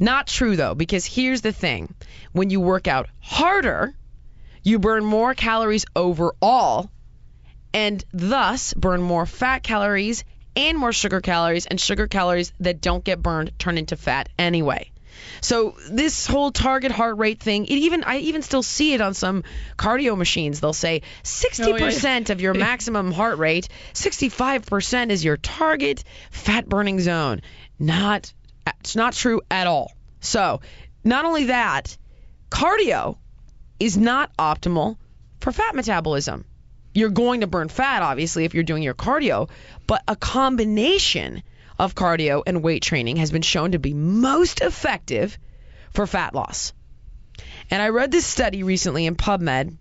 Not 0.00 0.26
true 0.26 0.56
though, 0.56 0.74
because 0.74 1.06
here's 1.06 1.42
the 1.42 1.52
thing: 1.52 1.94
when 2.32 2.50
you 2.50 2.60
work 2.60 2.88
out 2.88 3.08
harder, 3.20 3.94
you 4.64 4.80
burn 4.80 5.04
more 5.04 5.34
calories 5.34 5.84
overall, 5.94 6.90
and 7.72 8.04
thus 8.12 8.74
burn 8.74 9.00
more 9.00 9.26
fat 9.26 9.62
calories 9.62 10.24
and 10.56 10.78
more 10.78 10.92
sugar 10.92 11.20
calories, 11.20 11.66
and 11.66 11.80
sugar 11.80 12.06
calories 12.06 12.52
that 12.60 12.80
don't 12.80 13.04
get 13.04 13.22
burned 13.22 13.58
turn 13.58 13.78
into 13.78 13.96
fat 13.96 14.28
anyway. 14.38 14.90
So 15.40 15.76
this 15.90 16.26
whole 16.26 16.52
target 16.52 16.92
heart 16.92 17.18
rate 17.18 17.40
thing, 17.40 17.66
it 17.66 17.72
even 17.72 18.04
I 18.04 18.18
even 18.18 18.42
still 18.42 18.62
see 18.62 18.94
it 18.94 19.00
on 19.00 19.14
some 19.14 19.44
cardio 19.76 20.16
machines. 20.16 20.60
They'll 20.60 20.72
say 20.72 21.02
60% 21.22 22.30
of 22.30 22.40
your 22.40 22.54
maximum 22.68 23.12
heart 23.12 23.38
rate, 23.38 23.68
65% 23.94 25.10
is 25.10 25.24
your 25.24 25.36
target 25.36 26.04
fat 26.30 26.68
burning 26.68 27.00
zone. 27.00 27.42
Not 27.78 28.32
it's 28.80 28.96
not 28.96 29.14
true 29.14 29.42
at 29.50 29.66
all. 29.66 29.92
So, 30.20 30.60
not 31.02 31.24
only 31.24 31.46
that, 31.46 31.96
cardio 32.50 33.16
is 33.80 33.96
not 33.96 34.36
optimal 34.36 34.96
for 35.40 35.50
fat 35.50 35.74
metabolism. 35.74 36.44
You're 36.94 37.10
going 37.10 37.40
to 37.40 37.46
burn 37.46 37.68
fat, 37.68 38.02
obviously, 38.02 38.44
if 38.44 38.54
you're 38.54 38.64
doing 38.64 38.82
your 38.82 38.94
cardio, 38.94 39.48
but 39.86 40.02
a 40.06 40.16
combination 40.16 41.42
of 41.78 41.94
cardio 41.94 42.42
and 42.46 42.62
weight 42.62 42.82
training 42.82 43.16
has 43.16 43.30
been 43.30 43.42
shown 43.42 43.72
to 43.72 43.78
be 43.78 43.94
most 43.94 44.60
effective 44.60 45.38
for 45.92 46.06
fat 46.06 46.34
loss. 46.34 46.72
And 47.70 47.82
I 47.82 47.88
read 47.88 48.10
this 48.10 48.26
study 48.26 48.62
recently 48.62 49.06
in 49.06 49.16
PubMed, 49.16 49.76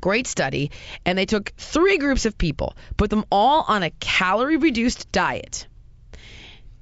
great 0.00 0.26
study, 0.26 0.70
and 1.04 1.18
they 1.18 1.26
took 1.26 1.52
three 1.56 1.98
groups 1.98 2.24
of 2.24 2.38
people, 2.38 2.76
put 2.96 3.10
them 3.10 3.24
all 3.30 3.64
on 3.68 3.82
a 3.82 3.90
calorie 3.90 4.56
reduced 4.56 5.12
diet. 5.12 5.66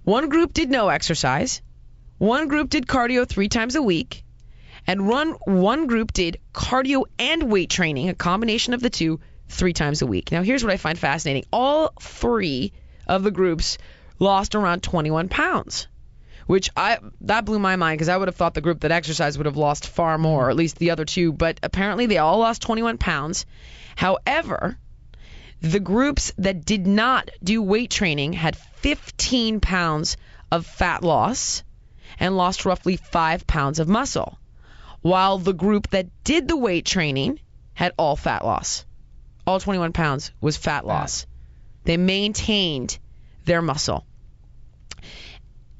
One 0.04 0.28
group 0.28 0.52
did 0.52 0.70
no 0.70 0.88
exercise, 0.88 1.60
one 2.18 2.48
group 2.48 2.70
did 2.70 2.86
cardio 2.86 3.28
three 3.28 3.48
times 3.48 3.74
a 3.74 3.82
week, 3.82 4.24
and 4.86 5.08
one 5.08 5.32
one 5.44 5.86
group 5.86 6.12
did 6.12 6.38
cardio 6.54 7.04
and 7.18 7.50
weight 7.50 7.70
training, 7.70 8.08
a 8.08 8.14
combination 8.14 8.74
of 8.74 8.80
the 8.80 8.90
two, 8.90 9.20
three 9.50 9.72
times 9.72 10.02
a 10.02 10.06
week. 10.06 10.32
Now 10.32 10.42
here's 10.42 10.64
what 10.64 10.72
I 10.72 10.76
find 10.76 10.98
fascinating. 10.98 11.44
All 11.52 11.92
three 12.00 12.72
of 13.06 13.22
the 13.22 13.30
groups 13.30 13.78
lost 14.18 14.54
around 14.54 14.82
21 14.82 15.28
pounds. 15.28 15.88
Which 16.46 16.70
I 16.76 16.98
that 17.22 17.44
blew 17.44 17.58
my 17.58 17.76
mind 17.76 17.98
because 17.98 18.08
I 18.08 18.16
would 18.16 18.28
have 18.28 18.36
thought 18.36 18.54
the 18.54 18.60
group 18.60 18.80
that 18.80 18.90
exercised 18.90 19.38
would 19.38 19.46
have 19.46 19.56
lost 19.56 19.86
far 19.86 20.18
more, 20.18 20.46
or 20.46 20.50
at 20.50 20.56
least 20.56 20.78
the 20.78 20.90
other 20.90 21.04
two. 21.04 21.32
But 21.32 21.60
apparently 21.62 22.06
they 22.06 22.18
all 22.18 22.38
lost 22.38 22.62
21 22.62 22.98
pounds. 22.98 23.46
However, 23.94 24.76
the 25.60 25.78
groups 25.78 26.32
that 26.38 26.64
did 26.64 26.86
not 26.86 27.30
do 27.44 27.62
weight 27.62 27.90
training 27.90 28.32
had 28.32 28.56
15 28.56 29.60
pounds 29.60 30.16
of 30.50 30.66
fat 30.66 31.04
loss 31.04 31.62
and 32.18 32.36
lost 32.36 32.64
roughly 32.64 32.96
5 32.96 33.46
pounds 33.46 33.78
of 33.78 33.88
muscle, 33.88 34.38
while 35.02 35.38
the 35.38 35.52
group 35.52 35.88
that 35.90 36.08
did 36.24 36.48
the 36.48 36.56
weight 36.56 36.84
training 36.84 37.38
had 37.74 37.92
all 37.96 38.16
fat 38.16 38.44
loss. 38.44 38.84
All 39.46 39.60
21 39.60 39.92
pounds 39.92 40.32
was 40.40 40.56
fat 40.56 40.86
loss. 40.86 41.26
They 41.84 41.96
maintained 41.96 42.98
their 43.44 43.62
muscle. 43.62 44.06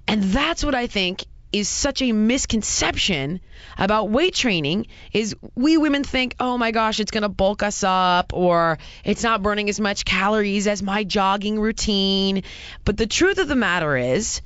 And 0.08 0.22
that's 0.24 0.64
what 0.64 0.74
I 0.74 0.86
think 0.86 1.24
is 1.52 1.68
such 1.68 2.00
a 2.00 2.12
misconception 2.12 3.40
about 3.76 4.10
weight 4.10 4.34
training 4.34 4.86
is 5.12 5.34
we 5.54 5.76
women 5.76 6.04
think, 6.04 6.36
"Oh 6.38 6.56
my 6.58 6.70
gosh, 6.70 7.00
it's 7.00 7.10
going 7.10 7.22
to 7.22 7.28
bulk 7.28 7.62
us 7.62 7.82
up 7.82 8.32
or 8.32 8.78
it's 9.04 9.22
not 9.22 9.42
burning 9.42 9.68
as 9.68 9.80
much 9.80 10.04
calories 10.04 10.66
as 10.66 10.82
my 10.82 11.04
jogging 11.04 11.58
routine." 11.58 12.42
But 12.84 12.96
the 12.96 13.06
truth 13.06 13.38
of 13.38 13.48
the 13.48 13.56
matter 13.56 13.96
is, 13.96 14.42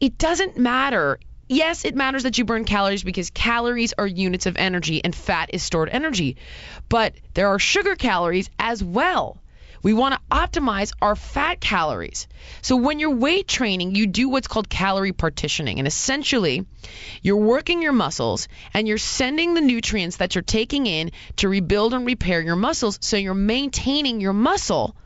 it 0.00 0.16
doesn't 0.16 0.56
matter. 0.56 1.18
Yes, 1.54 1.84
it 1.84 1.94
matters 1.94 2.24
that 2.24 2.36
you 2.36 2.44
burn 2.44 2.64
calories 2.64 3.04
because 3.04 3.30
calories 3.30 3.94
are 3.96 4.08
units 4.08 4.46
of 4.46 4.56
energy 4.56 5.04
and 5.04 5.14
fat 5.14 5.50
is 5.52 5.62
stored 5.62 5.88
energy. 5.88 6.36
But 6.88 7.14
there 7.34 7.46
are 7.46 7.60
sugar 7.60 7.94
calories 7.94 8.50
as 8.58 8.82
well. 8.82 9.40
We 9.80 9.92
want 9.92 10.14
to 10.16 10.20
optimize 10.34 10.92
our 11.00 11.14
fat 11.14 11.60
calories. 11.60 12.26
So 12.62 12.74
when 12.74 12.98
you're 12.98 13.14
weight 13.14 13.46
training, 13.46 13.94
you 13.94 14.08
do 14.08 14.28
what's 14.28 14.48
called 14.48 14.68
calorie 14.68 15.12
partitioning. 15.12 15.78
And 15.78 15.86
essentially, 15.86 16.66
you're 17.22 17.36
working 17.36 17.82
your 17.82 17.92
muscles 17.92 18.48
and 18.72 18.88
you're 18.88 18.98
sending 18.98 19.54
the 19.54 19.60
nutrients 19.60 20.16
that 20.16 20.34
you're 20.34 20.42
taking 20.42 20.86
in 20.86 21.12
to 21.36 21.48
rebuild 21.48 21.94
and 21.94 22.04
repair 22.04 22.40
your 22.40 22.56
muscles 22.56 22.98
so 23.00 23.16
you're 23.16 23.32
maintaining 23.32 24.20
your 24.20 24.32
muscle 24.32 24.96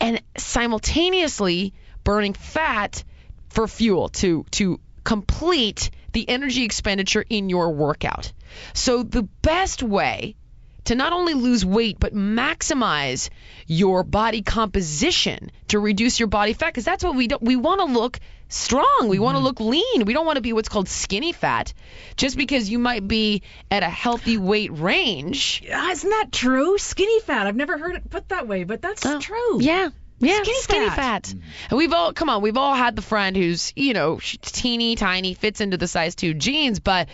and 0.00 0.20
simultaneously 0.36 1.74
burning 2.02 2.32
fat 2.32 3.04
for 3.50 3.68
fuel 3.68 4.08
to 4.08 4.44
to 4.50 4.80
complete 5.04 5.90
the 6.12 6.28
energy 6.28 6.64
expenditure 6.64 7.24
in 7.28 7.48
your 7.48 7.70
workout. 7.72 8.32
So 8.74 9.02
the 9.02 9.22
best 9.22 9.82
way 9.82 10.36
to 10.84 10.94
not 10.94 11.12
only 11.12 11.34
lose 11.34 11.64
weight 11.64 11.98
but 12.00 12.14
maximize 12.14 13.28
your 13.66 14.02
body 14.02 14.42
composition 14.42 15.50
to 15.68 15.78
reduce 15.78 16.18
your 16.18 16.26
body 16.26 16.52
fat 16.52 16.68
because 16.68 16.84
that's 16.84 17.04
what 17.04 17.14
we 17.14 17.28
don't 17.28 17.42
we 17.42 17.54
want 17.54 17.80
to 17.80 17.84
look 17.84 18.18
strong 18.48 19.06
we 19.08 19.18
want 19.18 19.34
to 19.34 19.38
mm-hmm. 19.38 19.46
look 19.46 19.60
lean 19.60 20.04
we 20.06 20.12
don't 20.12 20.26
want 20.26 20.36
to 20.36 20.42
be 20.42 20.52
what's 20.52 20.68
called 20.68 20.88
skinny 20.88 21.32
fat 21.32 21.72
just 22.16 22.36
because 22.36 22.68
you 22.68 22.78
might 22.78 23.06
be 23.06 23.42
at 23.70 23.82
a 23.82 23.88
healthy 23.88 24.38
weight 24.38 24.72
range 24.72 25.62
Isn't 25.90 26.10
that 26.10 26.32
true? 26.32 26.78
Skinny 26.78 27.20
fat. 27.20 27.46
I've 27.46 27.56
never 27.56 27.78
heard 27.78 27.94
it 27.96 28.10
put 28.10 28.28
that 28.30 28.48
way, 28.48 28.64
but 28.64 28.82
that's 28.82 29.04
Oh, 29.06 29.20
true. 29.20 29.60
Yeah. 29.62 29.90
Yeah, 30.20 30.42
Skinny 30.42 30.88
fat. 30.88 30.96
fat. 30.96 31.22
Mm-hmm. 31.24 31.40
And 31.70 31.78
we've 31.78 31.92
all 31.92 32.12
come 32.12 32.28
on, 32.28 32.42
we've 32.42 32.56
all 32.56 32.74
had 32.74 32.94
the 32.94 33.02
friend 33.02 33.36
who's, 33.36 33.72
you 33.74 33.94
know, 33.94 34.20
teeny 34.20 34.94
tiny, 34.94 35.34
fits 35.34 35.60
into 35.60 35.76
the 35.76 35.88
size 35.88 36.14
2 36.14 36.34
jeans, 36.34 36.78
but 36.78 37.08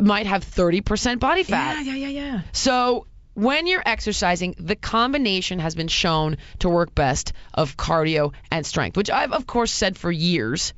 might 0.00 0.26
have 0.26 0.44
30% 0.44 1.18
body 1.18 1.42
fat. 1.42 1.84
Yeah, 1.84 1.92
yeah, 1.92 2.08
yeah, 2.08 2.20
yeah. 2.20 2.40
So 2.52 3.06
when 3.34 3.66
you're 3.66 3.82
exercising, 3.84 4.54
the 4.58 4.76
combination 4.76 5.58
has 5.58 5.74
been 5.74 5.88
shown 5.88 6.36
to 6.60 6.68
work 6.68 6.94
best 6.94 7.32
of 7.52 7.76
cardio 7.76 8.32
and 8.52 8.64
strength, 8.64 8.96
which 8.96 9.10
I've 9.10 9.32
of 9.32 9.46
course 9.46 9.72
said 9.72 9.98
for 9.98 10.10
years. 10.10 10.72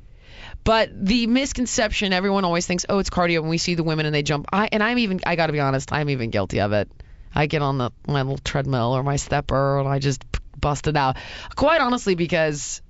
But 0.63 0.89
the 0.93 1.27
misconception, 1.27 2.11
everyone 2.11 2.43
always 2.43 2.65
thinks, 2.65 2.85
oh, 2.89 2.99
it's 2.99 3.09
cardio, 3.09 3.39
and 3.39 3.49
we 3.49 3.57
see 3.57 3.75
the 3.75 3.83
women 3.83 4.05
and 4.05 4.13
they 4.13 4.23
jump. 4.23 4.47
I 4.51 4.67
and 4.71 4.81
I'm 4.81 4.97
even, 4.97 5.21
I 5.25 5.35
got 5.35 5.47
to 5.47 5.53
be 5.53 5.59
honest, 5.59 5.93
I'm 5.93 6.09
even 6.09 6.29
guilty 6.29 6.59
of 6.59 6.73
it. 6.73 6.89
I 7.33 7.45
get 7.45 7.61
on 7.61 7.77
the 7.77 7.91
my 8.07 8.23
little 8.23 8.39
treadmill 8.39 8.93
or 8.93 9.03
my 9.03 9.17
stepper 9.17 9.79
and 9.79 9.87
I 9.87 9.99
just 9.99 10.23
bust 10.59 10.87
it 10.87 10.95
out. 10.97 11.17
Quite 11.55 11.81
honestly, 11.81 12.15
because 12.15 12.81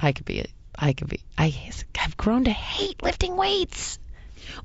I 0.00 0.12
could 0.12 0.24
be, 0.24 0.44
I 0.78 0.92
could 0.92 1.08
be, 1.08 1.20
I, 1.36 1.54
I've 2.00 2.16
grown 2.16 2.44
to 2.44 2.50
hate 2.50 3.02
lifting 3.02 3.36
weights. 3.36 3.98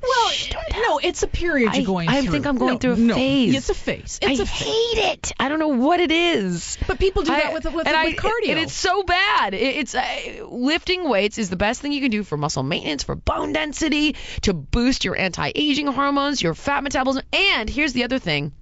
Well, 0.02 0.30
Shh, 0.30 0.52
no, 0.74 0.98
it's 1.00 1.22
a 1.24 1.28
period 1.28 1.76
you're 1.76 1.86
going 1.86 2.10
I 2.10 2.22
through. 2.22 2.30
I 2.30 2.32
think 2.32 2.46
I'm 2.48 2.58
going 2.58 2.74
No, 2.74 2.80
through 2.80 2.94
a 2.94 2.98
no, 2.98 3.14
phase. 3.14 3.56
It's 3.56 3.70
a 3.70 3.74
phase. 3.76 4.20
It's 4.22 4.40
I 4.40 4.44
a 4.44 4.46
phase. 4.46 4.68
hate 4.68 5.14
it. 5.14 5.32
I 5.40 5.48
don't 5.48 5.60
know 5.60 5.68
what 5.70 6.00
it 6.00 6.12
is. 6.12 6.78
But 6.88 6.98
people 6.98 7.22
do 7.24 7.32
that 7.32 7.46
I- 7.48 7.54
with 7.54 7.66
with, 7.66 7.86
and 7.88 7.96
I- 7.96 8.14
cardio. 8.14 8.50
and 8.50 8.60
it's 8.60 8.74
so 8.74 9.04
bad. 9.04 9.54
It- 9.54 9.76
It's 9.78 9.94
uh, 9.94 10.48
lifting 10.50 11.08
weights 11.08 11.38
is 11.38 11.50
the 11.50 11.56
best 11.56 11.82
thing 11.82 11.92
you 11.92 12.02
can 12.02 12.10
do 12.12 12.24
for 12.24 12.36
muscle 12.36 12.64
maintenance, 12.64 13.04
for 13.04 13.16
bone 13.16 13.54
density, 13.54 14.16
to 14.42 14.54
boost 14.54 15.06
your 15.06 15.18
anti-aging 15.18 15.88
hormones, 15.88 16.42
your 16.42 16.56
fat 16.56 16.84
metabolism, 16.84 17.24
and 17.32 17.70
here's 17.70 17.94
the 17.94 18.06
other 18.06 18.18
thing. 18.20 18.54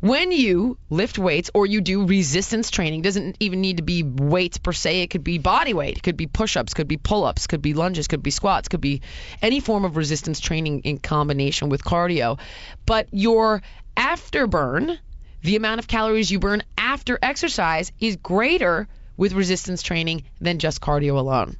When 0.00 0.32
you 0.32 0.78
lift 0.88 1.18
weights 1.18 1.50
or 1.54 1.66
you 1.66 1.80
do 1.80 2.06
resistance 2.06 2.70
training, 2.70 3.02
doesn't 3.02 3.36
even 3.40 3.60
need 3.60 3.76
to 3.76 3.82
be 3.82 4.02
weights 4.02 4.58
per 4.58 4.72
se. 4.72 5.02
It 5.02 5.10
could 5.10 5.24
be 5.24 5.38
body 5.38 5.74
weight, 5.74 5.98
it 5.98 6.02
could 6.02 6.16
be 6.16 6.26
push-ups, 6.26 6.74
could 6.74 6.88
be 6.88 6.96
pull-ups, 6.96 7.46
could 7.46 7.62
be 7.62 7.74
lunges, 7.74 8.08
could 8.08 8.22
be 8.22 8.30
squats, 8.30 8.68
could 8.68 8.80
be 8.80 9.02
any 9.42 9.60
form 9.60 9.84
of 9.84 9.96
resistance 9.96 10.40
training 10.40 10.80
in 10.80 10.98
combination 10.98 11.68
with 11.68 11.84
cardio. 11.84 12.38
But 12.86 13.08
your 13.12 13.62
afterburn, 13.96 14.98
the 15.42 15.56
amount 15.56 15.80
of 15.80 15.88
calories 15.88 16.30
you 16.30 16.38
burn 16.38 16.62
after 16.78 17.18
exercise, 17.22 17.92
is 18.00 18.16
greater 18.16 18.88
with 19.16 19.34
resistance 19.34 19.82
training 19.82 20.24
than 20.40 20.58
just 20.58 20.80
cardio 20.80 21.18
alone. 21.18 21.56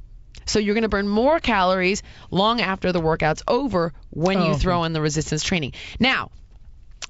So 0.47 0.57
you're 0.57 0.73
going 0.73 0.81
to 0.81 0.89
burn 0.89 1.07
more 1.07 1.39
calories 1.39 2.01
long 2.31 2.59
after 2.59 2.91
the 2.91 2.99
workout's 2.99 3.43
over 3.47 3.93
when 4.09 4.41
you 4.41 4.51
Oh, 4.51 4.57
throw 4.57 4.83
in 4.83 4.93
the 4.93 5.01
resistance 5.01 5.43
training. 5.43 5.73
Now, 5.99 6.31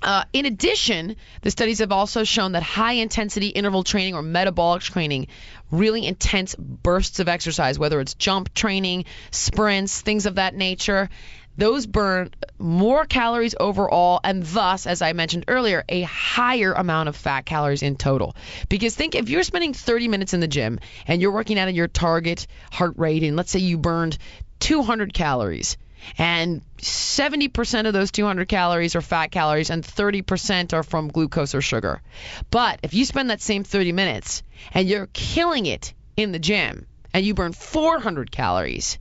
uh, 0.01 0.23
in 0.33 0.45
addition, 0.45 1.15
the 1.41 1.51
studies 1.51 1.79
have 1.79 1.91
also 1.91 2.23
shown 2.23 2.53
that 2.53 2.63
high 2.63 2.93
intensity 2.93 3.47
interval 3.47 3.83
training 3.83 4.15
or 4.15 4.21
metabolic 4.21 4.81
training, 4.81 5.27
really 5.69 6.05
intense 6.05 6.55
bursts 6.55 7.19
of 7.19 7.27
exercise, 7.27 7.77
whether 7.77 7.99
it's 7.99 8.15
jump 8.15 8.53
training, 8.53 9.05
sprints, 9.29 10.01
things 10.01 10.25
of 10.25 10.35
that 10.35 10.55
nature, 10.55 11.09
those 11.57 11.85
burn 11.85 12.31
more 12.57 13.05
calories 13.05 13.55
overall 13.59 14.19
and 14.23 14.43
thus, 14.43 14.87
as 14.87 15.01
I 15.01 15.13
mentioned 15.13 15.45
earlier, 15.47 15.83
a 15.89 16.01
higher 16.01 16.73
amount 16.73 17.09
of 17.09 17.15
fat 17.15 17.45
calories 17.45 17.83
in 17.83 17.97
total. 17.97 18.35
Because 18.69 18.95
think 18.95 19.15
if 19.15 19.29
you're 19.29 19.43
spending 19.43 19.73
30 19.73 20.07
minutes 20.07 20.33
in 20.33 20.39
the 20.39 20.47
gym 20.47 20.79
and 21.05 21.21
you're 21.21 21.31
working 21.31 21.59
out 21.59 21.67
at 21.67 21.73
your 21.73 21.87
target 21.87 22.47
heart 22.71 22.93
rate, 22.97 23.23
and 23.23 23.35
let's 23.35 23.51
say 23.51 23.59
you 23.59 23.77
burned 23.77 24.17
200 24.59 25.13
calories 25.13 25.77
and 26.17 26.61
70% 26.77 27.87
of 27.87 27.93
those 27.93 28.11
200 28.11 28.47
calories 28.47 28.95
are 28.95 29.01
fat 29.01 29.31
calories 29.31 29.69
and 29.69 29.83
30% 29.83 30.73
are 30.73 30.83
from 30.83 31.09
glucose 31.09 31.55
or 31.55 31.61
sugar. 31.61 32.01
But 32.49 32.79
if 32.83 32.93
you 32.93 33.05
spend 33.05 33.29
that 33.29 33.41
same 33.41 33.63
30 33.63 33.91
minutes 33.91 34.43
and 34.73 34.87
you're 34.87 35.09
killing 35.13 35.65
it 35.65 35.93
in 36.17 36.31
the 36.31 36.39
gym 36.39 36.87
and 37.13 37.25
you 37.25 37.33
burn 37.33 37.53
400 37.53 38.31
calories 38.31 38.97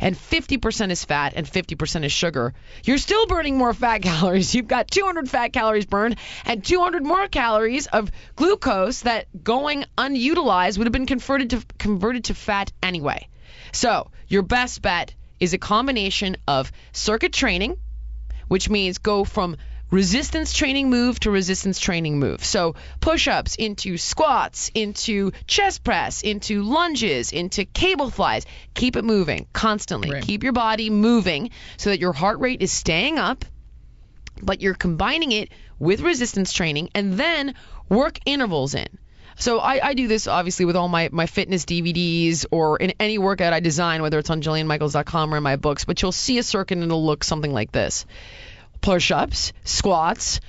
and 0.00 0.16
50% 0.16 0.90
is 0.90 1.04
fat 1.04 1.32
and 1.34 1.46
50% 1.46 2.04
is 2.04 2.12
sugar, 2.12 2.54
you're 2.84 2.98
still 2.98 3.26
burning 3.26 3.56
more 3.58 3.74
fat 3.74 3.98
calories. 4.02 4.54
You've 4.54 4.68
got 4.68 4.90
200 4.90 5.28
fat 5.28 5.52
calories 5.52 5.86
burned 5.86 6.16
and 6.44 6.64
200 6.64 7.04
more 7.04 7.28
calories 7.28 7.86
of 7.86 8.10
glucose 8.36 9.00
that 9.00 9.26
going 9.42 9.84
unutilized 9.98 10.78
would 10.78 10.86
have 10.86 10.92
been 10.92 11.06
converted 11.06 11.50
to 11.50 11.64
converted 11.78 12.24
to 12.24 12.34
fat 12.34 12.72
anyway. 12.82 13.28
So, 13.72 14.10
your 14.28 14.42
best 14.42 14.82
bet 14.82 15.14
is 15.40 15.54
a 15.54 15.58
combination 15.58 16.36
of 16.46 16.70
circuit 16.92 17.32
training, 17.32 17.76
which 18.48 18.68
means 18.68 18.98
go 18.98 19.24
from 19.24 19.56
resistance 19.90 20.52
training 20.52 20.88
move 20.88 21.18
to 21.20 21.30
resistance 21.30 21.80
training 21.80 22.18
move. 22.18 22.44
So 22.44 22.76
push 23.00 23.26
ups 23.26 23.56
into 23.56 23.96
squats, 23.96 24.70
into 24.74 25.32
chest 25.46 25.82
press, 25.82 26.22
into 26.22 26.62
lunges, 26.62 27.32
into 27.32 27.64
cable 27.64 28.10
flies. 28.10 28.46
Keep 28.74 28.96
it 28.96 29.04
moving 29.04 29.46
constantly. 29.52 30.12
Right. 30.12 30.22
Keep 30.22 30.44
your 30.44 30.52
body 30.52 30.90
moving 30.90 31.50
so 31.76 31.90
that 31.90 32.00
your 32.00 32.12
heart 32.12 32.38
rate 32.38 32.62
is 32.62 32.70
staying 32.70 33.18
up, 33.18 33.44
but 34.42 34.60
you're 34.60 34.74
combining 34.74 35.32
it 35.32 35.50
with 35.78 36.00
resistance 36.00 36.52
training 36.52 36.90
and 36.94 37.14
then 37.14 37.54
work 37.88 38.18
intervals 38.26 38.74
in. 38.74 38.86
So 39.40 39.58
I, 39.58 39.88
I 39.88 39.94
do 39.94 40.06
this 40.06 40.26
obviously 40.26 40.66
with 40.66 40.76
all 40.76 40.88
my, 40.88 41.08
my 41.10 41.24
fitness 41.24 41.64
DVDs 41.64 42.44
or 42.50 42.76
in 42.76 42.92
any 43.00 43.16
workout 43.16 43.54
I 43.54 43.60
design, 43.60 44.02
whether 44.02 44.18
it's 44.18 44.28
on 44.28 44.42
JillianMichaels.com 44.42 45.32
or 45.32 45.38
in 45.38 45.42
my 45.42 45.56
books, 45.56 45.86
but 45.86 46.02
you'll 46.02 46.12
see 46.12 46.36
a 46.36 46.42
circuit 46.42 46.76
and 46.76 46.84
it'll 46.84 47.04
look 47.04 47.24
something 47.24 47.52
like 47.52 47.72
this 47.72 48.04
push 48.82 49.10
ups, 49.10 49.54
squats, 49.64 50.40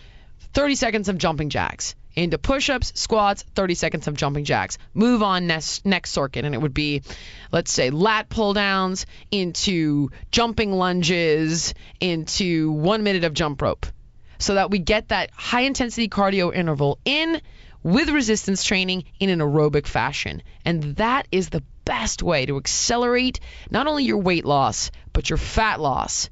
30 0.53 0.75
seconds 0.75 1.09
of 1.09 1.17
jumping 1.17 1.49
jacks. 1.49 1.95
Into 2.13 2.37
push 2.37 2.69
ups, 2.69 2.91
squats, 2.95 3.43
30 3.55 3.75
seconds 3.75 4.07
of 4.09 4.17
jumping 4.17 4.43
jacks. 4.43 4.77
Move 4.93 5.23
on 5.23 5.47
next, 5.47 5.85
next 5.85 6.11
circuit, 6.11 6.43
and 6.43 6.53
it 6.53 6.57
would 6.57 6.73
be, 6.73 7.03
let's 7.53 7.71
say, 7.71 7.89
lat 7.89 8.27
pull 8.27 8.53
downs 8.53 9.05
into 9.31 10.09
jumping 10.29 10.73
lunges 10.73 11.73
into 12.01 12.71
one 12.73 13.03
minute 13.03 13.23
of 13.23 13.33
jump 13.33 13.61
rope. 13.61 13.85
So 14.39 14.55
that 14.55 14.69
we 14.69 14.79
get 14.79 15.07
that 15.09 15.31
high 15.31 15.61
intensity 15.61 16.09
cardio 16.09 16.53
interval 16.53 16.99
in 17.05 17.39
with 17.83 18.09
resistance 18.09 18.63
training 18.63 19.05
in 19.19 19.29
an 19.29 19.39
aerobic 19.39 19.87
fashion. 19.87 20.41
And 20.65 20.95
that 20.97 21.27
is 21.31 21.49
the 21.49 21.63
best 21.85 22.21
way 22.21 22.45
to 22.45 22.57
accelerate 22.57 23.39
not 23.69 23.87
only 23.87 24.03
your 24.03 24.19
weight 24.19 24.45
loss, 24.45 24.91
but 25.13 25.29
your 25.29 25.37
fat 25.37 25.79
loss. 25.79 26.29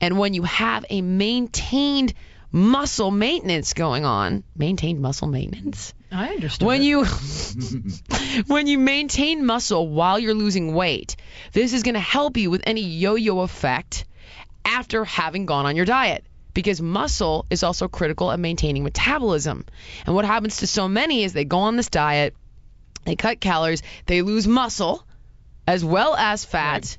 And 0.00 0.18
when 0.18 0.34
you 0.34 0.42
have 0.42 0.84
a 0.90 1.00
maintained 1.02 2.14
muscle 2.50 3.10
maintenance 3.10 3.74
going 3.74 4.04
on, 4.04 4.44
maintained 4.56 5.00
muscle 5.00 5.28
maintenance. 5.28 5.92
I 6.10 6.28
understand. 6.28 6.66
When 6.66 6.82
you 6.82 7.04
when 8.46 8.66
you 8.66 8.78
maintain 8.78 9.44
muscle 9.44 9.88
while 9.88 10.18
you're 10.18 10.34
losing 10.34 10.74
weight, 10.74 11.16
this 11.52 11.74
is 11.74 11.82
going 11.82 11.94
to 11.94 12.00
help 12.00 12.36
you 12.36 12.50
with 12.50 12.62
any 12.64 12.82
yo-yo 12.82 13.40
effect 13.40 14.06
after 14.64 15.04
having 15.04 15.46
gone 15.46 15.66
on 15.66 15.76
your 15.76 15.84
diet 15.84 16.24
because 16.58 16.82
muscle 16.82 17.46
is 17.50 17.62
also 17.62 17.86
critical 17.86 18.32
at 18.32 18.40
maintaining 18.40 18.82
metabolism. 18.82 19.64
And 20.04 20.16
what 20.16 20.24
happens 20.24 20.56
to 20.56 20.66
so 20.66 20.88
many 20.88 21.22
is 21.22 21.32
they 21.32 21.44
go 21.44 21.58
on 21.58 21.76
this 21.76 21.88
diet, 21.88 22.34
they 23.04 23.14
cut 23.14 23.38
calories, 23.38 23.80
they 24.06 24.22
lose 24.22 24.48
muscle 24.48 25.06
as 25.68 25.84
well 25.84 26.16
as 26.16 26.44
fat, 26.44 26.98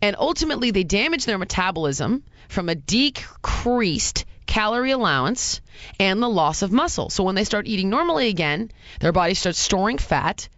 and 0.00 0.14
ultimately 0.16 0.70
they 0.70 0.84
damage 0.84 1.24
their 1.24 1.38
metabolism 1.38 2.22
from 2.48 2.68
a 2.68 2.76
decreased 2.76 4.26
calorie 4.46 4.92
allowance 4.92 5.60
and 5.98 6.22
the 6.22 6.28
loss 6.28 6.62
of 6.62 6.70
muscle. 6.70 7.10
So 7.10 7.24
when 7.24 7.34
they 7.34 7.42
start 7.42 7.66
eating 7.66 7.90
normally 7.90 8.28
again, 8.28 8.70
their 9.00 9.10
body 9.10 9.34
starts 9.34 9.58
storing 9.58 9.98
fat 9.98 10.48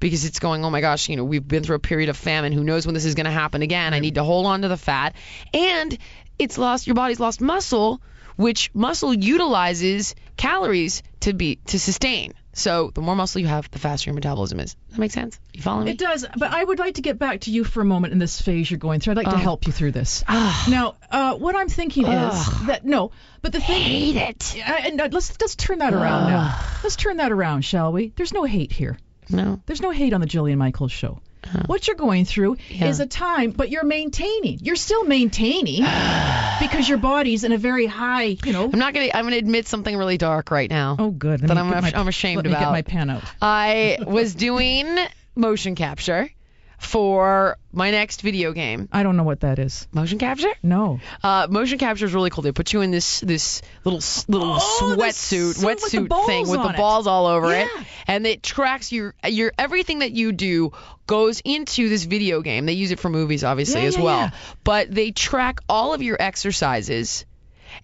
because 0.00 0.24
it's 0.24 0.40
going, 0.40 0.64
oh 0.64 0.70
my 0.70 0.80
gosh, 0.80 1.08
you 1.08 1.16
know, 1.16 1.24
we've 1.24 1.46
been 1.46 1.62
through 1.62 1.76
a 1.76 1.78
period 1.78 2.10
of 2.10 2.16
famine. 2.16 2.52
Who 2.52 2.64
knows 2.64 2.84
when 2.84 2.94
this 2.94 3.04
is 3.04 3.14
going 3.14 3.24
to 3.24 3.30
happen 3.30 3.62
again? 3.62 3.94
I 3.94 4.00
need 4.00 4.16
to 4.16 4.24
hold 4.24 4.46
on 4.46 4.62
to 4.62 4.68
the 4.68 4.76
fat. 4.76 5.14
And 5.54 5.96
it's 6.42 6.58
lost, 6.58 6.86
your 6.86 6.94
body's 6.94 7.20
lost 7.20 7.40
muscle, 7.40 8.00
which 8.36 8.70
muscle 8.74 9.12
utilizes 9.14 10.14
calories 10.36 11.02
to 11.20 11.32
be 11.32 11.56
to 11.66 11.78
sustain. 11.78 12.32
So 12.54 12.90
the 12.94 13.00
more 13.00 13.16
muscle 13.16 13.40
you 13.40 13.46
have, 13.46 13.70
the 13.70 13.78
faster 13.78 14.10
your 14.10 14.14
metabolism 14.14 14.60
is. 14.60 14.76
That 14.90 14.98
makes 14.98 15.14
sense? 15.14 15.40
You 15.54 15.62
follow 15.62 15.84
me? 15.84 15.92
It 15.92 15.98
does, 15.98 16.26
but 16.36 16.52
I 16.52 16.62
would 16.62 16.78
like 16.78 16.96
to 16.96 17.02
get 17.02 17.18
back 17.18 17.40
to 17.42 17.50
you 17.50 17.64
for 17.64 17.80
a 17.80 17.84
moment 17.84 18.12
in 18.12 18.18
this 18.18 18.42
phase 18.42 18.70
you're 18.70 18.76
going 18.78 19.00
through. 19.00 19.12
I'd 19.12 19.16
like 19.16 19.28
to 19.30 19.34
Oh. 19.34 19.38
help 19.38 19.66
you 19.66 19.72
through 19.72 19.92
this. 19.92 20.22
now, 20.28 20.96
uh, 21.10 21.34
what 21.36 21.56
I'm 21.56 21.68
thinking 21.70 22.04
is 22.06 22.66
that 22.66 22.84
no, 22.84 23.10
but 23.40 23.52
the 23.52 23.60
thing. 23.60 23.80
Hate 23.80 24.16
it. 24.16 24.56
And 24.66 25.00
uh, 25.00 25.08
let's 25.10 25.32
let's 25.40 25.54
turn 25.56 25.78
that 25.78 25.94
around 25.94 26.30
now. 26.30 26.58
Let's 26.82 26.96
turn 26.96 27.16
that 27.18 27.32
around, 27.32 27.62
shall 27.64 27.90
we? 27.92 28.12
There's 28.16 28.34
no 28.34 28.44
hate 28.44 28.72
here. 28.72 28.98
No. 29.30 29.60
There's 29.64 29.80
no 29.80 29.90
hate 29.90 30.12
on 30.12 30.20
the 30.20 30.26
Jillian 30.26 30.58
Michaels 30.58 30.92
show. 30.92 31.20
What 31.66 31.86
you're 31.86 31.96
going 31.96 32.24
through 32.24 32.56
Yeah. 32.68 32.86
is 32.88 33.00
a 33.00 33.06
time, 33.06 33.50
but 33.50 33.70
you're 33.70 33.84
maintaining. 33.84 34.58
You're 34.62 34.76
still 34.76 35.04
maintaining 35.04 35.82
because 36.60 36.88
your 36.88 36.98
body's 36.98 37.44
in 37.44 37.52
a 37.52 37.58
very 37.58 37.86
high, 37.86 38.36
you 38.44 38.52
know. 38.52 38.70
I'm 38.72 38.78
not 38.78 38.94
gonna. 38.94 39.08
I'm 39.12 39.24
gonna 39.24 39.36
admit 39.36 39.66
something 39.66 39.96
really 39.96 40.18
dark 40.18 40.50
right 40.50 40.70
now. 40.70 40.96
Oh, 40.98 41.10
good. 41.10 41.40
Let 41.40 41.48
That 41.48 41.58
I'm 41.58 41.72
af- 41.72 41.94
I'm 41.96 42.08
ashamed 42.08 42.36
let 42.36 42.44
me 42.46 42.52
get 42.52 42.70
my 42.70 42.82
pen 42.82 43.10
out. 43.10 43.22
I 43.40 43.98
was 44.06 44.34
doing 44.34 44.96
motion 45.34 45.74
capture 45.74 46.30
for 46.82 47.56
my 47.72 47.90
next 47.90 48.20
video 48.22 48.52
game. 48.52 48.88
I 48.92 49.02
don't 49.02 49.16
know 49.16 49.22
what 49.22 49.40
that 49.40 49.58
is. 49.58 49.86
Motion 49.92 50.18
capture? 50.18 50.50
No. 50.62 51.00
Uh, 51.22 51.46
motion 51.48 51.78
capture 51.78 52.04
is 52.04 52.12
really 52.12 52.28
cool. 52.30 52.42
They 52.42 52.52
put 52.52 52.72
you 52.72 52.80
in 52.82 52.90
this 52.90 53.20
this 53.20 53.62
little 53.84 54.00
little 54.28 54.54
Oh, 54.60 54.94
sweatsuit 54.98 55.54
suit 55.54 55.64
with 55.66 55.80
the 55.80 55.98
wetsuit 55.98 56.26
thing 56.26 56.48
with 56.48 56.60
the 56.62 56.70
it. 56.70 56.76
balls 56.76 57.06
all 57.06 57.26
over 57.26 57.54
it, 57.54 57.68
and 58.06 58.26
it 58.26 58.42
tracks 58.42 58.92
your 58.92 59.14
your 59.26 59.52
everything 59.58 60.00
that 60.00 60.12
you 60.12 60.32
do 60.32 60.72
goes 61.06 61.40
into 61.44 61.88
this 61.88 62.04
video 62.04 62.42
game. 62.42 62.66
They 62.66 62.74
use 62.74 62.90
it 62.90 62.98
for 63.00 63.08
movies, 63.08 63.44
obviously, 63.44 63.82
Yeah, 63.82 63.88
as 63.88 63.96
yeah, 63.96 64.02
well. 64.02 64.18
yeah. 64.18 64.30
But 64.64 64.90
they 64.94 65.12
track 65.12 65.60
all 65.68 65.94
of 65.94 66.02
your 66.02 66.16
exercises. 66.20 67.24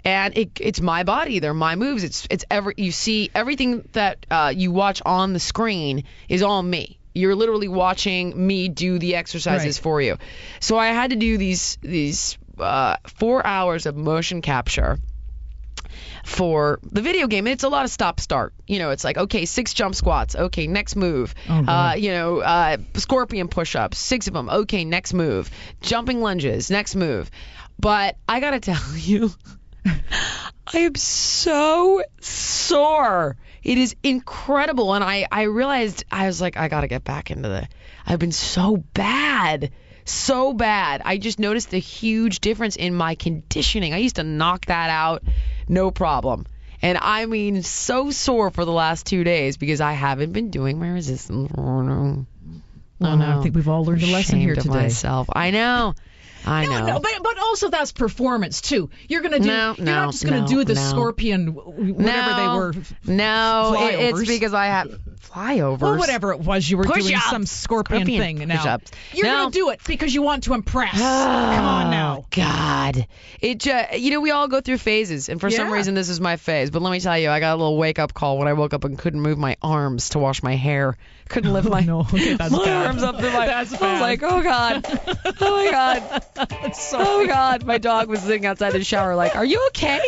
And 0.05 0.37
it, 0.37 0.51
it's 0.61 0.83
my 0.83 1.03
body. 1.03 1.39
They're 1.39 1.55
my 1.55 1.75
moves. 1.75 2.05
It's 2.05 2.27
it's 2.31 2.45
every 2.51 2.75
you 2.77 2.93
see 2.93 3.31
everything 3.35 3.89
that 3.93 4.27
uh, 4.31 4.53
you 4.55 4.71
watch 4.71 5.01
on 5.05 5.33
the 5.33 5.41
screen 5.41 6.05
is 6.29 6.43
all 6.43 6.63
me. 6.63 6.98
You're 7.19 7.35
literally 7.35 7.69
watching 7.69 8.47
me 8.47 8.69
do 8.69 8.99
the 8.99 9.17
exercises 9.17 9.79
Right. 9.79 9.83
for 9.83 10.01
you. 10.01 10.17
So 10.61 10.79
I 10.79 10.89
had 10.89 11.11
to 11.11 11.17
do 11.17 11.37
these 11.37 11.77
these 11.83 12.39
uh, 12.59 12.97
four 13.07 13.45
hours 13.47 13.87
of 13.87 13.97
motion 13.97 14.41
capture 14.43 14.99
for 16.25 16.79
the 16.83 17.01
video 17.03 17.27
game. 17.27 17.47
It's 17.47 17.65
a 17.65 17.69
lot 17.69 17.85
of 17.85 17.91
stop 17.91 18.21
start. 18.21 18.53
You 18.67 18.79
know, 18.79 18.91
it's 18.91 19.05
like 19.05 19.17
okay, 19.17 19.45
six 19.45 19.75
jump 19.75 19.95
squats. 19.95 20.37
Okay, 20.37 20.67
next 20.67 20.97
move. 20.97 21.35
Oh, 21.49 21.65
uh, 21.67 21.95
you 21.95 22.11
know, 22.11 22.39
uh, 22.39 22.77
scorpion 22.95 23.49
push 23.49 23.75
ups, 23.77 23.99
six 23.99 24.27
of 24.29 24.35
them. 24.35 24.49
Okay, 24.49 24.85
next 24.85 25.15
move. 25.15 25.51
Jumping 25.81 26.21
lunges, 26.21 26.71
next 26.71 26.95
move. 26.95 27.31
But 27.79 28.17
I 28.29 28.41
gotta 28.41 28.61
tell 28.71 28.97
you, 28.97 29.31
I 30.73 30.79
am 30.79 30.95
so 30.95 32.03
sore. 32.21 33.37
It 33.69 33.77
is 33.77 33.95
incredible, 34.03 34.95
and 34.95 35.05
I 35.05 35.27
I 35.31 35.43
realized 35.43 36.05
I 36.11 36.27
was 36.27 36.41
like 36.41 36.57
I 36.57 36.69
gotta 36.69 36.89
get 36.89 37.05
back 37.05 37.31
into 37.31 37.51
the. 37.51 37.69
I've 38.07 38.19
been 38.19 38.33
so 38.33 38.79
bad, 38.95 39.73
so 40.07 40.55
bad. 40.55 41.03
I 41.05 41.19
just 41.19 41.39
noticed 41.39 41.75
a 41.75 41.79
huge 41.79 42.41
difference 42.41 42.77
in 42.77 42.95
my 42.95 43.15
conditioning. 43.15 43.93
I 43.93 43.99
used 43.99 44.17
to 44.17 44.25
knock 44.25 44.65
that 44.67 44.89
out, 44.89 45.23
no 45.69 45.91
problem. 45.91 46.47
And 46.81 46.97
I 46.97 47.27
mean, 47.27 47.63
so 47.63 48.11
sore 48.11 48.51
for 48.51 48.65
the 48.65 48.73
last 48.73 49.05
two 49.05 49.23
days 49.23 49.59
because 49.59 49.83
I 49.83 49.93
haven't 49.93 50.33
been 50.33 50.49
doing 50.49 50.79
my 50.79 50.89
resistance. 50.89 51.53
Oh 51.55 51.83
no. 51.83 52.25
Well, 52.99 53.13
oh, 53.13 53.17
no. 53.17 53.39
I 53.39 53.43
think 53.43 53.55
we've 53.55 53.69
all 53.69 53.85
learned 53.85 54.03
a 54.03 54.07
lesson 54.07 54.41
here 54.41 54.55
today. 54.55 54.71
myself. 54.71 55.29
I 55.31 55.51
know. 55.51 55.95
I 56.47 56.65
No, 56.65 56.71
know. 56.79 56.87
no, 56.87 57.01
but 57.01 57.13
but 57.23 57.39
also 57.39 57.69
that's 57.71 57.93
performance 57.93 58.61
too. 58.61 58.91
You're 59.09 59.23
gonna 59.23 59.39
do. 59.41 59.47
No, 59.47 59.75
you're 59.77 59.87
no, 59.87 59.95
not 59.95 60.13
just 60.13 60.25
gonna 60.25 60.41
no, 60.43 60.47
do 60.47 60.65
the 60.65 60.77
scorpion, 60.77 61.49
whatever 61.49 62.35
they 62.35 62.49
were. 62.49 62.75
No, 63.07 63.77
it- 63.79 64.15
it's 64.15 64.29
because 64.29 64.55
I 64.55 64.67
have 64.67 64.89
flyovers. 65.21 65.81
Well, 65.81 65.99
whatever 65.99 66.33
it 66.33 66.41
was, 66.41 66.69
you 66.69 66.77
were 66.77 66.85
doing 66.85 67.03
Push-ups. 67.03 67.31
some 67.31 67.47
scorpion, 67.47 68.03
Scorpion 68.03 68.39
thing. 68.39 68.49
Now 68.49 68.79
you're 69.13 69.27
gonna 69.27 69.51
do 69.51 69.71
it 69.71 69.81
because 69.87 70.15
you 70.15 70.23
want 70.23 70.45
to 70.45 70.55
impress. 70.55 70.93
Come 70.93 71.03
on 71.03 71.87
oh, 71.87 71.91
now. 71.91 72.17
Oh, 72.21 72.27
God. 72.31 73.07
It 73.41 73.59
just, 73.59 73.99
you 73.99 74.11
know, 74.11 74.21
we 74.21 74.31
all 74.31 74.49
go 74.49 74.61
through 74.61 74.79
phases, 74.79 75.29
and 75.29 75.41
for 75.41 75.51
some 75.51 75.71
reason, 75.71 75.95
this 75.95 76.09
is 76.09 76.21
my 76.21 76.37
phase. 76.37 76.71
But 76.71 76.83
let 76.83 76.91
me 76.91 77.01
tell 77.01 77.19
you, 77.19 77.31
I 77.31 77.41
got 77.41 77.55
a 77.55 77.57
little 77.57 77.77
wake 77.77 77.99
up 77.99 78.15
call 78.15 78.39
when 78.39 78.49
I 78.49 78.53
woke 78.55 78.75
up 78.75 78.85
and 78.85 78.99
couldn't 78.99 79.21
move 79.21 79.39
my 79.39 79.57
arms 79.63 80.11
to 80.11 80.19
wash 80.19 80.43
my 80.43 80.57
hair. 80.57 80.97
Couldn't 81.29 81.53
lift 81.53 81.69
my, 81.69 81.81
no, 81.81 82.01
okay, 82.13 82.35
that's 82.35 82.51
my 82.53 82.59
bad. 82.65 82.87
arms 82.87 83.03
up 83.03 83.17
to 83.19 83.31
my. 83.31 83.47
That's 83.47 83.81
I 83.81 83.93
was 83.93 84.01
like, 84.01 84.23
oh 84.23 84.43
God, 84.43 84.87
oh 85.41 85.57
my 85.65 85.71
God, 85.71 86.75
Sorry. 86.75 87.05
oh 87.07 87.27
God. 87.27 87.65
My 87.65 87.79
dog 87.79 88.09
was 88.09 88.21
sitting 88.21 88.47
outside 88.47 88.71
the 88.71 88.83
shower, 88.83 89.15
like, 89.15 89.37
are 89.37 89.45
you 89.45 89.67
okay? 89.69 90.01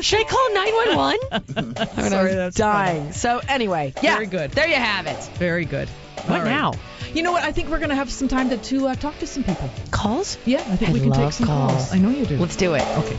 Should 0.00 0.20
I 0.20 0.24
call 0.24 0.54
911? 0.54 1.54
I 1.56 1.62
mean, 1.62 1.74
I 1.76 2.08
Sorry, 2.08 2.34
that's 2.34 2.56
dying. 2.56 3.12
So 3.12 3.40
anyway, 3.46 3.92
yeah, 4.02 4.14
Very 4.14 4.26
good. 4.26 4.50
There 4.52 4.66
you 4.66 4.76
have 4.76 5.06
it. 5.06 5.22
Very 5.34 5.64
good. 5.64 5.88
What 5.88 6.40
right. 6.40 6.44
now? 6.44 6.72
You 7.14 7.22
know 7.22 7.32
what? 7.32 7.42
I 7.42 7.52
think 7.52 7.68
we're 7.68 7.78
gonna 7.78 7.94
have 7.94 8.10
some 8.10 8.28
time 8.28 8.50
to, 8.50 8.56
to 8.58 8.88
uh, 8.88 8.94
talk 8.94 9.18
to 9.18 9.26
some 9.26 9.44
people. 9.44 9.70
Calls? 9.90 10.36
Yeah, 10.44 10.58
I 10.58 10.76
think 10.76 10.90
I 10.90 10.92
we 10.94 11.00
can 11.00 11.12
take 11.12 11.32
some 11.32 11.46
calls. 11.46 11.72
calls. 11.72 11.92
I 11.92 11.98
know 11.98 12.10
you 12.10 12.26
do. 12.26 12.36
Let's 12.38 12.56
do 12.56 12.74
it. 12.74 12.82
Okay. 12.82 13.16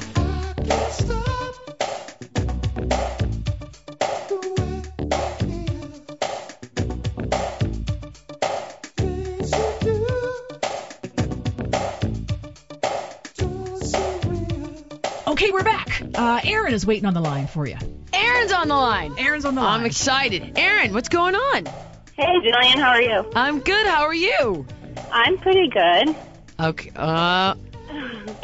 Okay, 0.59 1.18
Uh, 16.39 16.49
Aaron 16.49 16.73
is 16.73 16.85
waiting 16.85 17.05
on 17.05 17.13
the 17.13 17.19
line 17.21 17.47
for 17.47 17.67
you. 17.67 17.75
Aaron's 18.13 18.51
on 18.51 18.67
the 18.67 18.75
line. 18.75 19.13
Aaron's 19.17 19.45
on 19.45 19.55
the 19.55 19.61
line. 19.61 19.79
I'm 19.81 19.85
excited. 19.85 20.57
Aaron, 20.57 20.93
what's 20.93 21.09
going 21.09 21.35
on? 21.35 21.65
Hey, 22.15 22.23
Jillian, 22.25 22.75
how 22.75 22.89
are 22.89 23.01
you? 23.01 23.25
I'm 23.35 23.59
good. 23.59 23.85
How 23.87 24.03
are 24.03 24.13
you? 24.13 24.65
I'm 25.11 25.37
pretty 25.39 25.67
good. 25.69 26.15
Okay. 26.59 26.91
Uh. 26.95 27.55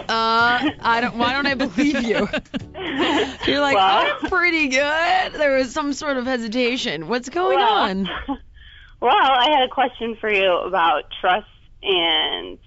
Uh. 0.10 0.69
I 0.79 0.99
don't. 1.01 1.17
Why 1.17 1.34
don't 1.34 1.45
I 1.47 1.53
believe 1.53 2.01
you? 2.03 2.27
You're 3.47 3.62
like, 3.62 3.75
Well- 3.75 4.05
I'm 4.23 4.29
pretty 4.29 4.67
good. 4.69 5.34
There 5.34 5.58
was 5.58 5.71
some 5.71 5.93
sort 5.93 6.17
of 6.17 6.25
hesitation. 6.25 7.08
What's 7.08 7.29
going 7.29 7.58
Well- 7.58 7.73
on? 7.73 8.10
Well, 9.01 9.12
I 9.13 9.49
had 9.51 9.63
a 9.63 9.69
question 9.71 10.15
for 10.19 10.31
you 10.31 10.51
about 10.65 11.03
trust 11.21 11.45
and 11.84 12.58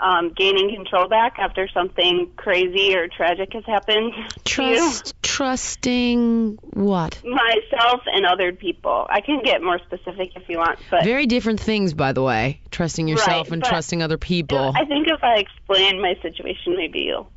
um, 0.00 0.32
gaining 0.32 0.74
control 0.74 1.08
back 1.08 1.38
after 1.38 1.68
something 1.68 2.30
crazy 2.36 2.94
or 2.94 3.08
tragic 3.08 3.52
has 3.52 3.64
happened. 3.64 4.12
Trust. 4.44 5.14
Trusting 5.22 6.58
what? 6.72 7.22
myself 7.24 8.02
and 8.06 8.26
other 8.26 8.52
people. 8.52 9.06
I 9.08 9.20
can 9.20 9.42
get 9.42 9.62
more 9.62 9.78
specific 9.78 10.32
if 10.36 10.48
you 10.48 10.58
want, 10.58 10.78
but 10.90 11.04
Very 11.04 11.26
different 11.26 11.60
things, 11.60 11.94
by 11.94 12.12
the 12.12 12.22
way. 12.22 12.60
Trusting 12.70 13.08
yourself 13.08 13.46
Right, 13.46 13.52
and 13.52 13.64
trusting 13.64 14.02
other 14.02 14.18
people. 14.18 14.72
I 14.74 14.84
think 14.84 15.06
if 15.08 15.22
I 15.22 15.36
explain 15.36 16.00
my 16.00 16.14
situation, 16.22 16.76
maybe 16.76 17.00
you'll 17.00 17.30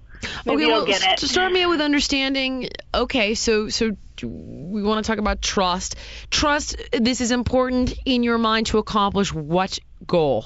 maybe 0.46 0.64
okay, 0.64 0.66
you'll 0.66 0.78
well, 0.78 0.86
get 0.86 1.04
it. 1.04 1.18
to 1.20 1.28
start 1.28 1.52
me 1.52 1.64
out 1.64 1.70
with 1.70 1.82
understanding. 1.82 2.70
Okay, 2.94 3.36
so 3.36 3.70
so 3.70 3.96
we 4.24 4.84
want 4.84 5.04
to 5.04 5.10
talk 5.10 5.20
about 5.20 5.42
trust. 5.42 5.96
Trust. 6.30 6.78
This 6.92 7.22
is 7.22 7.32
important 7.32 7.94
in 8.06 8.24
your 8.24 8.38
mind 8.38 8.68
to 8.68 8.78
accomplish 8.78 9.34
what 9.34 9.80
goal? 10.08 10.46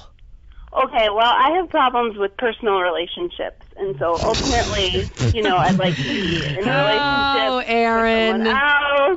Okay, 0.83 1.07
well, 1.09 1.31
I 1.33 1.51
have 1.57 1.69
problems 1.69 2.17
with 2.17 2.35
personal 2.37 2.79
relationships, 2.81 3.61
and 3.77 3.95
so 3.97 4.19
ultimately, 4.21 5.09
you 5.33 5.41
know, 5.41 5.57
I'd 5.57 5.77
like 5.77 5.95
to 5.95 6.03
be 6.09 6.45
in 6.45 6.67
a 6.67 6.71
relationship 6.83 7.49
Oh, 7.49 7.63
Aaron. 7.65 8.47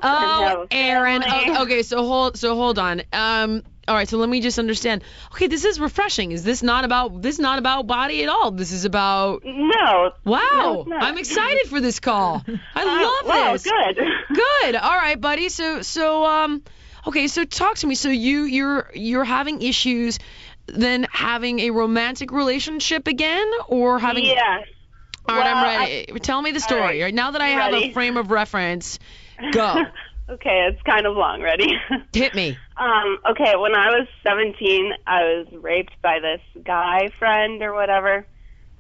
Oh, 0.02 0.66
Aaron. 0.70 1.22
Oh, 1.26 1.62
okay, 1.64 1.82
so 1.82 2.04
hold 2.04 2.36
so 2.38 2.54
hold 2.54 2.78
on. 2.78 3.02
Um 3.12 3.62
all 3.86 3.94
right, 3.94 4.06
so 4.06 4.18
let 4.18 4.28
me 4.28 4.40
just 4.40 4.58
understand. 4.58 5.02
Okay, 5.32 5.46
this 5.46 5.64
is 5.64 5.80
refreshing. 5.80 6.32
Is 6.32 6.44
this 6.44 6.62
not 6.62 6.84
about 6.84 7.22
this 7.22 7.36
is 7.36 7.40
not 7.40 7.58
about 7.58 7.86
body 7.86 8.22
at 8.22 8.28
all? 8.28 8.50
This 8.50 8.70
is 8.72 8.84
about 8.84 9.42
No. 9.44 10.12
Wow. 10.24 10.84
No. 10.86 10.96
I'm 10.96 11.16
excited 11.18 11.68
for 11.68 11.80
this 11.80 11.98
call. 11.98 12.44
I 12.74 12.82
Uh, 12.82 12.86
love 12.86 13.26
wow, 13.46 13.52
this. 13.52 13.62
good. 13.64 13.98
Good. 14.62 14.76
All 14.76 14.90
right, 14.96 15.18
buddy. 15.20 15.48
So 15.48 15.80
so 15.82 16.24
um 16.26 16.62
okay, 17.06 17.28
so 17.28 17.44
talk 17.44 17.76
to 17.76 17.86
me. 17.86 17.94
So 17.94 18.10
you 18.10 18.42
you're 18.42 18.90
you're 18.94 19.24
having 19.24 19.62
issues 19.62 20.18
then 20.68 21.06
having 21.10 21.60
a 21.60 21.70
romantic 21.70 22.30
relationship 22.32 23.06
again 23.08 23.46
or 23.68 23.98
having 23.98 24.24
Yes. 24.24 24.64
All 25.28 25.36
right, 25.36 25.46
I'm 25.46 25.62
Well, 25.62 25.78
ready. 25.80 26.06
Tell 26.20 26.40
me 26.40 26.52
the 26.52 26.60
story. 26.60 26.80
right. 26.80 27.02
Right, 27.02 27.14
Now 27.14 27.32
that 27.32 27.40
I 27.42 27.48
have 27.48 27.74
a 27.74 27.92
frame 27.92 28.16
of 28.16 28.30
reference, 28.30 28.98
go. 29.52 29.82
okay, 30.30 30.68
it's 30.70 30.80
kind 30.82 31.06
of 31.06 31.16
long. 31.16 31.42
Ready? 31.42 31.70
Hit 32.14 32.34
me. 32.34 32.56
um, 32.78 33.18
okay, 33.30 33.54
when 33.56 33.74
I 33.74 33.90
was 33.90 34.08
17, 34.26 34.92
I 35.06 35.22
was 35.24 35.46
raped 35.52 35.92
by 36.02 36.18
this 36.20 36.40
guy 36.64 37.10
friend 37.18 37.60
or 37.62 37.74
whatever. 37.74 38.26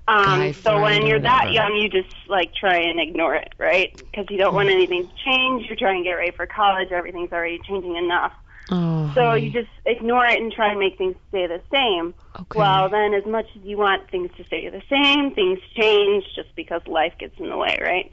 Um, 0.06 0.54
so 0.54 0.80
when 0.80 1.04
you're 1.06 1.20
that 1.20 1.52
young, 1.52 1.74
you 1.76 1.90
just 1.90 2.08
like 2.28 2.54
try 2.54 2.76
and 2.78 2.98
ignore 2.98 3.34
it, 3.34 3.52
right? 3.58 3.92
Because 3.94 4.24
you 4.30 4.38
don't 4.38 4.52
Mm. 4.52 4.56
want 4.56 4.70
anything 4.70 5.06
to 5.06 5.14
change. 5.22 5.66
You're 5.66 5.76
trying 5.76 6.02
to 6.02 6.08
get 6.08 6.14
ready 6.14 6.30
for 6.30 6.46
college. 6.46 6.88
Everything's 6.92 7.30
already 7.30 7.60
changing 7.68 7.96
enough. 7.96 8.32
Oh. 8.70 9.10
So 9.14 9.24
honey. 9.30 9.46
you 9.46 9.50
just 9.50 9.70
ignore 9.86 10.26
it 10.26 10.40
and 10.40 10.52
try 10.52 10.70
and 10.70 10.78
make 10.78 10.98
things 10.98 11.16
stay 11.30 11.46
the 11.46 11.60
same. 11.72 12.12
Okay. 12.38 12.58
Well, 12.58 12.88
then, 12.90 13.14
as 13.14 13.24
much 13.26 13.46
as 13.56 13.62
you 13.64 13.78
want 13.78 14.10
things 14.10 14.30
to 14.36 14.44
stay 14.44 14.68
the 14.68 14.82
same, 14.90 15.34
things 15.34 15.58
change 15.74 16.24
just 16.34 16.54
because 16.54 16.82
life 16.86 17.14
gets 17.18 17.38
in 17.38 17.48
the 17.48 17.56
way, 17.56 17.78
right? 17.80 18.12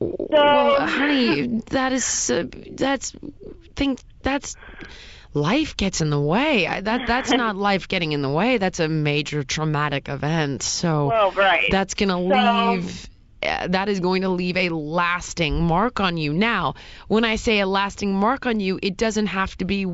well, 0.00 0.86
honey, 0.86 1.60
that 1.70 1.92
is 1.92 2.30
uh, 2.30 2.44
that's 2.72 3.14
think 3.76 4.00
that's 4.22 4.56
life 5.32 5.76
gets 5.76 6.00
in 6.00 6.10
the 6.10 6.20
way. 6.20 6.66
I, 6.66 6.80
that 6.82 7.06
that's 7.06 7.30
not 7.44 7.56
life 7.56 7.88
getting 7.88 8.12
in 8.12 8.20
the 8.20 8.28
way. 8.28 8.58
That's 8.58 8.80
a 8.80 8.88
major 8.88 9.42
traumatic 9.44 10.08
event. 10.08 10.62
So 10.62 11.06
Well, 11.08 11.30
right. 11.32 11.68
that's 11.70 11.94
going 11.94 12.08
to 12.10 12.14
So- 12.34 12.72
leave 12.74 13.08
Uh, 13.44 13.68
that 13.68 13.88
is 13.88 14.00
going 14.00 14.22
to 14.22 14.28
leave 14.30 14.56
a 14.56 14.68
lasting 14.70 15.62
mark 15.62 16.00
on 16.00 16.16
you. 16.16 16.32
Now, 16.32 16.74
when 17.08 17.24
I 17.24 17.36
say 17.36 17.60
a 17.60 17.66
lasting 17.66 18.14
mark 18.14 18.46
on 18.46 18.58
you, 18.60 18.78
it 18.82 18.96
doesn't 18.96 19.26
have 19.26 19.56
to 19.58 19.64
be 19.64 19.86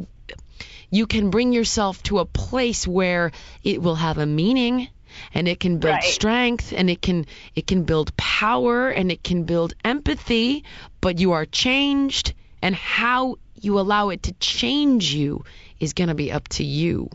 you 0.92 1.06
can 1.06 1.30
bring 1.30 1.52
yourself 1.52 2.02
to 2.04 2.18
a 2.18 2.24
place 2.24 2.86
where 2.86 3.30
it 3.62 3.80
will 3.80 3.94
have 3.94 4.18
a 4.18 4.26
meaning 4.26 4.88
and 5.34 5.46
it 5.48 5.60
can 5.60 5.78
build 5.78 5.94
Right. 5.94 6.02
strength 6.04 6.72
and 6.76 6.90
it 6.90 7.00
can 7.02 7.26
it 7.54 7.66
can 7.66 7.84
build 7.84 8.16
power 8.16 8.88
and 8.90 9.10
it 9.12 9.22
can 9.22 9.44
build 9.44 9.74
empathy 9.84 10.64
but 11.00 11.18
you 11.18 11.32
are 11.32 11.46
changed 11.46 12.34
and 12.62 12.74
how 12.74 13.36
you 13.60 13.78
allow 13.78 14.08
it 14.10 14.24
to 14.24 14.32
change 14.34 15.12
you 15.14 15.44
is 15.78 15.92
going 15.92 16.08
to 16.08 16.14
be 16.14 16.30
up 16.32 16.48
to 16.48 16.64
you 16.64 17.08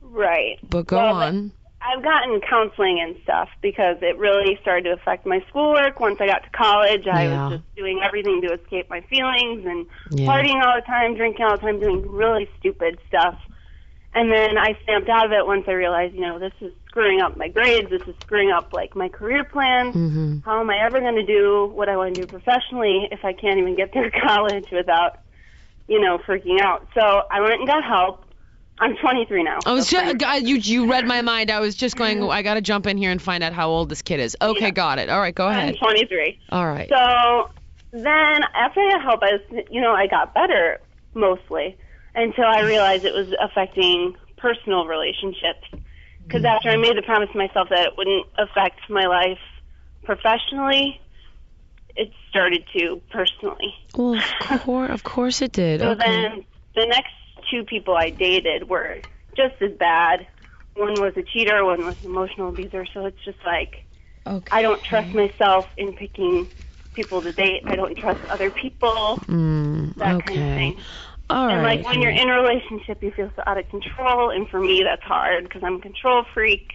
right. 0.00 0.58
but 0.68 0.86
go 0.86 0.96
Well, 0.96 1.14
on 1.22 1.52
I've 1.80 2.02
gotten 2.02 2.40
counseling 2.40 3.00
and 3.00 3.16
stuff 3.22 3.48
because 3.62 3.96
it 4.02 4.18
really 4.18 4.58
started 4.60 4.84
to 4.84 4.92
affect 4.94 5.24
my 5.26 5.40
schoolwork. 5.48 6.00
Once 6.00 6.18
I 6.20 6.26
got 6.26 6.42
to 6.42 6.50
college, 6.50 7.06
I 7.06 7.24
Yeah. 7.24 7.48
was 7.48 7.58
just 7.58 7.74
doing 7.76 8.00
everything 8.02 8.40
to 8.42 8.52
escape 8.52 8.90
my 8.90 9.00
feelings 9.02 9.64
and 9.64 9.86
Yeah. 10.10 10.26
partying 10.28 10.60
all 10.64 10.74
the 10.74 10.82
time, 10.82 11.14
drinking 11.14 11.44
all 11.44 11.52
the 11.52 11.58
time, 11.62 11.78
doing 11.78 12.10
really 12.10 12.48
stupid 12.58 12.98
stuff. 13.06 13.36
And 14.14 14.32
then 14.32 14.58
I 14.58 14.76
snapped 14.84 15.08
out 15.08 15.26
of 15.26 15.32
it 15.32 15.46
once 15.46 15.64
I 15.68 15.72
realized, 15.72 16.14
you 16.14 16.22
know, 16.22 16.38
this 16.38 16.52
is 16.60 16.72
screwing 16.86 17.20
up 17.20 17.36
my 17.36 17.48
grades. 17.48 17.90
This 17.90 18.02
is 18.08 18.16
screwing 18.22 18.50
up 18.50 18.72
like 18.72 18.96
my 18.96 19.08
career 19.08 19.44
plans. 19.44 19.94
Mhm. 19.94 20.44
How 20.44 20.60
am 20.60 20.70
I 20.70 20.78
ever 20.78 20.98
going 20.98 21.14
to 21.14 21.22
do 21.26 21.66
what 21.74 21.88
I 21.88 21.96
want 21.96 22.16
to 22.16 22.20
do 22.22 22.26
professionally 22.26 23.06
if 23.12 23.24
I 23.24 23.32
can't 23.34 23.58
even 23.58 23.76
get 23.76 23.92
through 23.92 24.10
college 24.26 24.66
without, 24.72 25.18
you 25.86 26.00
know, 26.00 26.18
freaking 26.18 26.60
out? 26.60 26.88
So 26.98 27.22
I 27.30 27.40
went 27.40 27.60
and 27.60 27.68
got 27.68 27.84
help. 27.84 28.24
I'm 28.80 28.96
23 28.96 29.42
now. 29.42 29.58
I 29.66 29.72
was 29.72 29.88
just, 29.88 30.18
God, 30.18 30.42
you 30.42 30.56
you 30.56 30.90
read 30.90 31.06
my 31.06 31.22
mind. 31.22 31.50
I 31.50 31.60
was 31.60 31.74
just 31.74 31.96
going. 31.96 32.22
I 32.22 32.42
got 32.42 32.54
to 32.54 32.60
jump 32.60 32.86
in 32.86 32.96
here 32.96 33.10
and 33.10 33.20
find 33.20 33.42
out 33.42 33.52
how 33.52 33.68
old 33.68 33.88
this 33.88 34.02
kid 34.02 34.20
is. 34.20 34.36
Okay, 34.40 34.66
Yeah. 34.66 34.70
got 34.70 34.98
it. 34.98 35.08
All 35.08 35.20
right, 35.20 35.34
go 35.34 35.48
ahead. 35.48 35.70
I'm 35.70 35.76
23. 35.76 36.38
All 36.50 36.66
right. 36.66 36.88
So 36.88 37.50
then 37.90 38.40
after 38.54 38.80
I 38.80 38.90
got 38.92 39.02
help, 39.02 39.22
I 39.22 39.32
was, 39.32 39.64
you 39.70 39.80
know, 39.80 39.92
I 39.92 40.06
got 40.06 40.34
better 40.34 40.80
mostly 41.14 41.76
until 42.14 42.44
I 42.44 42.60
realized 42.60 43.04
it 43.04 43.14
was 43.14 43.34
affecting 43.40 44.14
personal 44.36 44.86
relationships. 44.86 45.66
Because 46.22 46.42
hmm. 46.42 46.46
after 46.46 46.70
I 46.70 46.76
made 46.76 46.96
the 46.96 47.02
promise 47.02 47.30
to 47.32 47.38
myself 47.38 47.68
that 47.70 47.86
it 47.86 47.92
wouldn't 47.96 48.26
affect 48.36 48.80
my 48.88 49.06
life 49.06 49.38
professionally, 50.04 51.00
it 51.96 52.12
started 52.30 52.64
to 52.76 53.00
personally. 53.10 53.74
Well, 53.96 54.14
of 54.14 54.60
course, 54.62 54.90
of 54.90 55.02
course 55.02 55.42
it 55.42 55.52
did. 55.52 55.80
So 55.80 55.90
Okay. 55.90 56.04
then 56.04 56.44
the 56.74 56.86
next 56.86 57.12
two 57.50 57.64
people 57.64 57.94
I 57.96 58.10
dated 58.10 58.68
were 58.68 58.96
just 59.36 59.54
as 59.60 59.72
bad. 59.78 60.26
One 60.74 60.94
was 61.00 61.14
a 61.16 61.22
cheater, 61.22 61.64
one 61.64 61.84
was 61.84 61.96
an 62.02 62.06
emotional 62.06 62.48
abuser. 62.50 62.86
So 62.92 63.06
it's 63.06 63.22
just 63.24 63.38
like 63.44 63.84
Okay. 64.26 64.48
I 64.50 64.62
don't 64.62 64.82
trust 64.84 65.14
myself 65.14 65.64
in 65.78 65.94
picking 65.94 66.48
people 66.94 67.22
to 67.22 67.32
date. 67.32 67.62
I 67.64 67.76
don't 67.76 67.96
trust 67.96 68.20
other 68.28 68.50
people. 68.50 69.18
Mm, 69.26 69.94
That 69.96 70.16
okay. 70.16 70.34
kind 70.34 70.50
of 70.50 70.56
thing. 70.56 70.76
All 71.30 71.48
and 71.48 71.62
right. 71.62 71.78
like 71.78 71.86
when 71.86 72.02
you're 72.02 72.10
in 72.10 72.28
a 72.28 72.34
relationship, 72.40 73.02
you 73.02 73.10
feel 73.10 73.30
so 73.36 73.42
out 73.46 73.58
of 73.58 73.68
control. 73.70 74.30
And 74.30 74.48
for 74.48 74.60
me, 74.60 74.82
that's 74.82 75.02
hard 75.02 75.44
because 75.44 75.62
I'm 75.62 75.76
a 75.76 75.80
control 75.80 76.24
freak. 76.34 76.72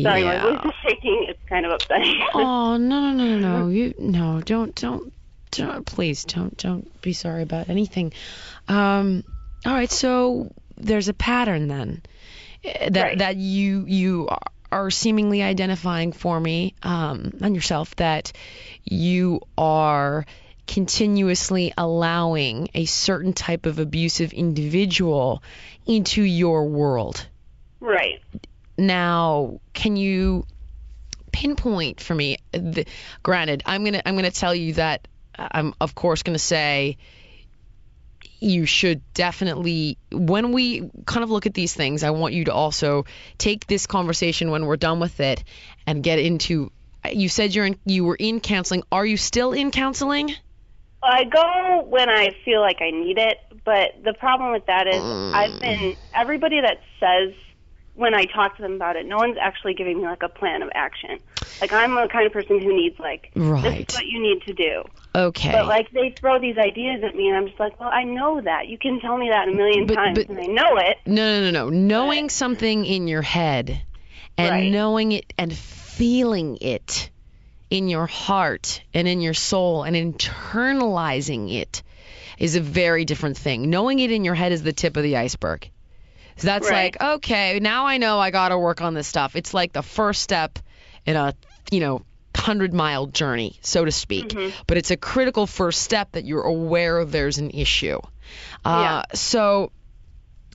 Sorry, 0.00 0.22
yeah. 0.22 0.42
my 0.42 0.56
voice 0.56 0.64
is 0.66 0.72
shaking. 0.82 1.26
It's 1.28 1.40
kind 1.48 1.66
of 1.66 1.72
upsetting. 1.72 2.20
Oh 2.34 2.76
no 2.76 3.00
no 3.00 3.12
no 3.12 3.38
no 3.38 3.58
no 3.60 3.68
you 3.68 3.94
no 3.98 4.40
don't 4.40 4.74
don't 4.74 5.12
don't 5.50 5.84
please 5.84 6.24
don't 6.24 6.56
don't 6.56 7.00
be 7.02 7.12
sorry 7.12 7.42
about 7.42 7.68
anything. 7.68 8.12
Um, 8.68 9.24
all 9.66 9.72
right, 9.72 9.90
so 9.90 10.50
there's 10.76 11.08
a 11.08 11.14
pattern 11.14 11.68
then 11.68 12.02
eh, 12.64 12.88
that 12.90 13.02
Right. 13.02 13.18
that 13.18 13.36
you 13.36 13.84
you 13.86 14.28
are 14.70 14.90
seemingly 14.90 15.42
identifying 15.42 16.12
for 16.12 16.40
me 16.40 16.74
um, 16.82 17.32
and 17.42 17.54
yourself 17.54 17.94
that 17.96 18.32
you 18.84 19.40
are 19.58 20.24
continuously 20.66 21.74
allowing 21.76 22.68
a 22.74 22.86
certain 22.86 23.32
type 23.34 23.66
of 23.66 23.78
abusive 23.78 24.32
individual 24.32 25.42
into 25.86 26.22
your 26.22 26.64
world. 26.66 27.26
right. 27.80 28.20
Now, 28.78 29.60
can 29.74 29.96
you 29.96 30.46
pinpoint 31.30 32.00
for 32.00 32.14
me? 32.14 32.38
The, 32.52 32.86
granted, 33.22 33.62
I'm 33.66 33.84
gonna 33.84 34.00
I'm 34.06 34.16
gonna 34.16 34.30
tell 34.30 34.54
you 34.54 34.74
that 34.74 35.06
I'm 35.36 35.74
of 35.80 35.94
course 35.94 36.22
gonna 36.22 36.38
say 36.38 36.96
you 38.42 38.66
should 38.66 39.00
definitely 39.14 39.96
when 40.10 40.52
we 40.52 40.90
kind 41.06 41.22
of 41.22 41.30
look 41.30 41.46
at 41.46 41.54
these 41.54 41.72
things, 41.72 42.02
I 42.02 42.10
want 42.10 42.34
you 42.34 42.46
to 42.46 42.52
also 42.52 43.06
take 43.38 43.66
this 43.66 43.86
conversation 43.86 44.50
when 44.50 44.66
we're 44.66 44.76
done 44.76 45.00
with 45.00 45.20
it 45.20 45.44
and 45.86 46.02
get 46.02 46.18
into. 46.18 46.72
You 47.10 47.28
said 47.28 47.54
you're 47.54 47.66
in, 47.66 47.78
you 47.84 48.04
were 48.04 48.16
in 48.16 48.40
counseling. 48.40 48.82
Are 48.92 49.04
you 49.04 49.16
still 49.16 49.52
in 49.52 49.70
counseling? 49.70 50.34
I 51.02 51.24
go 51.24 51.84
when 51.88 52.08
I 52.08 52.30
feel 52.44 52.60
like 52.60 52.80
I 52.80 52.90
need 52.90 53.18
it, 53.18 53.38
but 53.64 54.02
the 54.04 54.14
problem 54.14 54.52
with 54.52 54.66
that 54.66 54.86
is 54.86 55.02
mm. 55.02 55.34
I've 55.34 55.60
been 55.60 55.96
everybody 56.14 56.60
that 56.60 56.80
says 57.00 57.34
when 57.94 58.14
I 58.14 58.24
talk 58.24 58.56
to 58.56 58.62
them 58.62 58.72
about 58.72 58.96
it, 58.96 59.04
no 59.06 59.18
one's 59.18 59.36
actually 59.40 59.74
giving 59.74 59.98
me 59.98 60.04
like 60.04 60.22
a 60.22 60.28
plan 60.28 60.62
of 60.62 60.70
action. 60.74 61.18
Like 61.60 61.72
I'm 61.72 61.94
the 61.94 62.08
kind 62.10 62.26
of 62.26 62.32
person 62.32 62.58
who 62.60 62.74
needs 62.74 62.98
like 62.98 63.30
this 63.34 63.42
Right. 63.42 63.88
is 63.90 63.94
what 63.94 64.06
you 64.06 64.20
need 64.22 64.42
to 64.46 64.52
do. 64.54 64.82
Okay. 65.14 65.52
But 65.52 65.66
like 65.66 65.90
they 65.90 66.10
throw 66.18 66.38
these 66.40 66.56
ideas 66.56 67.02
at 67.04 67.14
me 67.14 67.28
and 67.28 67.36
I'm 67.36 67.46
just 67.48 67.60
like, 67.60 67.78
Well, 67.78 67.90
I 67.92 68.04
know 68.04 68.40
that. 68.40 68.68
You 68.68 68.78
can 68.78 68.98
tell 69.00 69.16
me 69.18 69.28
that 69.28 69.48
a 69.48 69.52
million 69.52 69.86
But- 69.86 69.94
times 69.96 70.18
but- 70.18 70.28
and 70.30 70.38
I 70.40 70.46
know 70.46 70.76
it. 70.78 70.96
No, 71.06 71.40
no, 71.40 71.50
no, 71.50 71.64
no. 71.64 71.68
Knowing 71.68 72.30
something 72.30 72.86
in 72.86 73.08
your 73.08 73.22
head 73.22 73.82
and 74.38 74.50
Right. 74.50 74.70
knowing 74.72 75.12
it 75.12 75.32
and 75.36 75.52
feeling 75.54 76.56
it 76.62 77.10
in 77.68 77.88
your 77.88 78.06
heart 78.06 78.82
and 78.94 79.06
in 79.06 79.20
your 79.20 79.34
soul 79.34 79.82
and 79.82 79.94
internalizing 79.96 81.52
it 81.52 81.82
is 82.38 82.56
a 82.56 82.60
very 82.60 83.04
different 83.04 83.36
thing. 83.36 83.68
Knowing 83.70 83.98
it 83.98 84.10
in 84.10 84.24
your 84.24 84.34
head 84.34 84.52
is 84.52 84.62
the 84.62 84.72
tip 84.72 84.96
of 84.96 85.02
the 85.02 85.16
iceberg. 85.16 85.70
So 86.36 86.46
that's 86.46 86.68
Right. 86.68 86.96
like, 87.00 87.14
okay, 87.16 87.58
now 87.60 87.86
I 87.86 87.98
know 87.98 88.18
I 88.18 88.30
got 88.30 88.48
to 88.48 88.58
work 88.58 88.80
on 88.80 88.94
this 88.94 89.06
stuff. 89.06 89.36
It's 89.36 89.52
like 89.54 89.72
the 89.72 89.82
first 89.82 90.22
step 90.22 90.58
in 91.06 91.16
a, 91.16 91.34
you 91.70 91.80
know, 91.80 92.02
100 92.34 92.72
mile 92.72 93.06
journey, 93.06 93.58
so 93.62 93.84
to 93.84 93.92
speak. 93.92 94.28
Mm-hmm. 94.28 94.62
But 94.66 94.76
it's 94.78 94.90
a 94.90 94.96
critical 94.96 95.46
first 95.46 95.82
step 95.82 96.12
that 96.12 96.24
you're 96.24 96.42
aware 96.42 97.04
there's 97.04 97.38
an 97.38 97.50
issue. 97.50 98.00
Uh, 98.64 99.02
So, 99.14 99.70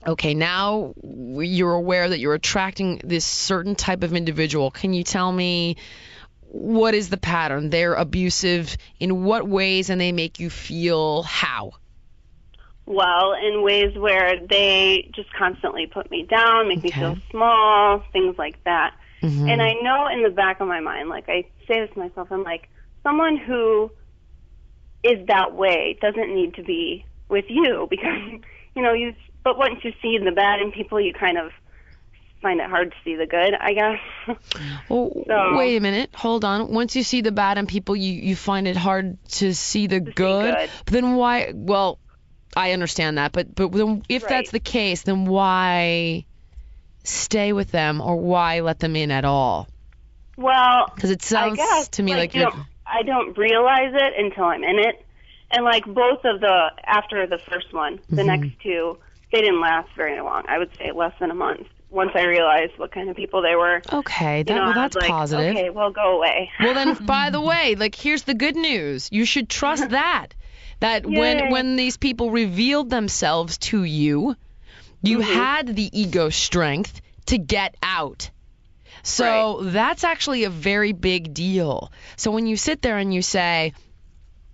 okay, 0.06 0.34
now 0.34 0.94
you're 1.02 1.74
aware 1.74 2.08
that 2.08 2.18
you're 2.18 2.34
attracting 2.34 3.00
this 3.04 3.24
certain 3.24 3.74
type 3.74 4.02
of 4.02 4.14
individual. 4.14 4.70
Can 4.70 4.92
you 4.92 5.04
tell 5.04 5.30
me 5.30 5.76
what 6.50 6.94
is 6.94 7.08
the 7.10 7.16
pattern? 7.16 7.70
They're 7.70 7.94
abusive 7.94 8.76
in 8.98 9.24
what 9.24 9.46
ways 9.46 9.90
and 9.90 10.00
they 10.00 10.12
make 10.12 10.40
you 10.40 10.50
feel 10.50 11.22
how? 11.22 11.72
Well, 12.88 13.34
in 13.34 13.62
ways 13.62 13.96
where 13.98 14.40
they 14.48 15.10
just 15.14 15.32
constantly 15.34 15.86
put 15.86 16.10
me 16.10 16.22
down, 16.28 16.68
make 16.68 16.82
me 16.82 16.90
feel 16.90 17.16
small, 17.30 18.02
things 18.12 18.36
like 18.38 18.62
that. 18.64 18.94
Mhm. 19.22 19.50
And 19.50 19.60
I 19.60 19.74
know 19.82 20.06
in 20.08 20.22
the 20.22 20.30
back 20.30 20.60
of 20.60 20.68
my 20.68 20.80
mind, 20.80 21.08
like 21.10 21.28
I 21.28 21.42
say 21.66 21.80
this 21.80 21.90
to 21.92 21.98
myself, 21.98 22.28
I'm 22.30 22.44
like, 22.44 22.68
someone 23.02 23.36
who 23.36 23.90
is 25.04 25.26
that 25.26 25.54
way 25.54 25.98
doesn't 26.00 26.34
need 26.34 26.54
to 26.54 26.62
be 26.62 27.04
with 27.28 27.44
you 27.48 27.86
because, 27.90 28.40
you 28.74 28.82
know, 28.82 28.92
you, 28.94 29.14
but 29.44 29.58
once 29.58 29.84
you 29.84 29.92
see 30.02 30.18
the 30.18 30.32
bad 30.32 30.60
in 30.60 30.72
people, 30.72 31.00
you 31.00 31.12
kind 31.12 31.36
of 31.38 31.50
find 32.40 32.60
it 32.60 32.70
hard 32.70 32.90
to 32.92 32.96
see 33.04 33.16
the 33.16 33.26
good, 33.26 33.52
I 33.54 33.72
guess. 33.74 33.98
Oh, 34.90 35.24
So- 35.26 35.56
wait 35.56 35.76
a 35.76 35.80
minute. 35.80 36.10
Hold 36.14 36.44
on. 36.44 36.72
Once 36.72 36.96
you 36.96 37.02
see 37.02 37.20
the 37.20 37.32
bad 37.32 37.58
in 37.58 37.66
people, 37.66 37.94
you, 37.96 38.12
you 38.14 38.34
find 38.36 38.66
it 38.66 38.76
hard 38.76 39.18
to 39.32 39.52
see 39.54 39.86
the 39.88 39.96
see 39.98 40.12
good. 40.12 40.54
good. 40.54 40.70
But 40.86 40.92
then 40.94 41.14
why? 41.16 41.52
Well, 41.54 41.98
I 42.56 42.72
understand 42.72 43.18
that. 43.18 43.32
But 43.32 43.54
but 43.54 43.70
if 44.08 44.22
Right. 44.22 44.28
that's 44.28 44.50
the 44.50 44.60
case, 44.60 45.02
then 45.02 45.24
why 45.26 46.24
stay 47.04 47.52
with 47.52 47.70
them 47.70 48.00
or 48.00 48.16
why 48.16 48.60
let 48.60 48.78
them 48.80 48.96
in 48.96 49.10
at 49.10 49.24
all? 49.24 49.68
well, 50.36 50.90
Because 50.94 51.10
it 51.10 51.22
sounds 51.22 51.56
guess, 51.56 51.88
to 51.90 52.02
me 52.02 52.14
like, 52.14 52.34
you 52.34 52.42
you're. 52.42 52.50
don't, 52.50 52.62
I 52.86 53.02
don't 53.02 53.36
realize 53.36 53.92
it 53.94 54.12
until 54.24 54.44
I'm 54.44 54.62
in 54.62 54.78
it. 54.78 55.04
And 55.50 55.64
like 55.64 55.84
both 55.86 56.24
of 56.24 56.40
the 56.40 56.70
after 56.84 57.26
the 57.26 57.38
first 57.50 57.72
one, 57.72 58.00
the 58.10 58.22
Mhm. 58.22 58.26
next 58.26 58.60
two, 58.62 58.98
they 59.32 59.40
didn't 59.40 59.60
last 59.60 59.88
very 59.96 60.20
long. 60.20 60.44
I 60.46 60.58
would 60.58 60.70
say 60.76 60.92
less 60.92 61.12
than 61.20 61.30
a 61.30 61.34
month. 61.34 61.66
Once 61.90 62.10
I 62.14 62.24
realized 62.24 62.72
what 62.76 62.92
kind 62.92 63.08
of 63.08 63.16
people 63.16 63.40
they 63.40 63.56
were, 63.56 63.80
Okay, 63.90 64.38
you 64.40 64.44
that, 64.44 64.54
know, 64.56 64.64
well, 64.66 64.74
that's 64.74 64.94
like, 64.94 65.08
positive. 65.08 65.56
Okay, 65.56 65.70
well, 65.70 65.90
go 65.90 66.18
away. 66.18 66.50
Well 66.60 66.74
then, 66.74 66.94
by 67.06 67.30
the 67.30 67.40
way, 67.52 67.76
like 67.76 67.94
here's 67.94 68.24
the 68.24 68.34
good 68.34 68.56
news. 68.56 69.08
You 69.10 69.24
should 69.24 69.48
trust 69.48 69.88
that. 69.90 70.34
That 70.80 71.06
when 71.06 71.38
Yay. 71.38 71.50
when 71.50 71.76
these 71.76 71.96
people 71.96 72.30
revealed 72.30 72.90
themselves 72.90 73.58
to 73.58 73.82
you, 73.82 74.36
you 75.02 75.18
Mm-hmm. 75.18 75.32
had 75.32 75.76
the 75.76 76.00
ego 76.00 76.28
strength 76.28 77.00
to 77.26 77.38
get 77.38 77.76
out. 77.82 78.30
So 79.02 79.60
that's 79.62 80.04
actually 80.04 80.44
a 80.44 80.50
very 80.50 80.92
big 80.92 81.32
deal. 81.34 81.92
So 82.16 82.30
when 82.30 82.46
you 82.46 82.56
sit 82.56 82.82
there 82.82 82.98
and 82.98 83.14
you 83.14 83.22
say, 83.22 83.72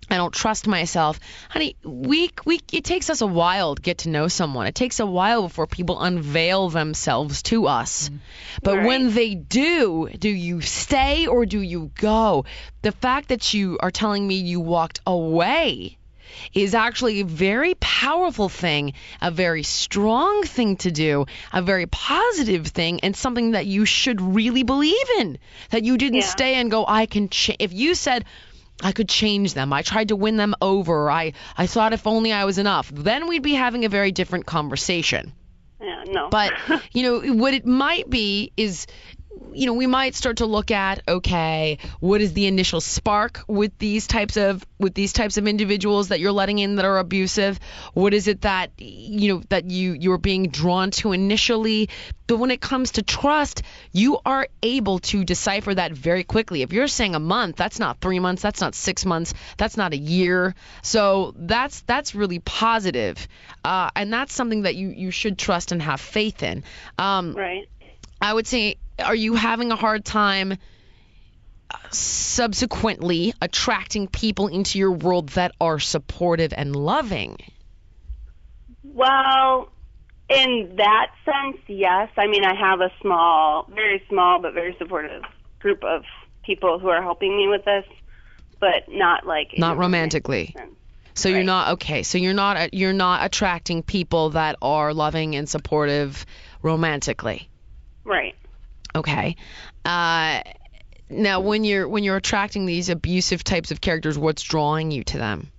I 0.09 0.17
don't 0.17 0.33
trust 0.33 0.67
myself. 0.67 1.19
Honey, 1.49 1.75
we 1.83 2.29
we 2.45 2.59
it 2.71 2.83
takes 2.83 3.09
us 3.09 3.21
a 3.21 3.27
while 3.27 3.75
to 3.75 3.81
get 3.81 3.99
to 3.99 4.09
know 4.09 4.27
someone. 4.27 4.67
It 4.67 4.75
takes 4.75 4.99
a 4.99 5.05
while 5.05 5.43
before 5.43 5.65
people 5.65 5.99
unveil 5.99 6.69
themselves 6.69 7.41
to 7.43 7.65
us. 7.65 8.11
But 8.61 8.83
when 8.83 9.13
they 9.15 9.33
do, 9.33 10.07
do 10.09 10.29
you 10.29 10.61
stay 10.61 11.25
or 11.25 11.45
do 11.47 11.59
you 11.59 11.91
go? 11.95 12.45
The 12.83 12.91
fact 12.91 13.29
that 13.29 13.53
you 13.55 13.79
are 13.81 13.91
telling 13.91 14.27
me 14.27 14.35
you 14.35 14.59
walked 14.59 15.01
away 15.07 15.97
is 16.53 16.73
actually 16.75 17.21
a 17.21 17.25
very 17.25 17.75
powerful 17.75 18.49
thing, 18.49 18.93
a 19.21 19.31
very 19.31 19.63
strong 19.63 20.43
thing 20.43 20.77
to 20.77 20.91
do, 20.91 21.25
a 21.53 21.61
very 21.61 21.85
positive 21.85 22.67
thing, 22.67 22.99
and 23.01 23.15
something 23.15 23.51
that 23.51 23.65
you 23.65 23.85
should 23.85 24.21
really 24.21 24.63
believe 24.63 25.09
in. 25.19 25.37
That 25.71 25.83
you 25.83 25.97
didn't 25.97 26.19
Yeah. 26.21 26.25
stay 26.27 26.55
and 26.55 26.71
go, 26.71 26.85
I 26.87 27.05
can 27.05 27.29
change. 27.29 27.57
If 27.59 27.73
you 27.73 27.95
said, 27.95 28.25
I 28.81 28.91
could 28.91 29.07
change 29.07 29.53
them, 29.53 29.71
I 29.71 29.81
tried 29.83 30.09
to 30.09 30.15
win 30.15 30.35
them 30.35 30.53
over, 30.61 31.09
I, 31.09 31.33
I 31.57 31.65
thought 31.67 31.93
if 31.93 32.05
only 32.07 32.33
I 32.33 32.43
was 32.45 32.57
enough, 32.57 32.89
then 32.93 33.27
we'd 33.27 33.41
be 33.43 33.53
having 33.53 33.85
a 33.85 33.89
very 33.89 34.11
different 34.11 34.45
conversation. 34.45 35.31
Yeah, 35.81 36.03
no. 36.07 36.29
But 36.29 36.53
you 36.93 37.03
know 37.03 37.33
what 37.35 37.53
it 37.53 37.65
might 37.65 38.09
be 38.09 38.51
is 38.57 38.87
you 39.55 39.65
know 39.65 39.73
we 39.73 39.87
might 39.87 40.15
start 40.15 40.37
to 40.37 40.45
look 40.45 40.71
at 40.71 41.01
okay 41.07 41.77
what 41.99 42.21
is 42.21 42.33
the 42.33 42.45
initial 42.45 42.81
spark 42.81 43.41
with 43.47 43.77
these 43.79 44.07
types 44.07 44.37
of 44.37 44.65
with 44.79 44.93
these 44.93 45.13
types 45.13 45.37
of 45.37 45.47
individuals 45.47 46.09
that 46.09 46.19
you're 46.19 46.31
letting 46.31 46.59
in 46.59 46.75
that 46.75 46.85
are 46.85 46.97
abusive? 46.97 47.59
What 47.93 48.13
is 48.13 48.27
it 48.27 48.41
that 48.41 48.71
you 48.77 49.33
know 49.33 49.43
that 49.49 49.69
you 49.69 49.93
you're 49.93 50.17
being 50.17 50.49
drawn 50.49 50.91
to 50.91 51.13
initially? 51.13 51.89
But 52.27 52.37
when 52.37 52.51
it 52.51 52.59
comes 52.59 52.93
to 52.93 53.03
trust 53.03 53.61
you 53.91 54.19
are 54.25 54.47
able 54.63 54.99
to 54.99 55.23
decipher 55.23 55.73
that 55.73 55.91
very 55.91 56.23
quickly. 56.23 56.61
If 56.61 56.73
you're 56.73 56.87
saying 56.87 57.15
a 57.15 57.19
month 57.19 57.55
that's 57.55 57.79
not 57.79 58.01
3 58.01 58.19
months 58.19 58.41
that's 58.41 58.61
not 58.61 58.75
6 58.75 59.05
months 59.05 59.33
that's 59.57 59.77
not 59.77 59.93
a 59.93 59.97
year. 59.97 60.55
So 60.81 61.33
that's 61.37 61.81
that's 61.81 62.15
really 62.15 62.39
positive 62.39 63.27
uh, 63.63 63.89
and 63.95 64.13
that's 64.13 64.33
something 64.33 64.63
that 64.63 64.75
you 64.75 64.89
you 64.89 65.11
should 65.11 65.37
trust 65.37 65.71
and 65.71 65.81
have 65.81 65.99
faith 65.99 66.43
in. 66.43 66.63
Um, 66.99 67.33
right. 67.33 67.67
I 68.21 68.33
would 68.33 68.47
say, 68.47 68.77
are 68.99 69.15
you 69.15 69.35
having 69.35 69.71
a 69.71 69.75
hard 69.75 70.05
time 70.05 70.53
uh, 71.71 71.77
subsequently 71.91 73.33
attracting 73.41 74.07
people 74.07 74.47
into 74.47 74.79
your 74.79 74.91
world 74.91 75.29
that 75.29 75.51
are 75.59 75.79
supportive 75.79 76.53
and 76.55 76.75
loving? 76.75 77.37
Well, 78.83 79.69
in 80.29 80.75
that 80.77 81.11
sense, 81.25 81.57
yes. 81.67 82.09
I 82.17 82.27
mean, 82.27 82.43
I 82.45 82.55
have 82.55 82.81
a 82.81 82.91
small, 83.01 83.69
very 83.73 84.03
small, 84.09 84.41
but 84.41 84.53
very 84.53 84.75
supportive 84.79 85.23
group 85.59 85.83
of 85.83 86.03
people 86.43 86.79
who 86.79 86.89
are 86.89 87.01
helping 87.01 87.35
me 87.35 87.47
with 87.47 87.65
this, 87.65 87.85
but 88.59 88.83
not 88.87 89.25
like 89.25 89.49
Not 89.57 89.77
romantically. 89.77 90.53
sense. 90.55 90.71
So 91.17 91.29
you're 91.29 91.43
not 91.43 91.73
okay. 91.73 92.03
So 92.03 92.17
you're 92.17 92.33
not 92.33 92.73
you're 92.73 92.91
not 92.91 93.25
attracting 93.25 93.83
people 93.83 94.31
that 94.31 94.57
are 94.61 94.93
loving 94.93 95.35
and 95.37 95.47
supportive 95.47 96.25
romantically. 96.61 97.49
Right. 98.03 98.35
Okay. 98.95 99.35
Uh, 99.83 100.41
Now, 101.09 101.39
when 101.41 101.63
you're 101.63 101.87
when 101.87 102.03
you're 102.03 102.15
attracting 102.15 102.65
these 102.65 102.89
abusive 102.89 103.43
types 103.43 103.69
of 103.71 103.79
characters, 103.81 104.17
what's 104.17 104.41
drawing 104.41 104.89
you 104.91 105.03
to 105.03 105.17
them? 105.17 105.51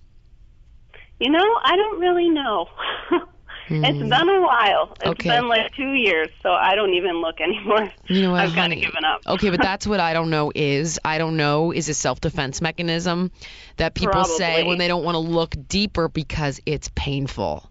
You 1.19 1.29
know, 1.31 1.39
I 1.63 1.75
don't 1.75 1.99
really 1.99 2.29
know. 2.29 2.67
It's 3.69 3.99
been 3.99 4.13
a 4.13 4.41
while. 4.41 4.93
It's 4.93 5.03
Hmm. 5.03 5.09
Okay. 5.09 5.29
been 5.29 5.49
like 5.49 5.75
two 5.75 5.91
years, 5.91 6.29
so 6.41 6.51
I 6.51 6.75
don't 6.75 6.93
even 6.93 7.19
look 7.19 7.41
anymore. 7.41 7.91
You 8.07 8.21
know 8.21 8.31
what, 8.31 8.39
I've 8.39 8.53
kind 8.53 8.71
of 8.71 8.79
given 8.79 9.03
up. 9.03 9.19
Okay, 9.27 9.49
but 9.49 9.61
that's 9.69 9.85
what 9.85 9.99
I 9.99 10.13
don't 10.13 10.29
know 10.29 10.53
is. 10.55 10.97
I 11.03 11.17
don't 11.17 11.35
know 11.35 11.73
is 11.73 11.89
a 11.89 11.93
self-defense 11.93 12.61
mechanism 12.61 13.29
that 13.75 13.93
people 13.93 14.23
say 14.23 14.63
when 14.63 14.77
they 14.77 14.87
don't 14.87 15.03
want 15.03 15.15
to 15.15 15.19
look 15.19 15.53
deeper 15.67 16.07
because 16.07 16.61
it's 16.65 16.89
painful. 16.95 17.69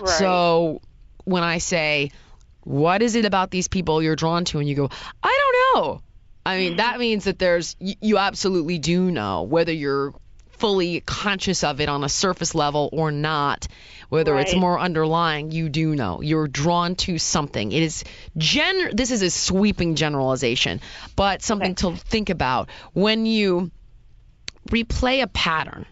Right. 0.00 0.08
So 0.08 0.80
when 1.24 1.42
I 1.42 1.58
say, 1.58 2.10
what 2.64 3.02
is 3.02 3.14
it 3.14 3.24
about 3.24 3.50
these 3.50 3.68
people 3.68 4.02
you're 4.02 4.16
drawn 4.16 4.44
to? 4.46 4.58
And 4.58 4.68
you 4.68 4.74
go, 4.74 4.90
I 5.22 5.38
don't 5.40 5.84
know. 5.84 6.02
I 6.46 6.58
mean, 6.58 6.76
that 6.76 6.92
mm-hmm. 6.92 7.00
means 7.00 7.24
that 7.24 7.38
there's, 7.38 7.76
you, 7.78 7.94
you 8.00 8.18
absolutely 8.18 8.78
do 8.78 9.10
know 9.10 9.42
whether 9.44 9.72
you're 9.72 10.14
fully 10.58 11.00
conscious 11.00 11.64
of 11.64 11.80
it 11.80 11.88
on 11.88 12.04
a 12.04 12.08
surface 12.08 12.54
level 12.54 12.88
or 12.92 13.10
not, 13.10 13.66
whether 14.08 14.38
it's 14.38 14.54
more 14.54 14.78
underlying, 14.78 15.50
you 15.50 15.68
do 15.68 15.94
know. 15.94 16.20
You're 16.20 16.46
drawn 16.46 16.94
to 16.96 17.18
something. 17.18 17.72
It 17.72 17.82
is 17.82 18.04
gen, 18.36 18.94
this 18.94 19.10
is 19.10 19.22
a 19.22 19.30
sweeping 19.30 19.94
generalization, 19.96 20.80
but 21.16 21.42
something 21.42 21.74
to 21.76 21.96
think 21.96 22.30
about 22.30 22.68
when 22.92 23.26
you 23.26 23.70
replay 24.70 25.22
a 25.22 25.26
pattern 25.26 25.86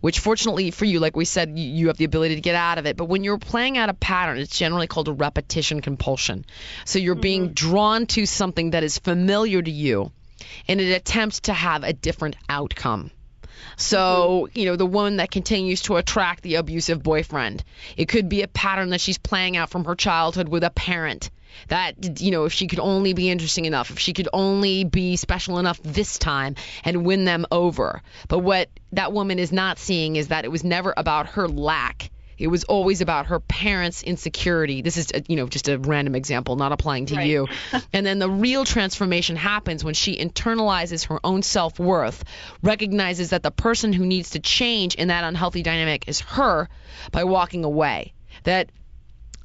which 0.00 0.18
fortunately 0.18 0.70
for 0.70 0.84
you, 0.84 1.00
like 1.00 1.16
we 1.16 1.24
said, 1.24 1.58
you, 1.58 1.88
have 1.88 1.96
the 1.96 2.04
ability 2.04 2.34
to 2.34 2.40
get 2.40 2.54
out 2.54 2.78
of 2.78 2.86
it. 2.86 2.96
But 2.96 3.06
when 3.06 3.24
you're 3.24 3.38
playing 3.38 3.78
out 3.78 3.88
a 3.88 3.94
pattern, 3.94 4.38
it's 4.38 4.56
generally 4.56 4.86
called 4.86 5.08
a 5.08 5.12
repetition 5.12 5.80
compulsion. 5.80 6.44
So 6.84 6.98
you're 6.98 7.14
mm-hmm. 7.14 7.20
being 7.20 7.48
drawn 7.52 8.06
to 8.06 8.26
something 8.26 8.70
that 8.70 8.82
is 8.82 8.98
familiar 8.98 9.60
to 9.62 9.70
you 9.70 10.12
in 10.66 10.80
an 10.80 10.92
attempt 10.92 11.44
to 11.44 11.52
have 11.52 11.84
a 11.84 11.92
different 11.92 12.36
outcome. 12.48 13.10
So, 13.76 14.46
mm-hmm. 14.48 14.58
you 14.58 14.66
know, 14.66 14.76
the 14.76 14.86
woman 14.86 15.16
that 15.16 15.30
continues 15.30 15.82
to 15.82 15.96
attract 15.96 16.42
the 16.42 16.56
abusive 16.56 17.02
boyfriend, 17.02 17.62
it 17.96 18.06
could 18.06 18.28
be 18.28 18.42
a 18.42 18.48
pattern 18.48 18.90
that 18.90 19.00
she's 19.00 19.18
playing 19.18 19.56
out 19.56 19.70
from 19.70 19.84
her 19.84 19.94
childhood 19.94 20.48
with 20.48 20.64
a 20.64 20.70
parent. 20.70 21.30
That, 21.68 22.20
you 22.20 22.30
know, 22.30 22.44
if 22.44 22.52
she 22.52 22.66
could 22.66 22.80
only 22.80 23.12
be 23.12 23.30
interesting 23.30 23.64
enough, 23.64 23.90
if 23.90 23.98
she 23.98 24.12
could 24.12 24.28
only 24.32 24.84
be 24.84 25.16
special 25.16 25.58
enough 25.58 25.80
this 25.82 26.18
time 26.18 26.56
and 26.84 27.04
win 27.04 27.24
them 27.24 27.46
over. 27.50 28.02
But 28.28 28.40
what 28.40 28.68
that 28.92 29.12
woman 29.12 29.38
is 29.38 29.52
not 29.52 29.78
seeing 29.78 30.16
is 30.16 30.28
that 30.28 30.44
it 30.44 30.50
was 30.50 30.64
never 30.64 30.92
about 30.96 31.26
her 31.30 31.48
lack. 31.48 32.10
It 32.38 32.46
was 32.48 32.64
always 32.64 33.02
about 33.02 33.26
her 33.26 33.38
parents' 33.38 34.02
insecurity. 34.02 34.80
This 34.80 34.96
is, 34.96 35.12
you 35.28 35.36
know, 35.36 35.46
just 35.46 35.68
a 35.68 35.78
random 35.78 36.14
example, 36.14 36.56
not 36.56 36.72
applying 36.72 37.04
to 37.06 37.16
Right. 37.16 37.26
you. 37.28 37.48
and 37.92 38.06
then 38.06 38.18
the 38.18 38.30
real 38.30 38.64
transformation 38.64 39.36
happens 39.36 39.84
when 39.84 39.92
she 39.92 40.16
internalizes 40.16 41.06
her 41.08 41.20
own 41.22 41.42
self 41.42 41.78
worth, 41.78 42.24
recognizes 42.62 43.30
that 43.30 43.42
the 43.42 43.50
person 43.50 43.92
who 43.92 44.06
needs 44.06 44.30
to 44.30 44.38
change 44.40 44.94
in 44.94 45.08
that 45.08 45.22
unhealthy 45.24 45.62
dynamic 45.62 46.08
is 46.08 46.20
her 46.20 46.70
by 47.12 47.24
walking 47.24 47.64
away. 47.64 48.14
That 48.44 48.70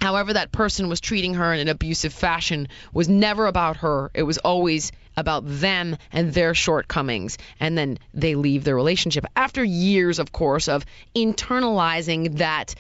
however 0.05 0.33
that 0.33 0.51
person 0.51 0.87
was 0.87 1.01
treating 1.01 1.33
her 1.33 1.53
in 1.53 1.59
an 1.59 1.67
abusive 1.67 2.13
fashion 2.13 2.67
was 2.93 3.09
never 3.09 3.47
about 3.47 3.77
her. 3.77 4.11
It 4.13 4.23
was 4.23 4.37
always 4.37 4.91
about 5.17 5.43
them 5.45 5.97
and 6.11 6.33
their 6.33 6.53
shortcomings. 6.53 7.37
And 7.59 7.77
then 7.77 7.97
they 8.13 8.35
leave 8.35 8.63
their 8.63 8.75
relationship 8.75 9.25
after 9.35 9.63
years, 9.63 10.19
of 10.19 10.31
course, 10.31 10.67
of 10.67 10.85
internalizing 11.15 12.37
that. 12.37 12.75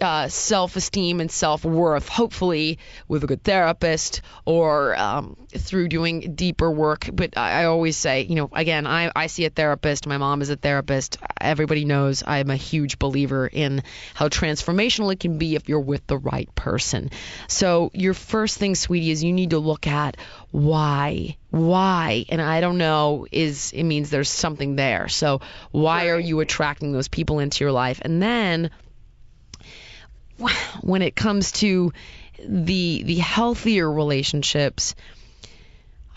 Uh, 0.00 0.28
self-esteem 0.28 1.20
and 1.20 1.30
self-worth, 1.30 2.08
hopefully 2.08 2.78
with 3.06 3.22
a 3.22 3.26
good 3.26 3.44
therapist 3.44 4.22
or 4.46 4.96
um, 4.96 5.36
through 5.50 5.88
doing 5.88 6.34
deeper 6.34 6.70
work. 6.70 7.10
But 7.12 7.36
I, 7.36 7.62
I 7.62 7.64
always 7.66 7.98
say, 7.98 8.22
you 8.22 8.34
know, 8.34 8.48
again, 8.52 8.86
I, 8.86 9.12
I 9.14 9.26
see 9.26 9.44
a 9.44 9.50
therapist. 9.50 10.06
My 10.06 10.16
mom 10.16 10.40
is 10.40 10.48
a 10.48 10.56
therapist. 10.56 11.18
Everybody 11.38 11.84
knows 11.84 12.22
I'm 12.26 12.48
a 12.48 12.56
huge 12.56 12.98
believer 12.98 13.46
in 13.46 13.82
how 14.14 14.28
transformational 14.28 15.12
it 15.12 15.20
can 15.20 15.36
be 15.36 15.54
if 15.54 15.68
you're 15.68 15.80
with 15.80 16.06
the 16.06 16.16
right 16.16 16.48
person. 16.54 17.10
So 17.46 17.90
your 17.92 18.14
first 18.14 18.56
thing, 18.56 18.76
sweetie, 18.76 19.10
is 19.10 19.22
you 19.22 19.34
need 19.34 19.50
to 19.50 19.58
look 19.58 19.86
at 19.86 20.16
why. 20.50 21.36
Why? 21.50 22.24
And 22.30 22.40
I 22.40 22.62
don't 22.62 22.78
know 22.78 23.26
is 23.30 23.72
it 23.72 23.84
means 23.84 24.08
there's 24.08 24.30
something 24.30 24.76
there. 24.76 25.08
So 25.08 25.42
why 25.72 26.08
are 26.08 26.18
you 26.18 26.40
attracting 26.40 26.92
those 26.92 27.08
people 27.08 27.38
into 27.38 27.64
your 27.64 27.72
life? 27.72 28.00
And 28.02 28.22
then 28.22 28.70
when 30.80 31.02
it 31.02 31.16
comes 31.16 31.52
to 31.52 31.92
the 32.46 33.02
the 33.04 33.16
healthier 33.16 33.90
relationships 33.90 34.94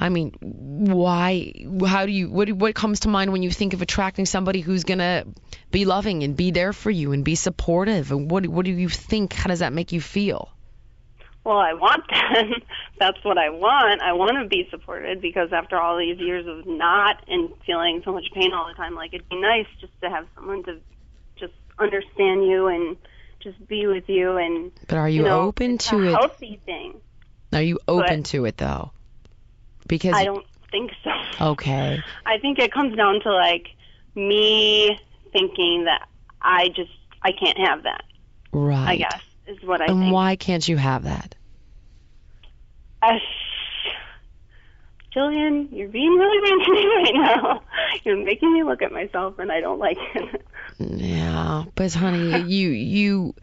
I 0.04 0.10
mean, 0.10 0.32
why? 0.42 1.54
How 1.86 2.06
do 2.06 2.12
you? 2.12 2.30
What 2.30 2.52
what 2.52 2.76
comes 2.76 3.02
to 3.02 3.08
mind 3.08 3.32
when 3.32 3.42
you 3.42 3.50
think 3.50 3.74
of 3.74 3.82
attracting 3.82 4.26
somebody 4.26 4.60
who's 4.60 4.84
gonna 4.84 5.24
be 5.72 5.86
loving 5.86 6.24
and 6.24 6.36
be 6.36 6.52
there 6.52 6.74
for 6.74 6.92
you 6.92 7.14
and 7.14 7.24
be 7.24 7.36
supportive? 7.36 8.12
And 8.12 8.30
what 8.30 8.46
what 8.48 8.66
do 8.66 8.72
you 8.72 8.90
think? 8.90 9.32
How 9.32 9.48
does 9.48 9.60
that 9.60 9.72
make 9.72 9.94
you 9.94 10.02
feel? 10.02 10.50
Well, 11.46 11.58
I 11.58 11.74
want 11.74 12.04
that. 12.10 12.46
That's 13.00 13.24
what 13.24 13.38
I 13.38 13.50
want. 13.50 14.02
I 14.02 14.12
want 14.12 14.38
to 14.42 14.48
be 14.48 14.68
supported 14.72 15.22
because 15.22 15.54
after 15.54 15.80
all 15.80 15.98
these 15.98 16.20
years 16.20 16.48
of 16.48 16.66
not 16.66 17.24
and 17.28 17.52
feeling 17.66 18.02
so 18.04 18.12
much 18.12 18.26
pain 18.34 18.52
all 18.52 18.68
the 18.68 18.74
time, 18.74 18.96
like 18.96 19.14
it'd 19.14 19.30
be 19.30 19.40
nice 19.40 19.68
just 19.80 19.94
to 20.02 20.10
have 20.10 20.28
someone 20.36 20.64
to 20.64 20.80
just 21.38 21.54
understand 21.80 22.46
you 22.46 22.68
and 22.68 22.98
just 23.44 23.68
be 23.68 23.88
with 23.88 24.08
you 24.08 24.38
and 24.38 24.72
But 24.88 24.98
are 24.98 25.10
you, 25.10 25.24
know, 25.24 25.42
open 25.42 25.78
to 25.80 25.98
a 25.98 26.02
it? 26.08 26.12
healthy 26.14 26.60
thing. 26.66 26.96
Are 27.52 27.62
you 27.62 27.80
open 27.88 28.22
but- 28.22 28.26
to 28.30 28.46
it 28.46 28.58
though? 28.58 28.92
Because 29.88 30.14
I 30.16 30.24
don't 30.24 30.46
think 30.72 30.92
so. 31.04 31.12
okay, 31.52 32.02
I 32.26 32.38
think 32.40 32.58
it 32.60 32.72
comes 32.72 32.96
down 32.96 33.20
to 33.22 33.32
like 33.34 33.68
me 34.16 34.98
thinking 35.34 35.84
that 35.86 36.08
I 36.42 36.70
just 36.70 36.92
I 37.22 37.32
can't 37.34 37.58
have 37.58 37.84
that. 37.84 38.04
right. 38.54 38.88
I 38.90 38.96
guess 38.98 39.22
is 39.48 39.62
what 39.64 39.82
I 39.82 39.86
And 39.86 40.00
think. 40.00 40.14
why 40.14 40.36
can't 40.38 40.66
you 40.68 40.78
have 40.78 41.04
that? 41.04 41.36
Uh, 43.02 43.20
Jillian, 45.16 45.68
you're 45.72 45.90
being 45.90 46.12
really 46.14 46.42
mean 46.42 46.66
to 46.66 46.72
me 46.72 46.86
right 47.04 47.14
now. 47.14 47.62
You're 48.04 48.18
making 48.24 48.54
me 48.54 48.64
look 48.64 48.82
at 48.82 48.92
myself, 48.92 49.38
and 49.40 49.52
I 49.52 49.60
don't 49.60 49.80
like 49.80 49.98
it. 50.16 50.46
Yeah, 50.92 51.66
but 51.76 51.94
honey, 51.94 52.42
you 52.42 52.70
you 52.70 53.36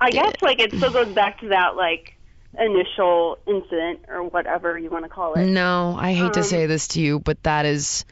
I 0.00 0.10
guess 0.10 0.32
like 0.42 0.60
it 0.60 0.72
still 0.76 0.90
goes 0.90 1.14
back 1.14 1.40
to 1.40 1.48
that 1.48 1.76
like 1.76 2.12
initial 2.58 3.38
incident 3.46 4.00
or 4.08 4.22
whatever 4.24 4.78
you 4.78 4.90
want 4.90 5.04
to 5.04 5.08
call 5.08 5.34
it. 5.34 5.46
no. 5.46 5.96
I 5.98 6.12
hate 6.12 6.34
to 6.34 6.42
Um, 6.42 6.48
say 6.48 6.66
this 6.66 6.88
to 6.88 7.00
you, 7.00 7.18
but 7.20 7.42
that 7.42 7.66
is 7.66 8.04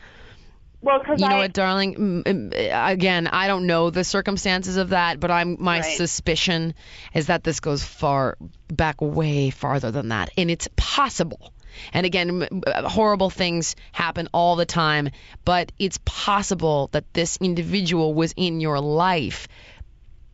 Well, 0.80 0.98
because 0.98 1.20
you 1.20 1.28
know 1.28 1.36
I 1.36 1.38
what, 1.40 1.52
darling? 1.52 2.52
Again, 2.54 3.26
I 3.28 3.46
don't 3.46 3.66
know 3.66 3.90
the 3.90 4.04
circumstances 4.04 4.76
of 4.76 4.90
that, 4.90 5.20
but 5.20 5.30
I'm 5.30 5.56
my 5.60 5.80
Right. 5.80 5.96
suspicion 5.96 6.74
is 7.14 7.26
that 7.28 7.44
this 7.44 7.60
goes 7.60 7.84
far 7.84 8.36
back, 8.68 9.00
way 9.00 9.50
farther 9.50 9.90
than 9.90 10.08
that, 10.08 10.30
and 10.36 10.50
it's 10.50 10.68
possible. 10.76 11.52
And 11.92 12.06
again, 12.06 12.62
uh, 12.66 12.88
horrible 12.88 13.30
things 13.30 13.76
happen 13.92 14.28
all 14.32 14.56
the 14.56 14.66
time, 14.66 15.10
but 15.44 15.72
it's 15.78 15.98
possible 16.04 16.88
that 16.92 17.12
this 17.12 17.38
individual 17.40 18.14
was 18.14 18.34
in 18.36 18.60
your 18.60 18.80
life 18.80 19.48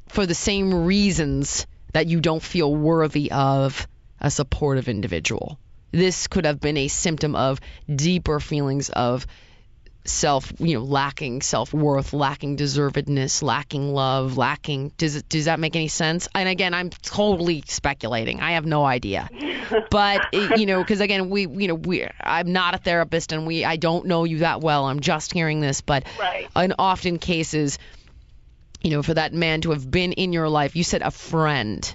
for 0.08 0.26
the 0.26 0.34
same 0.34 0.72
reasons 0.86 1.66
that 1.92 2.06
you 2.06 2.20
don't 2.20 2.42
feel 2.42 2.74
worthy 2.74 3.30
of 3.30 3.86
a 4.20 4.30
supportive 4.30 4.88
individual. 4.88 5.58
This 5.90 6.26
could 6.26 6.44
have 6.44 6.60
been 6.60 6.76
a 6.76 6.88
symptom 6.88 7.34
of 7.34 7.60
deeper 7.94 8.40
feelings 8.40 8.90
of 8.90 9.26
self, 10.08 10.52
you 10.58 10.74
know, 10.78 10.84
lacking 10.84 11.42
self-worth, 11.42 12.12
lacking 12.12 12.56
deservedness, 12.56 13.42
lacking 13.42 13.92
love, 13.92 14.36
lacking. 14.36 14.92
Does 14.96 15.16
it, 15.16 15.28
does 15.28 15.44
that 15.46 15.60
make 15.60 15.76
any 15.76 15.88
sense? 15.88 16.28
And 16.34 16.48
again, 16.48 16.74
I'm 16.74 16.90
totally 16.90 17.62
speculating. 17.66 18.40
I 18.40 18.52
have 18.52 18.66
no 18.66 18.84
idea. 18.84 19.28
But 19.90 20.26
it- 20.32 20.56
you 20.58 20.66
know, 20.66 20.82
because 20.82 21.00
again, 21.00 21.30
we, 21.30 21.46
you 21.46 21.68
know, 21.68 21.74
we, 21.74 22.06
I'm 22.20 22.52
not 22.52 22.74
a 22.74 22.78
therapist, 22.78 23.32
and 23.32 23.46
we, 23.46 23.64
I 23.64 23.76
don't 23.76 24.06
know 24.06 24.24
you 24.24 24.38
that 24.38 24.60
well. 24.60 24.84
I'm 24.86 25.00
just 25.00 25.32
hearing 25.32 25.60
this, 25.60 25.80
but 25.80 26.04
Right. 26.18 26.48
in 26.56 26.74
often 26.78 27.18
cases, 27.18 27.78
you 28.82 28.90
know, 28.90 29.02
for 29.02 29.14
that 29.14 29.32
man 29.32 29.60
to 29.62 29.70
have 29.70 29.90
been 29.90 30.12
in 30.12 30.32
your 30.32 30.48
life, 30.48 30.76
you 30.76 30.84
said 30.84 31.02
a 31.02 31.10
friend. 31.10 31.94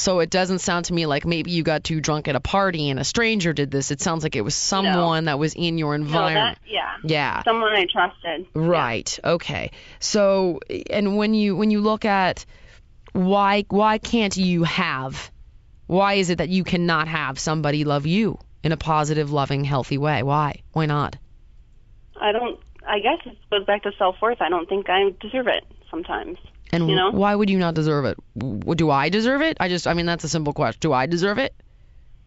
So 0.00 0.20
it 0.20 0.30
doesn't 0.30 0.60
sound 0.60 0.86
to 0.86 0.94
me 0.94 1.06
like 1.06 1.26
maybe 1.26 1.50
you 1.50 1.62
got 1.62 1.84
too 1.84 2.00
drunk 2.00 2.26
at 2.26 2.34
a 2.34 2.40
party 2.40 2.88
and 2.88 2.98
a 2.98 3.04
stranger 3.04 3.52
did 3.52 3.70
this. 3.70 3.90
It 3.90 4.00
sounds 4.00 4.22
like 4.22 4.34
it 4.34 4.40
was 4.40 4.54
someone 4.54 5.26
that 5.26 5.38
was 5.38 5.54
in 5.54 5.76
your 5.76 5.96
no, 5.96 6.04
environment. 6.04 6.58
that 6.62 6.70
yeah, 6.70 6.94
yeah. 7.04 7.42
someone 7.42 7.74
I 7.74 7.84
trusted. 7.84 8.46
Right. 8.54 9.18
Okay. 9.22 9.70
So 9.98 10.60
and 10.88 11.16
when 11.16 11.34
you 11.34 11.54
when 11.54 11.70
you 11.70 11.80
look 11.80 12.04
at 12.04 12.46
why 13.12 13.64
why 13.68 13.98
can't 13.98 14.36
you 14.36 14.64
have 14.64 15.30
why 15.86 16.14
is 16.14 16.30
it 16.30 16.38
that 16.38 16.48
you 16.48 16.64
cannot 16.64 17.08
have 17.08 17.38
somebody 17.38 17.84
love 17.84 18.06
you 18.06 18.38
in 18.62 18.70
a 18.72 18.76
positive, 18.76 19.32
loving, 19.32 19.64
healthy 19.64 19.98
way? 19.98 20.22
Why? 20.22 20.62
Why 20.72 20.86
not? 20.86 21.16
I 22.20 22.32
don't. 22.32 22.58
I 22.86 23.00
guess 23.00 23.18
it 23.26 23.36
goes 23.50 23.66
back 23.66 23.82
to 23.82 23.92
self 23.98 24.16
worth. 24.22 24.40
I 24.40 24.48
don't 24.48 24.68
think 24.68 24.88
I 24.88 25.14
deserve 25.20 25.48
it 25.48 25.64
sometimes. 25.90 26.38
And 26.72 26.88
You 26.88 26.96
know? 26.96 27.10
why 27.10 27.34
would 27.34 27.50
you 27.50 27.58
not 27.58 27.74
deserve 27.74 28.04
it? 28.04 28.18
Do 28.76 28.90
I 28.90 29.08
deserve 29.08 29.42
it? 29.42 29.56
I 29.60 29.68
just 29.68 29.86
I 29.86 29.94
mean 29.94 30.06
that's 30.06 30.24
a 30.24 30.28
simple 30.28 30.52
question. 30.52 30.78
Do 30.80 30.92
I 30.92 31.06
deserve 31.06 31.38
it? 31.38 31.54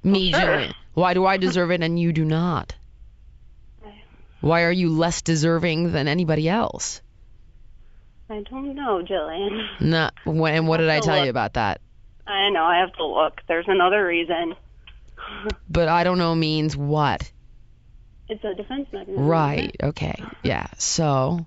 Me, 0.03 0.31
sure. 0.31 0.41
Jillian. 0.41 0.73
Why 0.93 1.13
do 1.13 1.25
I 1.25 1.37
deserve 1.37 1.71
it 1.71 1.81
and 1.81 1.97
you 1.99 2.11
do 2.11 2.25
not? 2.25 2.75
Why 4.41 4.63
are 4.63 4.71
you 4.71 4.89
less 4.89 5.21
deserving 5.21 5.91
than 5.93 6.07
anybody 6.07 6.49
else? 6.49 7.01
I 8.29 8.41
don't 8.49 8.75
know, 8.75 9.03
Jillian. 9.03 9.67
No, 9.79 10.09
when, 10.25 10.55
and 10.55 10.67
what 10.67 10.77
did 10.77 10.89
I 10.89 10.99
tell 10.99 11.15
look. 11.15 11.25
you 11.25 11.29
about 11.29 11.53
that? 11.53 11.81
I 12.25 12.49
know, 12.49 12.63
I 12.63 12.79
have 12.79 12.93
to 12.93 13.05
look. 13.05 13.41
There's 13.47 13.67
another 13.67 14.05
reason. 14.05 14.55
But 15.69 15.87
I 15.87 16.03
don't 16.03 16.17
know 16.17 16.35
means 16.35 16.75
what. 16.75 17.31
It's 18.27 18.43
a 18.43 18.53
defense 18.53 18.87
mechanism. 18.91 19.25
Right. 19.25 19.75
Okay. 19.81 20.15
Yeah. 20.43 20.67
So, 20.77 21.45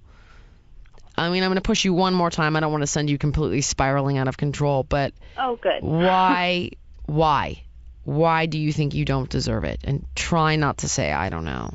I 1.18 1.30
mean, 1.30 1.42
I'm 1.42 1.48
going 1.48 1.56
to 1.56 1.62
push 1.62 1.84
you 1.84 1.94
one 1.94 2.14
more 2.14 2.30
time. 2.30 2.56
I 2.56 2.60
don't 2.60 2.72
want 2.72 2.82
to 2.82 2.86
send 2.86 3.08
you 3.08 3.16
completely 3.18 3.60
spiraling 3.62 4.18
out 4.18 4.28
of 4.28 4.36
control, 4.36 4.82
but 4.82 5.14
Oh, 5.38 5.56
good. 5.56 5.82
why? 5.82 6.70
why? 7.06 7.62
Why 8.04 8.46
do 8.46 8.58
you 8.58 8.72
think 8.72 8.94
you 8.94 9.04
don't 9.04 9.28
deserve 9.28 9.64
it? 9.64 9.80
And 9.84 10.04
try 10.14 10.56
not 10.56 10.78
to 10.78 10.88
say 10.88 11.12
I 11.12 11.28
don't 11.28 11.44
know. 11.44 11.74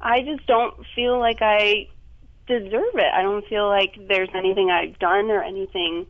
I 0.00 0.20
just 0.20 0.46
don't 0.46 0.74
feel 0.94 1.18
like 1.18 1.38
I 1.40 1.88
deserve 2.46 2.94
it. 2.94 3.12
I 3.14 3.22
don't 3.22 3.46
feel 3.46 3.68
like 3.68 3.94
there's 4.08 4.28
anything 4.34 4.70
I've 4.70 4.98
done 4.98 5.30
or 5.30 5.42
anything 5.42 6.06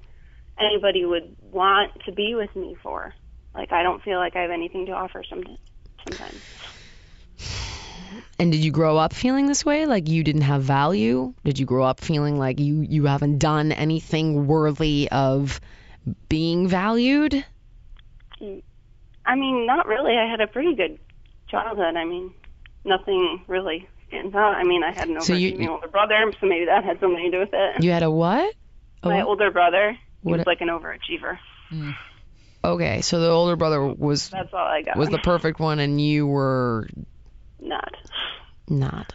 anybody 0.58 1.04
would 1.04 1.36
want 1.40 1.92
to 2.06 2.12
be 2.12 2.34
with 2.34 2.54
me 2.56 2.76
for. 2.82 3.14
Like 3.54 3.72
I 3.72 3.82
don't 3.82 4.02
feel 4.02 4.18
like 4.18 4.34
I 4.36 4.42
have 4.42 4.50
anything 4.50 4.86
to 4.86 4.92
offer 4.92 5.22
some 5.28 5.42
sometimes. 6.04 6.40
And 8.38 8.52
did 8.52 8.64
you 8.64 8.70
grow 8.70 8.96
up 8.96 9.12
feeling 9.12 9.46
this 9.46 9.64
way? 9.64 9.86
Like 9.86 10.08
you 10.08 10.22
didn't 10.24 10.42
have 10.42 10.62
value? 10.62 11.34
Did 11.44 11.58
you 11.58 11.66
grow 11.66 11.84
up 11.84 12.00
feeling 12.00 12.38
like 12.38 12.58
you 12.60 12.80
you 12.82 13.06
haven't 13.06 13.38
done 13.38 13.72
anything 13.72 14.46
worthy 14.46 15.08
of 15.10 15.60
being 16.28 16.68
valued? 16.68 17.44
I 18.40 19.34
mean, 19.34 19.66
not 19.66 19.86
really. 19.86 20.16
I 20.16 20.30
had 20.30 20.40
a 20.40 20.46
pretty 20.46 20.74
good 20.74 20.98
childhood. 21.48 21.96
I 21.96 22.04
mean, 22.04 22.32
nothing 22.84 23.42
really 23.46 23.88
stands 24.08 24.34
out. 24.34 24.54
I 24.54 24.64
mean, 24.64 24.82
I 24.82 24.92
had 24.92 25.08
an 25.08 25.20
So 25.20 25.34
you- 25.34 25.68
older 25.70 25.88
brother, 25.88 26.32
so 26.40 26.46
maybe 26.46 26.66
that 26.66 26.84
had 26.84 27.00
something 27.00 27.22
to 27.24 27.30
do 27.30 27.38
with 27.40 27.50
it. 27.52 27.82
You 27.82 27.90
had 27.90 28.02
a 28.02 28.10
what? 28.10 28.54
My 29.02 29.22
older 29.22 29.50
brother, 29.50 29.92
he 29.92 29.98
What- 30.30 30.38
was 30.38 30.46
like 30.46 30.60
an 30.60 30.68
overachiever. 30.68 31.38
Mm. 31.70 31.94
Okay, 32.64 33.00
so 33.02 33.20
the 33.20 33.28
older 33.28 33.54
brother 33.56 33.84
was 33.86 34.30
That's 34.30 34.52
all 34.52 34.58
I 34.66 34.82
got. 34.82 34.96
was 34.96 35.08
the 35.10 35.18
perfect 35.18 35.60
one 35.60 35.78
and 35.78 36.00
you 36.00 36.26
were 36.26 36.88
not. 37.60 37.94
not. 38.68 39.14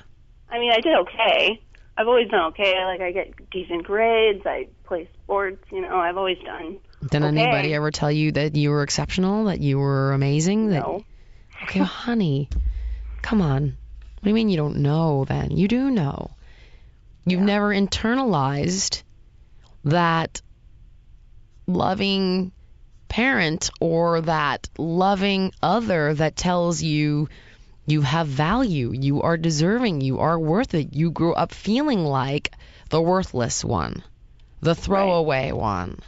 I 0.50 0.60
mean, 0.60 0.72
I 0.72 0.80
did 0.82 0.96
okay. 1.00 1.62
I've 1.98 2.08
always 2.08 2.30
done 2.30 2.46
okay. 2.52 2.74
Like 2.86 3.02
I 3.02 3.12
get 3.12 3.50
decent 3.52 3.84
grades. 3.84 4.42
I 4.46 4.68
play 4.84 5.08
sports. 5.24 5.64
You 5.72 5.82
know, 5.82 5.98
I've 5.98 6.18
always 6.18 6.38
done. 6.40 6.78
Did 7.02 7.24
Okay. 7.24 7.28
anybody 7.28 7.74
ever 7.74 7.92
tell 7.92 8.12
you 8.12 8.32
that 8.34 8.56
you 8.56 8.70
were 8.70 8.84
exceptional, 8.84 9.46
that 9.46 9.60
you 9.60 9.78
were 9.78 10.12
amazing? 10.14 10.70
That 10.70 10.80
No. 10.80 11.04
Okay, 11.64 11.80
well, 11.80 11.88
honey, 11.88 12.50
come 13.22 13.42
on. 13.42 13.64
What 13.64 14.24
do 14.24 14.30
you 14.30 14.34
mean 14.36 14.50
you 14.50 14.58
don't 14.58 14.78
know 14.78 15.26
then? 15.26 15.52
You 15.52 15.68
do 15.68 15.90
know. 15.92 16.32
You've 17.26 17.42
never 17.42 17.70
internalized 17.70 19.04
that 19.86 20.42
loving 21.68 22.52
parent 23.08 23.70
or 23.80 24.22
that 24.22 24.70
loving 24.78 25.52
other 25.62 26.14
that 26.16 26.36
tells 26.36 26.82
you 26.82 27.30
you 27.86 28.02
have 28.02 28.28
value, 28.28 28.92
you 28.94 29.22
are 29.22 29.38
deserving, 29.38 30.02
you 30.02 30.20
are 30.20 30.40
worth 30.40 30.74
it. 30.74 30.94
You 30.94 31.12
grew 31.12 31.34
up 31.34 31.54
feeling 31.54 32.06
like 32.06 32.54
the 32.90 33.02
worthless 33.02 33.64
one, 33.64 34.04
the 34.62 34.76
throwaway 34.76 35.52
one. 35.52 36.00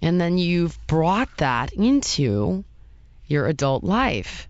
And 0.00 0.20
then 0.20 0.38
you've 0.38 0.78
brought 0.86 1.28
that 1.38 1.72
into 1.72 2.64
your 3.26 3.46
adult 3.46 3.84
life. 3.84 4.48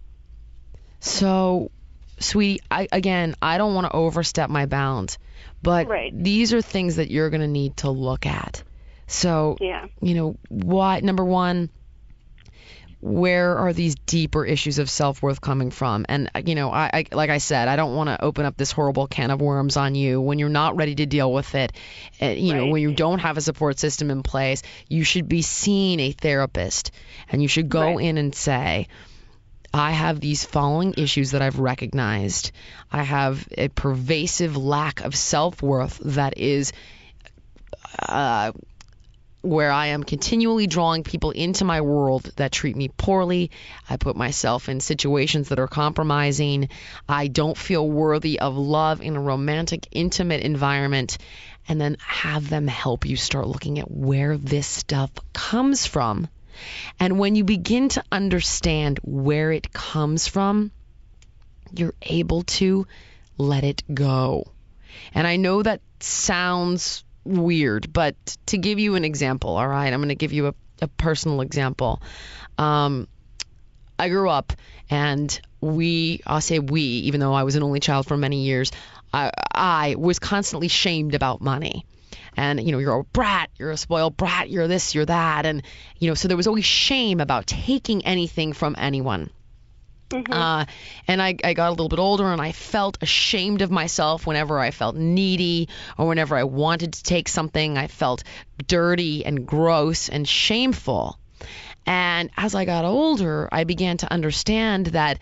So, 1.00 1.70
sweetie, 2.18 2.60
I, 2.70 2.88
again, 2.92 3.34
I 3.40 3.58
don't 3.58 3.74
want 3.74 3.86
to 3.86 3.92
overstep 3.96 4.50
my 4.50 4.66
bounds, 4.66 5.18
but 5.62 5.88
Right. 5.88 6.12
these 6.14 6.52
are 6.52 6.60
things 6.62 6.96
that 6.96 7.10
you're 7.10 7.30
going 7.30 7.40
to 7.40 7.46
need 7.48 7.76
to 7.78 7.90
look 7.90 8.26
at. 8.26 8.62
So, 9.06 9.56
Yeah. 9.60 9.86
you 10.02 10.14
know, 10.14 10.36
why, 10.48 11.00
number 11.00 11.24
one, 11.24 11.70
where 13.00 13.56
are 13.56 13.72
these 13.72 13.94
deeper 14.06 14.44
issues 14.44 14.80
of 14.80 14.90
self-worth 14.90 15.40
coming 15.40 15.70
from 15.70 16.04
and 16.08 16.30
uh, 16.34 16.42
you 16.44 16.56
know 16.56 16.68
I, 16.70 16.90
I 16.92 17.04
like 17.12 17.30
i 17.30 17.38
said 17.38 17.68
i 17.68 17.76
don't 17.76 17.94
want 17.94 18.08
to 18.08 18.20
open 18.24 18.44
up 18.44 18.56
this 18.56 18.72
horrible 18.72 19.06
can 19.06 19.30
of 19.30 19.40
worms 19.40 19.76
on 19.76 19.94
you 19.94 20.20
when 20.20 20.40
you're 20.40 20.48
not 20.48 20.74
ready 20.76 20.96
to 20.96 21.06
deal 21.06 21.32
with 21.32 21.54
it 21.54 21.72
uh, 22.20 22.26
you 22.26 22.54
know 22.54 22.66
when 22.66 22.82
you 22.82 22.92
don't 22.92 23.20
have 23.20 23.36
a 23.36 23.40
support 23.40 23.78
system 23.78 24.10
in 24.10 24.24
place 24.24 24.62
you 24.88 25.04
should 25.04 25.28
be 25.28 25.42
seeing 25.42 26.00
a 26.00 26.10
therapist 26.10 26.90
and 27.30 27.40
you 27.40 27.46
should 27.46 27.68
go 27.68 27.82
Right. 27.82 28.00
in 28.00 28.18
and 28.18 28.34
say 28.34 28.88
I 29.72 29.90
have 29.92 30.18
these 30.18 30.46
following 30.46 30.94
issues 30.96 31.32
that 31.32 31.42
I've 31.42 31.58
recognized. 31.58 32.52
I 32.90 33.02
have 33.02 33.46
a 33.56 33.68
pervasive 33.68 34.56
lack 34.56 35.02
of 35.02 35.14
self 35.14 35.60
worth 35.62 35.98
that 36.04 36.38
is 36.38 36.72
uh, 37.98 38.52
where 39.40 39.70
I 39.70 39.88
am 39.88 40.02
continually 40.02 40.66
drawing 40.66 41.04
people 41.04 41.30
into 41.30 41.64
my 41.64 41.80
world 41.80 42.30
that 42.36 42.52
treat 42.52 42.76
me 42.76 42.88
poorly. 42.88 43.50
I 43.88 43.96
put 43.96 44.16
myself 44.16 44.68
in 44.68 44.80
situations 44.80 45.48
that 45.48 45.60
are 45.60 45.68
compromising. 45.68 46.68
I 47.08 47.28
don't 47.28 47.56
feel 47.56 47.88
worthy 47.88 48.40
of 48.40 48.56
love 48.56 49.00
in 49.00 49.16
a 49.16 49.20
romantic, 49.20 49.86
intimate 49.92 50.42
environment. 50.42 51.18
And 51.68 51.80
then 51.80 51.98
have 52.00 52.48
them 52.48 52.66
help 52.66 53.04
you 53.04 53.16
start 53.16 53.46
looking 53.46 53.78
at 53.78 53.90
where 53.90 54.36
this 54.38 54.66
stuff 54.66 55.10
comes 55.32 55.86
from. 55.86 56.28
And 56.98 57.18
when 57.18 57.36
you 57.36 57.44
begin 57.44 57.90
to 57.90 58.02
understand 58.10 58.98
where 59.02 59.52
it 59.52 59.72
comes 59.72 60.26
from, 60.26 60.72
you're 61.72 61.94
able 62.02 62.42
to 62.42 62.86
let 63.36 63.64
it 63.64 63.82
go. 63.92 64.44
And 65.14 65.26
I 65.26 65.36
know 65.36 65.62
that 65.62 65.80
sounds 66.00 67.04
weird, 67.28 67.92
but 67.92 68.14
to 68.46 68.58
give 68.58 68.78
you 68.78 68.94
an 68.94 69.04
example, 69.04 69.56
all 69.56 69.68
right, 69.68 69.92
I'm 69.92 70.00
going 70.00 70.08
to 70.08 70.14
give 70.14 70.32
you 70.32 70.48
a, 70.48 70.54
a 70.82 70.88
personal 70.88 71.40
example. 71.40 72.02
Um, 72.56 73.06
I 73.98 74.08
grew 74.08 74.30
up 74.30 74.52
and 74.90 75.40
we, 75.60 76.20
I'll 76.26 76.40
say 76.40 76.58
we, 76.58 76.80
even 76.80 77.20
though 77.20 77.34
I 77.34 77.42
was 77.42 77.56
an 77.56 77.62
only 77.62 77.80
child 77.80 78.06
for 78.06 78.16
many 78.16 78.44
years, 78.44 78.72
I, 79.12 79.32
I 79.54 79.94
was 79.98 80.18
constantly 80.18 80.68
shamed 80.68 81.14
about 81.14 81.40
money. 81.40 81.84
And, 82.36 82.64
you 82.64 82.70
know, 82.70 82.78
you're 82.78 83.00
a 83.00 83.04
brat, 83.04 83.50
you're 83.58 83.72
a 83.72 83.76
spoiled 83.76 84.16
brat, 84.16 84.48
you're 84.48 84.68
this, 84.68 84.94
you're 84.94 85.06
that. 85.06 85.44
And, 85.44 85.62
you 85.98 86.08
know, 86.08 86.14
so 86.14 86.28
there 86.28 86.36
was 86.36 86.46
always 86.46 86.64
shame 86.64 87.20
about 87.20 87.46
taking 87.46 88.04
anything 88.06 88.52
from 88.52 88.76
anyone. 88.78 89.30
Uh, 90.12 90.64
and 91.06 91.20
I, 91.20 91.36
I 91.42 91.54
got 91.54 91.68
a 91.68 91.70
little 91.70 91.88
bit 91.88 91.98
older 91.98 92.32
and 92.32 92.40
I 92.40 92.52
felt 92.52 92.98
ashamed 93.02 93.62
of 93.62 93.70
myself 93.70 94.26
whenever 94.26 94.58
I 94.58 94.70
felt 94.70 94.96
needy 94.96 95.68
or 95.96 96.06
whenever 96.06 96.36
I 96.36 96.44
wanted 96.44 96.94
to 96.94 97.02
take 97.02 97.28
something. 97.28 97.76
I 97.76 97.86
felt 97.88 98.24
dirty 98.66 99.24
and 99.24 99.46
gross 99.46 100.08
and 100.08 100.26
shameful. 100.26 101.18
And 101.86 102.30
as 102.36 102.54
I 102.54 102.64
got 102.64 102.84
older, 102.84 103.48
I 103.50 103.64
began 103.64 103.96
to 103.98 104.12
understand 104.12 104.86
that 104.88 105.18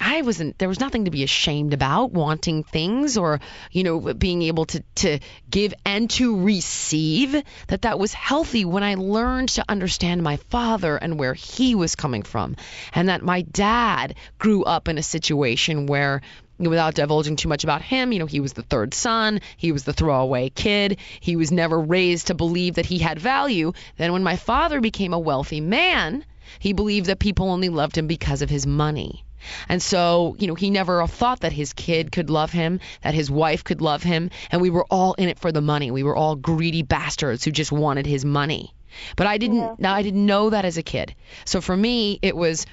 I 0.00 0.22
wasn't 0.22 0.58
there 0.58 0.68
was 0.68 0.80
nothing 0.80 1.06
to 1.06 1.10
be 1.10 1.24
ashamed 1.24 1.74
about 1.74 2.12
wanting 2.12 2.62
things 2.62 3.18
or 3.18 3.40
you 3.72 3.82
know 3.82 4.14
being 4.14 4.42
able 4.42 4.66
to 4.66 4.82
to 4.96 5.18
give 5.50 5.74
and 5.84 6.08
to 6.10 6.40
receive 6.40 7.42
that 7.68 7.82
that 7.82 7.98
was 7.98 8.12
healthy 8.12 8.64
when 8.64 8.82
I 8.82 8.94
learned 8.94 9.50
to 9.50 9.64
understand 9.68 10.22
my 10.22 10.36
father 10.36 10.96
and 10.96 11.18
where 11.18 11.34
he 11.34 11.74
was 11.74 11.96
coming 11.96 12.22
from 12.22 12.56
and 12.92 13.08
that 13.08 13.22
my 13.22 13.42
dad 13.42 14.14
grew 14.38 14.64
up 14.64 14.88
in 14.88 14.98
a 14.98 15.02
situation 15.02 15.86
where 15.86 16.22
without 16.58 16.94
divulging 16.94 17.36
too 17.36 17.48
much 17.48 17.62
about 17.62 17.82
him, 17.82 18.12
you 18.12 18.18
know, 18.18 18.26
he 18.26 18.40
was 18.40 18.52
the 18.52 18.62
third 18.62 18.92
son, 18.92 19.40
he 19.56 19.70
was 19.70 19.84
the 19.84 19.92
throwaway 19.92 20.48
kid, 20.48 20.98
he 21.20 21.36
was 21.36 21.52
never 21.52 21.78
raised 21.78 22.26
to 22.26 22.34
believe 22.34 22.74
that 22.74 22.86
he 22.86 22.98
had 22.98 23.18
value. 23.18 23.72
Then 23.96 24.12
when 24.12 24.24
my 24.24 24.36
father 24.36 24.80
became 24.80 25.12
a 25.12 25.18
wealthy 25.18 25.60
man, 25.60 26.24
he 26.58 26.72
believed 26.72 27.06
that 27.06 27.20
people 27.20 27.50
only 27.50 27.68
loved 27.68 27.96
him 27.96 28.06
because 28.06 28.42
of 28.42 28.50
his 28.50 28.66
money. 28.66 29.24
And 29.68 29.82
so, 29.82 30.36
you 30.38 30.46
know, 30.46 30.54
he 30.54 30.70
never 30.70 31.06
thought 31.06 31.40
that 31.40 31.52
his 31.52 31.72
kid 31.72 32.12
could 32.12 32.30
love 32.30 32.50
him, 32.50 32.80
that 33.02 33.14
his 33.14 33.30
wife 33.30 33.64
could 33.64 33.80
love 33.80 34.02
him, 34.02 34.30
and 34.50 34.60
we 34.60 34.70
were 34.70 34.86
all 34.90 35.14
in 35.14 35.28
it 35.28 35.38
for 35.38 35.52
the 35.52 35.60
money. 35.60 35.90
We 35.90 36.02
were 36.02 36.16
all 36.16 36.36
greedy 36.36 36.82
bastards 36.82 37.44
who 37.44 37.50
just 37.50 37.72
wanted 37.72 38.06
his 38.06 38.24
money. 38.24 38.74
But 39.16 39.26
I 39.26 39.38
didn't 39.38 39.78
now 39.78 39.94
I 39.94 40.02
didn't 40.02 40.24
know 40.24 40.50
that 40.50 40.64
as 40.64 40.78
a 40.78 40.82
kid. 40.82 41.14
So 41.44 41.60
for 41.60 41.76
me, 41.76 42.18
it 42.22 42.36
was 42.36 42.66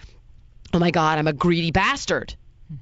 oh 0.73 0.79
my 0.79 0.91
god, 0.91 1.19
I'm 1.19 1.27
a 1.27 1.33
greedy 1.33 1.71
bastard. 1.71 2.35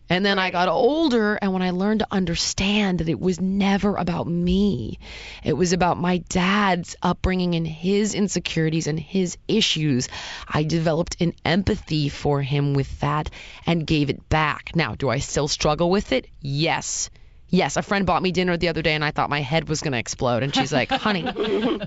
And 0.09 0.25
then 0.25 0.39
I 0.39 0.51
got 0.51 0.69
older, 0.69 1.35
and 1.35 1.51
when 1.51 1.61
I 1.61 1.71
learned 1.71 1.99
to 1.99 2.07
understand 2.09 2.99
that 2.99 3.09
it 3.09 3.19
was 3.19 3.41
never 3.41 3.95
about 3.95 4.27
me, 4.27 4.99
it 5.43 5.53
was 5.53 5.73
about 5.73 5.97
my 5.97 6.19
dad's 6.29 6.95
upbringing 7.01 7.55
and 7.55 7.67
his 7.67 8.13
insecurities 8.13 8.87
and 8.87 8.99
his 8.99 9.37
issues, 9.47 10.07
I 10.47 10.63
developed 10.63 11.19
an 11.19 11.33
empathy 11.43 12.09
for 12.09 12.41
him 12.41 12.73
with 12.73 12.99
that 13.01 13.29
and 13.65 13.87
gave 13.87 14.09
it 14.09 14.29
back. 14.29 14.75
Now, 14.75 14.95
do 14.95 15.09
I 15.09 15.19
still 15.19 15.47
struggle 15.47 15.89
with 15.89 16.11
it? 16.11 16.27
Yes. 16.41 17.09
Yes, 17.53 17.77
a 17.77 17.83
friend 17.83 18.07
bought 18.07 18.23
me 18.23 18.31
dinner 18.31 18.57
the 18.57 18.69
other 18.69 18.81
day, 18.81 18.95
and 18.95 19.05
I 19.05 19.11
thought 19.11 19.29
my 19.29 19.41
head 19.41 19.69
was 19.69 19.81
gonna 19.81 19.97
explode. 19.97 20.41
And 20.41 20.55
she's 20.55 20.73
like, 20.73 20.89
"Honey, 20.89 21.23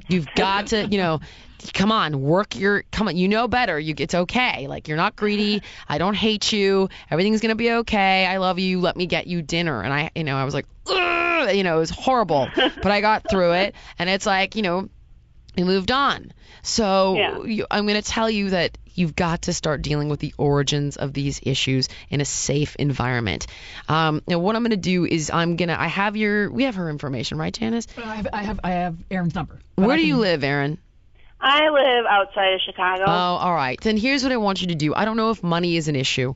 you've 0.08 0.28
got 0.36 0.68
to, 0.68 0.86
you 0.86 0.96
know, 0.96 1.18
come 1.74 1.90
on, 1.90 2.22
work 2.22 2.54
your, 2.54 2.84
come 2.92 3.08
on, 3.08 3.16
you 3.16 3.26
know 3.26 3.48
better. 3.48 3.76
You, 3.76 3.96
it's 3.98 4.14
okay. 4.14 4.68
Like 4.68 4.86
you're 4.86 4.96
not 4.96 5.16
greedy. 5.16 5.62
I 5.88 5.98
don't 5.98 6.14
hate 6.14 6.52
you. 6.52 6.88
Everything's 7.10 7.40
gonna 7.40 7.56
be 7.56 7.72
okay. 7.72 8.26
I 8.26 8.36
love 8.36 8.60
you. 8.60 8.80
Let 8.80 8.96
me 8.96 9.06
get 9.06 9.26
you 9.26 9.42
dinner." 9.42 9.82
And 9.82 9.92
I, 9.92 10.12
you 10.14 10.22
know, 10.22 10.36
I 10.36 10.44
was 10.44 10.54
like, 10.54 10.66
Ugh! 10.88 11.56
you 11.56 11.64
know, 11.64 11.78
it 11.78 11.80
was 11.80 11.90
horrible, 11.90 12.48
but 12.54 12.86
I 12.86 13.00
got 13.00 13.28
through 13.28 13.54
it. 13.54 13.74
And 13.98 14.08
it's 14.08 14.24
like, 14.24 14.54
you 14.54 14.62
know, 14.62 14.88
we 15.56 15.64
moved 15.64 15.90
on. 15.90 16.32
So 16.62 17.16
Yeah. 17.16 17.42
you, 17.42 17.66
I'm 17.70 17.86
going 17.86 18.00
to 18.00 18.08
tell 18.08 18.28
you 18.28 18.50
that 18.50 18.76
you've 18.94 19.14
got 19.14 19.42
to 19.42 19.52
start 19.52 19.82
dealing 19.82 20.08
with 20.08 20.20
the 20.20 20.34
origins 20.38 20.96
of 20.96 21.12
these 21.12 21.40
issues 21.42 21.88
in 22.10 22.20
a 22.20 22.24
safe 22.24 22.76
environment. 22.76 23.46
Um, 23.88 24.22
now, 24.26 24.38
what 24.38 24.56
I'm 24.56 24.62
going 24.62 24.70
to 24.70 24.76
do 24.76 25.04
is 25.04 25.30
I'm 25.30 25.56
going 25.56 25.68
to 25.68 25.80
I 25.80 25.86
have 25.86 26.16
your 26.16 26.50
we 26.50 26.64
have 26.64 26.74
her 26.76 26.88
information, 26.90 27.38
right, 27.38 27.52
Janice? 27.52 27.86
I 27.96 28.16
have 28.16 28.28
I 28.32 28.42
have 28.42 28.60
I 28.64 28.70
have 28.72 28.96
Aaron's 29.10 29.34
number. 29.34 29.60
Where 29.76 29.92
I 29.92 29.96
do 29.96 30.06
you 30.06 30.16
live, 30.16 30.42
Aaron? 30.44 30.78
I 31.38 31.68
live 31.68 32.06
outside 32.08 32.54
of 32.54 32.60
Chicago. 32.64 33.04
Oh, 33.06 33.10
all 33.10 33.54
right. 33.54 33.78
Then 33.80 33.98
here's 33.98 34.22
what 34.22 34.32
I 34.32 34.38
want 34.38 34.62
you 34.62 34.68
to 34.68 34.74
do. 34.74 34.94
I 34.94 35.04
don't 35.04 35.18
know 35.18 35.30
if 35.30 35.42
money 35.42 35.76
is 35.76 35.86
an 35.88 35.94
issue, 35.94 36.34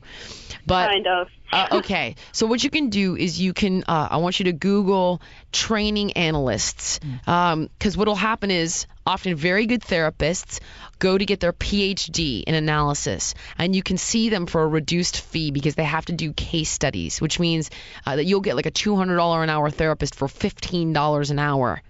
but 0.65 0.91
kind 0.91 1.07
of. 1.07 1.27
Uh, 1.51 1.67
okay. 1.71 2.15
So 2.31 2.47
what 2.47 2.63
you 2.63 2.69
can 2.69 2.89
do 2.89 3.15
is 3.15 3.39
you 3.39 3.53
can. 3.53 3.83
Uh, 3.87 4.07
I 4.11 4.17
want 4.17 4.39
you 4.39 4.45
to 4.45 4.53
Google 4.53 5.21
training 5.51 6.13
analysts, 6.13 6.99
because 7.25 7.97
what'll 7.97 8.15
happen 8.15 8.51
is 8.51 8.87
often 9.05 9.35
very 9.35 9.65
good 9.65 9.81
therapists 9.81 10.59
go 10.99 11.17
to 11.17 11.25
get 11.25 11.39
their 11.39 11.53
PhD 11.53 12.43
in 12.43 12.55
analysis, 12.55 13.33
and 13.57 13.75
you 13.75 13.83
can 13.83 13.97
see 13.97 14.29
them 14.29 14.45
for 14.45 14.63
a 14.63 14.67
reduced 14.67 15.19
fee 15.19 15.51
because 15.51 15.75
they 15.75 15.83
have 15.83 16.05
to 16.05 16.13
do 16.13 16.31
case 16.31 16.69
studies, 16.69 17.19
which 17.19 17.39
means 17.39 17.69
uh, 18.05 18.15
that 18.15 18.25
you'll 18.25 18.41
get 18.41 18.55
like 18.55 18.67
a 18.67 18.71
$200 18.71 19.43
an 19.43 19.49
hour 19.49 19.69
therapist 19.69 20.15
for 20.15 20.27
$15 20.27 21.31
an 21.31 21.39
hour 21.39 21.81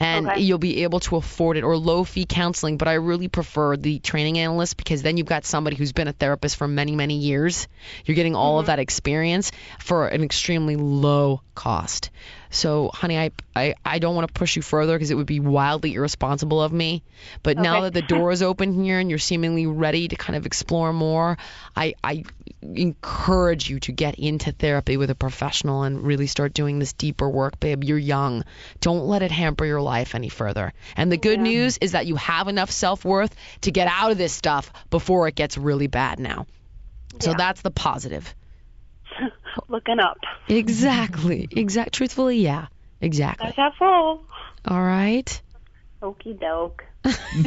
and 0.00 0.28
Okay. 0.28 0.40
you'll 0.40 0.58
be 0.58 0.82
able 0.82 1.00
to 1.00 1.16
afford 1.16 1.56
it 1.56 1.64
or 1.64 1.76
low 1.76 2.04
fee 2.04 2.26
counseling 2.28 2.76
but 2.76 2.88
i 2.88 2.94
really 2.94 3.28
prefer 3.28 3.76
the 3.76 3.98
training 3.98 4.38
analyst 4.38 4.76
because 4.76 5.02
then 5.02 5.16
you've 5.16 5.26
got 5.26 5.44
somebody 5.44 5.76
who's 5.76 5.92
been 5.92 6.08
a 6.08 6.12
therapist 6.12 6.56
for 6.56 6.68
many 6.68 6.94
many 6.94 7.14
years. 7.14 7.68
You're 8.04 8.14
getting 8.14 8.34
all 8.34 8.58
of 8.58 8.64
mm-hmm. 8.64 8.72
that 8.72 8.78
experience 8.78 9.52
for 9.78 10.08
an 10.08 10.22
extremely 10.22 10.76
low 10.76 11.42
cost 11.54 12.10
so 12.50 12.90
honey 12.92 13.18
i 13.18 13.30
i, 13.54 13.74
I 13.84 13.98
don't 13.98 14.14
want 14.14 14.26
to 14.26 14.32
push 14.32 14.56
you 14.56 14.62
further 14.62 14.94
because 14.94 15.10
it 15.10 15.14
would 15.14 15.26
be 15.26 15.40
wildly 15.40 15.94
irresponsible 15.94 16.62
of 16.62 16.72
me 16.72 17.02
but 17.42 17.58
now 17.58 17.82
that 17.82 17.94
the 17.94 18.02
door 18.02 18.30
is 18.30 18.42
open 18.42 18.82
here 18.82 18.98
and 18.98 19.10
you're 19.10 19.18
seemingly 19.18 19.66
ready 19.66 20.08
to 20.08 20.16
kind 20.16 20.36
of 20.36 20.46
explore 20.46 20.92
more 20.92 21.36
i 21.76 21.94
i 22.02 22.24
encourage 22.62 23.68
you 23.70 23.80
to 23.80 23.92
get 23.92 24.16
into 24.16 24.52
therapy 24.52 24.96
with 24.96 25.10
a 25.10 25.14
professional 25.14 25.82
and 25.82 26.02
really 26.02 26.26
start 26.26 26.52
doing 26.52 26.78
this 26.78 26.92
deeper 26.92 27.28
work, 27.28 27.60
babe. 27.60 27.84
You're 27.84 27.98
young. 27.98 28.44
Don't 28.80 29.06
let 29.06 29.22
it 29.22 29.30
hamper 29.30 29.64
your 29.64 29.80
life 29.80 30.14
any 30.14 30.28
further. 30.28 30.72
And 30.96 31.10
the 31.10 31.16
good 31.16 31.40
news 31.40 31.78
is 31.80 31.92
that 31.92 32.06
you 32.06 32.16
have 32.16 32.48
enough 32.48 32.70
self 32.70 33.04
worth 33.04 33.34
to 33.62 33.70
get 33.70 33.88
out 33.88 34.10
of 34.10 34.18
this 34.18 34.32
stuff 34.32 34.72
before 34.90 35.28
it 35.28 35.34
gets 35.34 35.56
really 35.56 35.86
bad 35.86 36.18
now. 36.18 36.46
So 37.20 37.34
that's 37.34 37.62
the 37.62 37.70
positive. 37.70 38.34
Looking 39.68 40.00
up. 40.00 40.18
Exactly. 40.48 41.48
Exact. 41.50 41.92
Truthfully, 41.92 42.38
yeah. 42.38 42.66
Exactly. 43.00 43.46
That's 43.46 43.56
that 43.56 43.74
full. 43.78 44.24
All 44.66 44.82
right. 44.82 45.40
Okie 46.02 46.38
doke. 46.38 46.84
Okie 47.04 47.38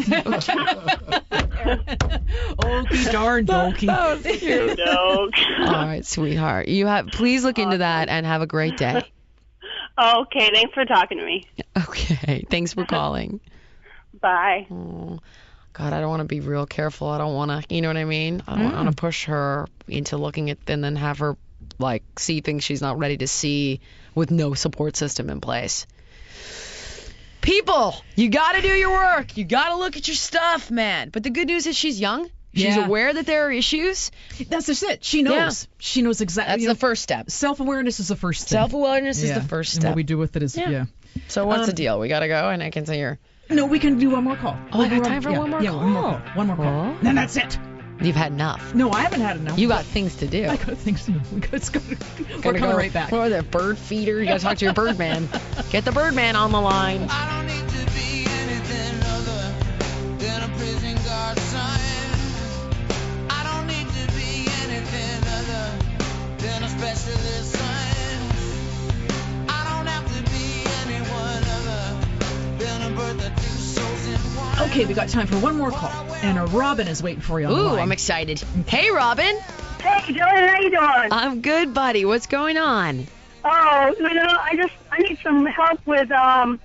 darn 3.11 3.45
dokey. 3.45 3.89
Oh, 3.89 4.75
doke. 4.75 5.33
All 5.67 5.85
right, 5.85 6.05
sweetheart. 6.05 6.67
You 6.67 6.87
have. 6.87 7.07
Please 7.07 7.43
look 7.43 7.59
into 7.59 7.79
that 7.79 8.09
and 8.09 8.25
have 8.25 8.41
a 8.41 8.47
great 8.47 8.77
day. 8.77 9.03
okay, 9.99 10.49
thanks 10.53 10.73
for 10.73 10.85
talking 10.85 11.17
to 11.17 11.25
me. 11.25 11.45
Okay. 11.87 12.45
Thanks 12.49 12.73
for 12.73 12.85
calling. 12.85 13.39
Bye. 14.19 14.67
Oh, 14.69 15.19
God, 15.73 15.93
I 15.93 16.01
don't 16.01 16.09
want 16.09 16.21
to 16.21 16.27
be 16.27 16.39
real 16.39 16.65
careful. 16.65 17.07
I 17.07 17.17
don't 17.17 17.33
want 17.33 17.51
to, 17.51 17.73
you 17.73 17.81
know 17.81 17.89
what 17.89 17.97
I 17.97 18.05
mean? 18.05 18.43
I 18.47 18.57
don't 18.57 18.73
want 18.73 18.89
to 18.89 18.95
mm. 18.95 18.97
push 18.97 19.25
her 19.25 19.67
into 19.87 20.17
looking 20.17 20.49
at 20.49 20.57
and 20.67 20.83
then 20.83 20.95
have 20.95 21.19
her 21.19 21.37
like 21.81 22.03
see 22.19 22.41
things 22.41 22.63
she's 22.63 22.81
not 22.81 22.97
ready 22.99 23.17
to 23.17 23.27
see 23.27 23.81
with 24.15 24.31
no 24.31 24.53
support 24.53 24.95
system 24.95 25.29
in 25.29 25.41
place. 25.41 25.85
People, 27.41 27.95
you 28.15 28.29
got 28.29 28.53
to 28.53 28.61
do 28.61 28.67
your 28.67 28.91
work. 28.91 29.35
You 29.35 29.43
got 29.45 29.69
to 29.69 29.75
look 29.77 29.97
at 29.97 30.07
your 30.07 30.15
stuff, 30.15 30.69
man. 30.69 31.09
But 31.09 31.23
the 31.23 31.31
good 31.31 31.47
news 31.47 31.65
is 31.65 31.75
she's 31.75 31.99
young. 31.99 32.29
She's 32.53 32.75
Yeah. 32.75 32.85
aware 32.85 33.11
that 33.13 33.25
there 33.25 33.47
are 33.47 33.51
issues. 33.51 34.11
That's 34.49 34.67
just 34.67 34.83
it. 34.83 35.03
She 35.03 35.23
knows. 35.23 35.67
She 35.79 36.01
knows 36.03 36.21
exactly. 36.21 36.51
That's 36.51 36.63
you 36.63 36.67
the 36.69 36.75
first 36.75 37.01
step. 37.01 37.31
Self-awareness 37.31 37.99
is 37.99 38.09
the 38.09 38.15
first 38.15 38.47
thing. 38.47 38.57
Self-awareness 38.57 39.23
is 39.23 39.33
the 39.33 39.41
first 39.41 39.75
And 39.77 39.85
what 39.85 39.95
we 39.95 40.03
do 40.03 40.17
with 40.17 40.35
it 40.35 40.43
is 40.43 40.55
Yeah. 40.55 40.69
yeah. 40.69 40.85
so 41.29 41.45
what's 41.47 41.65
the 41.65 41.71
Um, 41.71 41.75
deal? 41.75 41.99
We 41.99 42.09
got 42.09 42.19
to 42.19 42.27
go 42.27 42.49
and 42.49 42.61
I 42.61 42.69
can 42.69 42.85
say 42.85 42.99
your 42.99 43.17
No, 43.49 43.65
we 43.65 43.79
can 43.79 43.97
do 43.97 44.09
one 44.11 44.23
more 44.25 44.35
call. 44.35 44.57
Oh, 44.73 44.81
I 44.81 44.89
got 44.89 45.03
time 45.05 45.21
for 45.21 45.29
yeah, 45.31 45.39
one 45.39 45.49
more 45.49 45.61
yeah, 45.63 45.71
one 45.71 45.89
more 45.89 46.01
call. 46.03 46.11
call. 46.19 46.35
One 46.35 46.47
more 46.47 46.55
call. 46.57 46.95
Then 47.01 47.15
that's 47.15 47.37
it. 47.37 47.57
You've 48.01 48.15
had 48.15 48.31
enough. 48.31 48.73
No, 48.73 48.91
I 48.91 49.01
haven't 49.01 49.21
had 49.21 49.37
enough. 49.37 49.59
You 49.59 49.67
got 49.67 49.85
things 49.85 50.15
to 50.17 50.27
do. 50.27 50.45
I 50.47 50.55
got 50.57 50.77
things 50.77 51.05
to 51.05 51.11
do. 51.11 51.21
We 51.33 51.39
got- 51.41 51.53
It's 51.53 51.69
good. 51.69 51.83
We're 51.87 52.41
Gotta 52.41 52.41
coming 52.59 52.61
go. 52.71 52.77
right 52.77 52.91
back. 52.93 53.11
What 53.11 53.21
was 53.21 53.33
the 53.33 53.43
bird 53.43 53.77
feeder? 53.77 54.19
You 54.19 54.25
gotta 54.25 54.39
talk 54.39 54.57
to 54.57 54.65
your 54.65 54.73
bird 54.73 54.97
man. 54.97 55.29
Get 55.69 55.85
the 55.85 55.91
bird 55.91 56.15
man 56.15 56.35
on 56.35 56.51
the 56.51 56.61
line. 56.61 57.05
I 57.09 57.41
Okay, 74.71 74.85
we 74.85 74.93
got 74.93 75.09
time 75.09 75.27
for 75.27 75.35
one 75.39 75.57
more 75.57 75.69
call, 75.69 75.91
and 76.23 76.37
a 76.37 76.45
Robin 76.45 76.87
is 76.87 77.03
waiting 77.03 77.19
for 77.19 77.41
you 77.41 77.47
on 77.47 77.51
Ooh, 77.51 77.63
line. 77.63 77.79
I'm 77.79 77.91
excited. 77.91 78.39
Hey, 78.67 78.89
Robin. 78.89 79.37
Hey, 79.81 80.13
Jillian, 80.13 80.47
how 80.47 80.61
you 80.61 80.69
doing? 80.69 81.11
I'm 81.11 81.41
good, 81.41 81.73
buddy. 81.73 82.05
What's 82.05 82.27
going 82.27 82.55
on? 82.55 83.05
Oh, 83.43 83.95
you 83.99 84.13
know, 84.13 84.37
I 84.41 84.55
just 84.55 84.71
I 84.89 84.99
need 84.99 85.17
some 85.21 85.45
help 85.45 85.85
with 85.85 86.09
um 86.11 86.57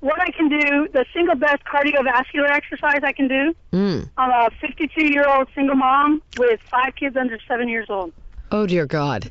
what 0.00 0.20
I 0.20 0.32
can 0.32 0.48
do, 0.48 0.88
the 0.92 1.04
single 1.14 1.36
best 1.36 1.62
cardiovascular 1.64 2.50
exercise 2.50 3.02
I 3.04 3.12
can 3.12 3.28
do. 3.28 3.54
Mm. 3.72 4.10
I'm 4.16 4.30
a 4.30 4.50
52 4.60 5.06
year 5.06 5.28
old 5.28 5.46
single 5.54 5.76
mom 5.76 6.20
with 6.38 6.58
five 6.68 6.96
kids 6.96 7.16
under 7.16 7.38
seven 7.46 7.68
years 7.68 7.86
old. 7.88 8.12
Oh 8.50 8.66
dear 8.66 8.86
God. 8.86 9.30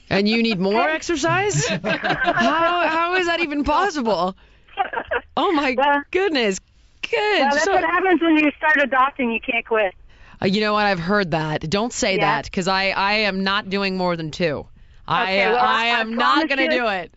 and 0.10 0.28
you 0.28 0.42
need 0.42 0.60
more 0.60 0.86
exercise? 0.86 1.66
How 1.82 2.86
how 2.88 3.14
is 3.14 3.24
that 3.26 3.40
even 3.40 3.64
possible? 3.64 4.36
Oh 5.40 5.52
my 5.52 5.74
Well- 5.78 6.02
goodness. 6.10 6.58
Good. 7.02 7.40
Well, 7.40 7.50
that's 7.50 7.64
So- 7.64 7.72
what 7.72 7.84
happens 7.84 8.20
when 8.20 8.36
you 8.36 8.50
start 8.56 8.76
adopting. 8.82 9.30
You 9.32 9.40
can't 9.40 9.64
quit. 9.66 9.94
Uh, 10.40 10.46
you 10.46 10.60
know 10.60 10.72
what? 10.72 10.86
I've 10.86 11.00
heard 11.00 11.32
that. 11.32 11.68
Don't 11.68 11.92
say 11.92 12.16
Yeah? 12.16 12.20
that 12.36 12.44
because 12.44 12.68
I 12.68 12.90
I 12.90 13.12
am 13.28 13.42
not 13.44 13.68
doing 13.70 13.96
more 13.96 14.16
than 14.16 14.30
two. 14.30 14.66
I 15.06 15.36
well, 15.36 15.56
I 15.58 15.82
I 15.82 15.86
am 16.00 16.14
not 16.14 16.48
gonna 16.48 16.68
do 16.70 16.86
it. 16.86 17.12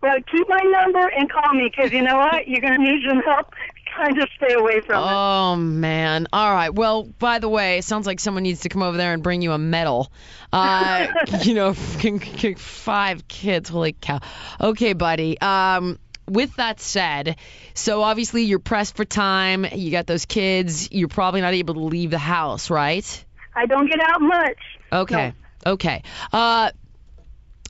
Well, 0.00 0.16
keep 0.30 0.48
my 0.48 0.60
number 0.62 1.06
and 1.16 1.30
call 1.30 1.54
me 1.54 1.70
because 1.74 1.92
you 1.92 2.02
know 2.02 2.16
what? 2.18 2.46
You're 2.48 2.60
going 2.60 2.74
to 2.74 2.80
need 2.82 3.04
some 3.08 3.20
help. 3.20 3.54
Kind 3.96 4.18
of 4.22 4.28
stay 4.36 4.54
away 4.54 4.80
from 4.80 4.96
it. 4.96 5.06
Oh 5.06 5.54
man. 5.56 6.26
All 6.32 6.50
right. 6.52 6.70
Well, 6.74 7.04
by 7.18 7.40
the 7.40 7.48
way, 7.48 7.76
it 7.78 7.84
sounds 7.84 8.06
like 8.06 8.20
someone 8.20 8.42
needs 8.42 8.60
to 8.60 8.70
come 8.70 8.82
over 8.82 8.96
there 8.96 9.12
and 9.12 9.22
bring 9.22 9.42
you 9.42 9.52
a 9.52 9.58
medal. 9.58 10.10
Uh, 10.50 11.08
you 11.42 11.52
know, 11.52 11.74
five 11.74 13.28
kids. 13.28 13.68
Holy 13.68 13.92
cow. 13.92 14.20
Okay, 14.60 14.94
buddy. 14.94 15.38
Um, 15.40 15.98
with 16.32 16.56
that 16.56 16.80
said, 16.80 17.36
so 17.74 18.02
obviously 18.02 18.42
you're 18.42 18.58
pressed 18.58 18.96
for 18.96 19.04
time. 19.04 19.66
You 19.72 19.90
got 19.90 20.06
those 20.06 20.24
kids. 20.24 20.90
You're 20.90 21.08
probably 21.08 21.40
not 21.40 21.54
able 21.54 21.74
to 21.74 21.80
leave 21.80 22.10
the 22.10 22.18
house, 22.18 22.70
right? 22.70 23.24
I 23.54 23.66
don't 23.66 23.86
get 23.86 24.00
out 24.00 24.20
much. 24.20 24.58
Okay. 24.92 25.34
Okay. 25.64 26.02
Uh, 26.32 26.70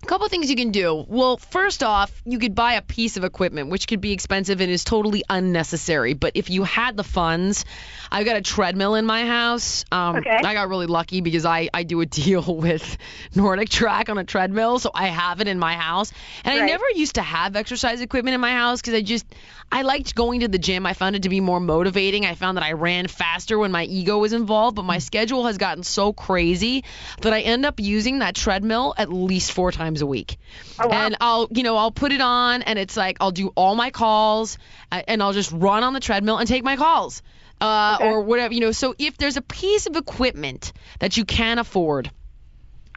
a 0.02 0.06
couple 0.06 0.28
things 0.28 0.50
you 0.50 0.56
can 0.56 0.70
do. 0.72 1.04
Well, 1.08 1.36
first 1.36 1.82
off, 1.82 2.10
you 2.24 2.38
could 2.38 2.54
buy 2.54 2.74
a 2.74 2.82
piece 2.82 3.16
of 3.16 3.24
equipment, 3.24 3.70
which 3.70 3.86
could 3.86 4.00
be 4.00 4.12
expensive 4.12 4.60
and 4.60 4.70
is 4.70 4.82
totally 4.84 5.22
unnecessary. 5.30 6.14
But 6.14 6.32
if 6.34 6.50
you 6.50 6.64
had 6.64 6.96
the 6.96 7.04
funds, 7.04 7.64
I've 8.10 8.26
got 8.26 8.36
a 8.36 8.40
treadmill 8.42 8.94
in 8.96 9.06
my 9.06 9.24
house. 9.26 9.84
Um, 9.92 10.16
Okay. 10.16 10.30
I 10.30 10.54
got 10.54 10.68
really 10.68 10.86
lucky 10.86 11.20
because 11.20 11.44
I, 11.44 11.68
I 11.72 11.82
do 11.84 12.00
a 12.00 12.06
deal 12.22 12.42
with 12.56 12.98
NordicTrack 13.34 14.08
on 14.08 14.18
a 14.18 14.24
treadmill, 14.24 14.78
so 14.78 14.90
I 14.94 15.06
have 15.06 15.40
it 15.40 15.48
in 15.48 15.58
my 15.58 15.74
house. 15.74 16.12
And 16.44 16.54
I 16.54 16.66
never 16.66 16.84
used 16.94 17.14
to 17.16 17.22
have 17.22 17.56
exercise 17.56 18.00
equipment 18.00 18.34
in 18.34 18.40
my 18.40 18.52
house 18.52 18.80
because 18.80 18.94
I 18.94 19.02
just 19.02 19.26
I 19.70 19.82
liked 19.82 20.14
going 20.14 20.40
to 20.40 20.48
the 20.48 20.58
gym. 20.58 20.84
I 20.84 20.92
found 20.92 21.16
it 21.16 21.22
to 21.22 21.28
be 21.28 21.40
more 21.40 21.60
motivating. 21.60 22.26
I 22.26 22.34
found 22.34 22.56
that 22.58 22.64
I 22.64 22.72
ran 22.72 23.06
faster 23.08 23.58
when 23.58 23.72
my 23.72 23.84
ego 23.84 24.18
was 24.18 24.32
involved, 24.32 24.76
but 24.76 24.84
my 24.84 24.98
schedule 24.98 25.46
has 25.46 25.56
gotten 25.58 25.82
so 25.82 26.12
crazy 26.12 26.84
that 27.22 27.32
I 27.32 27.40
end 27.40 27.64
up 27.64 27.80
using 27.80 28.18
that 28.18 28.34
treadmill 28.34 28.94
at 28.98 29.10
least 29.12 29.52
four 29.52 29.72
times 29.72 29.91
a 30.00 30.06
week. 30.06 30.38
Oh, 30.80 30.88
wow. 30.88 31.04
And 31.04 31.16
I'll, 31.20 31.48
you 31.52 31.62
know, 31.62 31.76
I'll 31.76 31.90
put 31.90 32.12
it 32.12 32.20
on 32.22 32.62
and 32.62 32.78
it's 32.78 32.96
like 32.96 33.18
I'll 33.20 33.30
do 33.32 33.48
all 33.54 33.74
my 33.74 33.90
calls 33.90 34.56
uh, 34.90 35.02
and 35.06 35.22
I'll 35.22 35.32
just 35.34 35.52
run 35.52 35.82
on 35.84 35.92
the 35.92 36.00
treadmill 36.00 36.38
and 36.38 36.48
take 36.48 36.64
my 36.64 36.76
calls. 36.76 37.22
Uh, 37.60 37.96
Okay. 38.00 38.10
or 38.10 38.22
whatever, 38.22 38.52
you 38.54 38.60
know. 38.60 38.72
So 38.72 38.94
if 38.98 39.18
there's 39.18 39.36
a 39.36 39.42
piece 39.42 39.86
of 39.86 39.94
equipment 39.94 40.72
that 40.98 41.16
you 41.16 41.24
can 41.24 41.58
afford, 41.60 42.10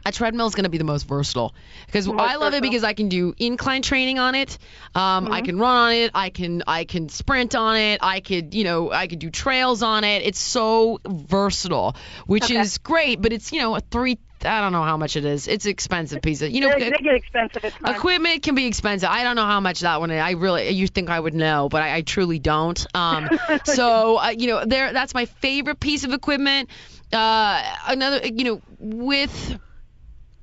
a 0.04 0.10
treadmill 0.10 0.46
is 0.46 0.54
going 0.56 0.64
to 0.64 0.70
be 0.70 0.78
the 0.78 0.84
most 0.84 1.06
versatile 1.06 1.54
because 1.86 2.08
Most 2.08 2.20
I 2.20 2.36
love 2.36 2.54
it 2.54 2.62
because 2.62 2.82
I 2.82 2.92
can 2.92 3.08
do 3.08 3.32
incline 3.38 3.82
training 3.82 4.18
on 4.18 4.34
it. 4.34 4.58
Um, 4.94 5.24
Mm-hmm. 5.24 5.32
I 5.32 5.40
can 5.42 5.58
run 5.58 5.76
on 5.76 5.92
it. 5.92 6.10
I 6.14 6.30
can 6.30 6.62
I 6.66 6.84
can 6.84 7.08
sprint 7.08 7.54
on 7.54 7.76
it. 7.76 8.00
I 8.02 8.20
could 8.20 8.54
you 8.54 8.64
know 8.64 8.90
I 8.90 9.06
could 9.06 9.18
do 9.20 9.30
trails 9.30 9.82
on 9.82 10.02
it. 10.04 10.22
It's 10.24 10.40
so 10.40 11.00
versatile, 11.06 11.96
which 12.26 12.44
Okay. 12.44 12.60
is 12.60 12.78
great. 12.78 13.20
But 13.20 13.32
it's 13.32 13.52
you 13.52 13.60
know 13.60 13.74
a 13.76 13.80
three. 13.80 14.18
I 14.46 14.60
don't 14.60 14.72
know 14.72 14.84
how 14.84 14.96
much 14.96 15.16
it 15.16 15.24
is. 15.24 15.48
It's 15.48 15.66
expensive 15.66 16.22
piece 16.22 16.42
of 16.42 16.50
you 16.50 16.60
know. 16.60 16.72
they, 16.78 16.90
they 16.90 16.98
get 16.98 17.14
expensive. 17.14 17.64
Equipment 17.84 18.42
can 18.42 18.54
be 18.54 18.66
expensive. 18.66 19.08
I 19.08 19.24
don't 19.24 19.36
know 19.36 19.44
how 19.44 19.60
much 19.60 19.80
that 19.80 20.00
one. 20.00 20.10
is. 20.10 20.20
I 20.20 20.32
really, 20.32 20.70
you 20.70 20.86
think 20.86 21.10
I 21.10 21.18
would 21.18 21.34
know, 21.34 21.68
but 21.68 21.82
I, 21.82 21.96
I 21.96 22.00
truly 22.02 22.38
don't. 22.38 22.86
Um, 22.94 23.28
so 23.64 24.18
uh, 24.18 24.28
you 24.28 24.46
know, 24.48 24.64
there. 24.64 24.92
That's 24.92 25.14
my 25.14 25.26
favorite 25.26 25.80
piece 25.80 26.04
of 26.04 26.12
equipment. 26.12 26.70
Uh, 27.12 27.62
another, 27.86 28.26
you 28.26 28.44
know, 28.44 28.62
with. 28.78 29.58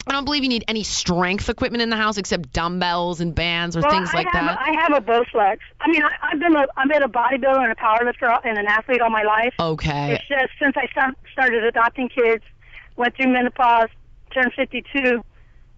I 0.05 0.11
don't 0.11 0.25
believe 0.25 0.43
you 0.43 0.49
need 0.49 0.65
any 0.67 0.83
strength 0.83 1.47
equipment 1.47 1.81
in 1.81 1.89
the 1.89 1.95
house 1.95 2.17
except 2.17 2.51
dumbbells 2.51 3.21
and 3.21 3.33
bands 3.33 3.77
or 3.77 3.81
well, 3.81 3.91
things 3.91 4.09
I 4.13 4.17
like 4.17 4.27
have, 4.33 4.45
that. 4.45 4.59
I 4.59 4.81
have 4.81 4.91
a 4.97 4.99
Bowflex. 4.99 5.59
I 5.79 5.89
mean, 5.89 6.03
I, 6.03 6.11
I've 6.21 6.39
been 6.39 6.55
a 6.57 6.65
I've 6.75 6.89
been 6.89 7.03
a 7.03 7.07
bodybuilder 7.07 7.63
and 7.63 7.71
a 7.71 7.75
powerlifter 7.75 8.37
and 8.43 8.57
an 8.57 8.65
athlete 8.67 8.99
all 8.99 9.09
my 9.09 9.23
life. 9.23 9.53
okay. 9.57 10.15
It's 10.15 10.27
just 10.27 10.51
since 10.61 10.75
I 10.75 10.87
start, 10.87 11.15
started 11.31 11.63
adopting 11.63 12.09
kids, 12.09 12.43
went 12.95 13.15
through 13.15 13.31
menopause, 13.31 13.89
turned 14.33 14.53
52, 14.55 15.23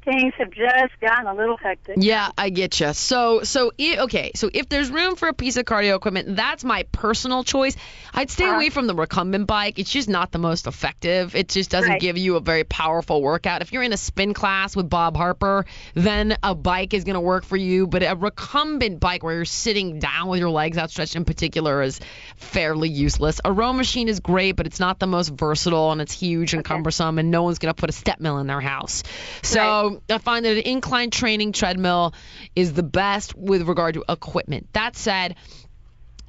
things 0.05 0.33
have 0.37 0.51
just 0.51 0.99
gotten 1.01 1.27
a 1.27 1.33
little 1.33 1.57
hectic. 1.57 1.95
Yeah, 1.99 2.29
I 2.37 2.49
get 2.49 2.79
you. 2.79 2.93
So, 2.93 3.41
so 3.43 3.71
okay, 3.79 4.31
so 4.35 4.49
if 4.53 4.69
there's 4.69 4.89
room 4.89 5.15
for 5.15 5.27
a 5.27 5.33
piece 5.33 5.57
of 5.57 5.65
cardio 5.65 5.95
equipment, 5.95 6.35
that's 6.35 6.63
my 6.63 6.83
personal 6.91 7.43
choice. 7.43 7.75
I'd 8.13 8.29
stay 8.29 8.45
Uh-huh. 8.45 8.55
away 8.55 8.69
from 8.69 8.87
the 8.87 8.95
recumbent 8.95 9.47
bike. 9.47 9.79
It's 9.79 9.89
just 9.91 10.07
not 10.07 10.31
the 10.31 10.37
most 10.37 10.67
effective. 10.67 11.35
It 11.35 11.49
just 11.49 11.69
doesn't 11.71 11.89
Right. 11.89 11.99
give 11.99 12.17
you 12.17 12.35
a 12.35 12.39
very 12.39 12.63
powerful 12.63 13.21
workout. 13.21 13.61
If 13.61 13.73
you're 13.73 13.83
in 13.83 13.91
a 13.93 13.97
spin 13.97 14.33
class 14.33 14.75
with 14.75 14.89
Bob 14.89 15.17
Harper, 15.17 15.65
then 15.95 16.37
a 16.43 16.53
bike 16.55 16.93
is 16.93 17.03
going 17.03 17.15
to 17.15 17.19
work 17.19 17.43
for 17.43 17.57
you. 17.57 17.87
But 17.87 18.03
a 18.03 18.15
recumbent 18.15 18.99
bike 18.99 19.23
where 19.23 19.35
you're 19.35 19.45
sitting 19.45 19.99
down 19.99 20.27
with 20.29 20.39
your 20.39 20.51
legs 20.51 20.77
outstretched 20.77 21.15
in 21.15 21.25
particular 21.25 21.81
is 21.81 21.99
fairly 22.37 22.89
useless. 22.89 23.41
A 23.43 23.51
row 23.51 23.73
machine 23.73 24.07
is 24.07 24.19
great, 24.19 24.53
but 24.55 24.67
it's 24.67 24.79
not 24.79 24.99
the 24.99 25.07
most 25.07 25.29
versatile 25.29 25.91
and 25.91 25.99
it's 26.01 26.13
huge 26.13 26.53
and 26.53 26.63
cumbersome, 26.63 27.17
and 27.19 27.31
no 27.31 27.43
one's 27.43 27.59
going 27.59 27.73
to 27.73 27.79
put 27.79 27.89
a 27.89 27.93
step 27.93 28.19
mill 28.19 28.37
in 28.37 28.47
their 28.47 28.61
house. 28.61 29.03
So 29.41 29.94
I 30.09 30.17
find 30.17 30.45
that 30.45 30.57
an 30.57 30.63
incline 30.63 31.09
training 31.11 31.51
treadmill 31.51 32.13
is 32.55 32.73
the 32.73 32.83
best 32.83 33.35
with 33.35 33.67
regard 33.67 33.95
to 33.95 34.03
equipment. 34.07 34.67
That 34.73 34.95
said, 34.95 35.35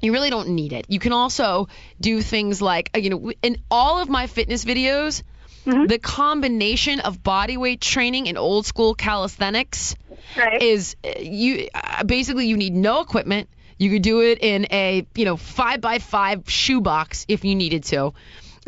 you 0.01 0.11
really 0.13 0.29
don't 0.29 0.49
need 0.49 0.73
it. 0.73 0.85
You 0.89 0.99
can 0.99 1.11
also 1.13 1.69
do 1.99 2.21
things 2.21 2.61
like, 2.61 2.91
uh, 2.95 2.99
you 2.99 3.09
know, 3.09 3.31
in 3.41 3.57
all 3.71 3.99
of 3.99 4.09
my 4.09 4.27
fitness 4.27 4.63
videos, 4.65 5.23
the 5.65 5.99
combination 5.99 7.01
of 7.01 7.21
body 7.21 7.57
weight 7.57 7.81
training 7.81 8.29
and 8.29 8.37
old 8.37 8.65
school 8.65 8.95
calisthenics 8.95 9.95
Right. 10.37 10.61
is 10.61 10.95
uh, 11.03 11.19
you 11.19 11.67
uh, 11.73 12.03
basically 12.03 12.47
you 12.47 12.57
need 12.57 12.73
no 12.73 13.01
equipment. 13.01 13.49
You 13.77 13.89
could 13.89 14.01
do 14.01 14.21
it 14.21 14.39
in 14.41 14.67
a 14.71 15.05
you 15.15 15.25
know 15.25 15.35
five 15.35 15.81
by 15.81 15.99
five 15.99 16.49
shoebox 16.49 17.25
if 17.27 17.43
you 17.43 17.55
needed 17.55 17.83
to. 17.85 18.13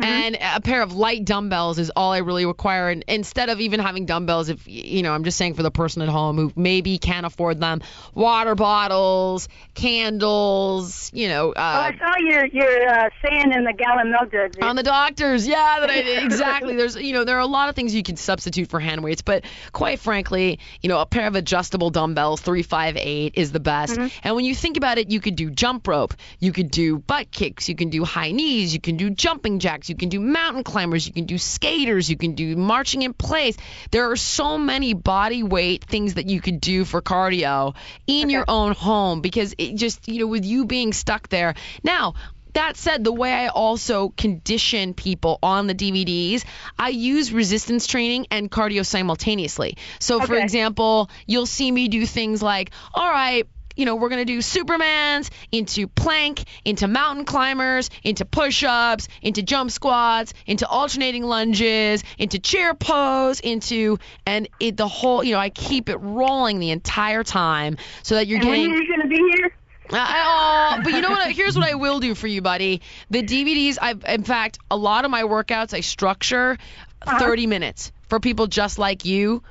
And 0.02 0.38
a 0.40 0.60
pair 0.60 0.82
of 0.82 0.92
light 0.92 1.24
dumbbells 1.24 1.78
is 1.78 1.90
all 1.94 2.12
I 2.12 2.18
really 2.18 2.46
require. 2.46 2.88
And 2.88 3.04
instead 3.08 3.48
of 3.48 3.60
even 3.60 3.80
having 3.80 4.06
dumbbells, 4.06 4.48
if 4.48 4.66
you 4.66 5.02
know, 5.02 5.12
I'm 5.12 5.24
just 5.24 5.36
saying 5.36 5.54
for 5.54 5.62
the 5.62 5.70
person 5.70 6.02
at 6.02 6.08
home 6.08 6.36
who 6.36 6.52
maybe 6.56 6.98
can't 6.98 7.26
afford 7.26 7.60
them, 7.60 7.82
water 8.14 8.54
bottles, 8.54 9.48
candles, 9.74 11.10
you 11.12 11.28
know, 11.28 11.52
well, 11.54 11.54
I 11.56 11.90
uh, 11.90 11.92
saw 11.98 12.18
your 12.18 12.46
your 12.46 12.88
uh, 12.88 13.10
sand 13.22 13.52
in 13.52 13.64
the 13.64 13.72
gallon 13.72 14.10
milk 14.10 14.32
jugs. 14.32 14.56
on 14.62 14.76
the 14.76 14.82
doctors, 14.82 15.46
yeah, 15.46 15.78
that 15.80 15.90
I 15.90 16.02
did 16.02 16.24
exactly. 16.24 16.76
There's, 16.76 16.96
you 16.96 17.12
know, 17.12 17.24
there 17.24 17.36
are 17.36 17.40
a 17.40 17.46
lot 17.46 17.68
of 17.68 17.74
things 17.74 17.94
you 17.94 18.02
can 18.02 18.16
substitute 18.16 18.68
for 18.68 18.80
hand 18.80 19.04
weights, 19.04 19.22
but 19.22 19.44
quite 19.72 19.98
frankly, 20.00 20.58
you 20.80 20.88
know, 20.88 21.00
a 21.00 21.06
pair 21.06 21.26
of 21.26 21.34
adjustable 21.34 21.90
dumbbells, 21.90 22.40
three, 22.40 22.62
five, 22.62 22.96
eight, 22.96 23.34
is 23.36 23.52
the 23.52 23.60
best. 23.60 23.98
And 24.22 24.36
when 24.36 24.44
you 24.44 24.54
think 24.54 24.76
about 24.76 24.98
it, 24.98 25.10
you 25.10 25.20
could 25.20 25.36
do 25.36 25.50
jump 25.50 25.86
rope, 25.86 26.14
you 26.38 26.52
could 26.52 26.70
do 26.70 26.98
butt 26.98 27.30
kicks, 27.30 27.68
you 27.68 27.74
can 27.74 27.90
do 27.90 28.04
high 28.04 28.32
knees, 28.32 28.72
you 28.72 28.80
can 28.80 28.96
do 28.96 29.10
jumping 29.10 29.58
jacks, 29.58 29.89
you 29.90 29.96
can 29.96 30.08
do 30.08 30.20
mountain 30.20 30.64
climbers, 30.64 31.06
you 31.06 31.12
can 31.12 31.26
do 31.26 31.36
skaters, 31.36 32.08
you 32.08 32.16
can 32.16 32.34
do 32.34 32.56
marching 32.56 33.02
in 33.02 33.12
place. 33.12 33.56
There 33.90 34.10
are 34.10 34.16
so 34.16 34.56
many 34.56 34.94
body 34.94 35.42
weight 35.42 35.84
things 35.84 36.14
that 36.14 36.26
you 36.26 36.40
could 36.40 36.60
do 36.60 36.84
for 36.84 37.02
cardio 37.02 37.74
in 38.06 38.30
your 38.30 38.44
own 38.48 38.72
home 38.72 39.20
because 39.20 39.54
it 39.58 39.74
just, 39.74 40.08
you 40.08 40.20
know, 40.20 40.26
with 40.26 40.44
you 40.44 40.64
being 40.64 40.92
stuck 40.92 41.28
there. 41.28 41.54
Now, 41.82 42.14
that 42.54 42.76
said, 42.76 43.04
the 43.04 43.12
way 43.12 43.32
I 43.32 43.48
also 43.48 44.08
condition 44.08 44.94
people 44.94 45.38
on 45.42 45.66
the 45.66 45.74
DVDs, 45.74 46.44
I 46.78 46.88
use 46.88 47.32
resistance 47.32 47.86
training 47.86 48.26
and 48.30 48.50
cardio 48.50 48.84
simultaneously. 48.84 49.76
So, 49.98 50.20
for 50.20 50.36
example, 50.36 51.10
you'll 51.26 51.46
see 51.46 51.70
me 51.70 51.88
do 51.88 52.06
things 52.06 52.42
like, 52.42 52.70
all 52.92 53.08
right, 53.08 53.46
you 53.76 53.84
know, 53.84 53.96
we're 53.96 54.08
going 54.08 54.24
to 54.24 54.32
do 54.32 54.38
Supermans 54.38 55.30
into 55.52 55.86
plank, 55.86 56.44
into 56.64 56.88
mountain 56.88 57.24
climbers, 57.24 57.90
into 58.02 58.24
push 58.24 58.64
ups, 58.66 59.08
into 59.22 59.42
jump 59.42 59.70
squats, 59.70 60.34
into 60.46 60.66
alternating 60.66 61.24
lunges, 61.24 62.02
into 62.18 62.38
chair 62.38 62.74
pose, 62.74 63.40
into, 63.40 63.98
and 64.26 64.48
it, 64.58 64.76
the 64.76 64.88
whole, 64.88 65.24
you 65.24 65.32
know, 65.32 65.40
I 65.40 65.50
keep 65.50 65.88
it 65.88 65.96
rolling 65.96 66.58
the 66.58 66.70
entire 66.70 67.24
time 67.24 67.78
so 68.02 68.16
that 68.16 68.26
you're 68.26 68.38
and 68.40 68.48
when 68.48 68.58
getting. 68.58 68.72
are 68.72 68.82
you 68.82 68.88
going 68.88 69.02
to 69.02 69.08
be 69.08 69.38
here? 69.38 69.52
Uh, 69.92 70.06
oh, 70.08 70.80
but 70.84 70.92
you 70.92 71.00
know 71.00 71.10
what? 71.10 71.32
Here's 71.32 71.56
what 71.56 71.68
I 71.68 71.74
will 71.74 71.98
do 71.98 72.14
for 72.14 72.28
you, 72.28 72.42
buddy. 72.42 72.80
The 73.10 73.22
DVDs, 73.22 73.76
I've, 73.80 74.04
in 74.04 74.22
fact, 74.22 74.58
a 74.70 74.76
lot 74.76 75.04
of 75.04 75.10
my 75.10 75.22
workouts 75.22 75.74
I 75.74 75.80
structure 75.80 76.58
30 77.06 77.46
minutes 77.46 77.90
for 78.08 78.20
people 78.20 78.46
just 78.46 78.78
like 78.78 79.04
you. 79.04 79.42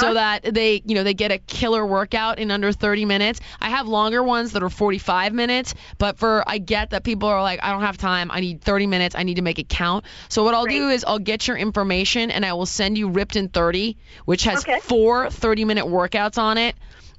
So 0.00 0.14
that 0.14 0.42
they, 0.54 0.82
you 0.84 0.94
know, 0.94 1.02
they 1.04 1.14
get 1.14 1.30
a 1.32 1.38
killer 1.38 1.84
workout 1.84 2.38
in 2.38 2.50
under 2.50 2.72
30 2.72 3.04
minutes. 3.04 3.40
I 3.60 3.70
have 3.70 3.86
longer 3.86 4.22
ones 4.22 4.52
that 4.52 4.62
are 4.62 4.70
45 4.70 5.32
minutes, 5.32 5.74
but 5.98 6.18
for 6.18 6.42
I 6.46 6.58
get 6.58 6.90
that 6.90 7.04
people 7.04 7.28
are 7.28 7.42
like, 7.42 7.62
I 7.62 7.70
don't 7.72 7.82
have 7.82 7.98
time. 7.98 8.30
I 8.30 8.40
need 8.40 8.62
30 8.62 8.86
minutes. 8.86 9.14
I 9.14 9.22
need 9.22 9.36
to 9.36 9.42
make 9.42 9.58
it 9.58 9.68
count. 9.68 10.04
So 10.28 10.44
what 10.44 10.54
I'll 10.54 10.66
do 10.66 10.88
is 10.88 11.04
I'll 11.04 11.18
get 11.18 11.46
your 11.46 11.56
information 11.56 12.30
and 12.30 12.44
I 12.44 12.52
will 12.54 12.66
send 12.66 12.96
you 12.98 13.08
Ripped 13.10 13.36
in 13.36 13.48
30, 13.48 13.96
which 14.24 14.44
has 14.44 14.60
Okay. 14.60 14.80
four 14.80 15.30
30 15.30 15.64
minute 15.64 15.86
workouts 15.86 16.38
on 16.38 16.58
it. 16.58 16.74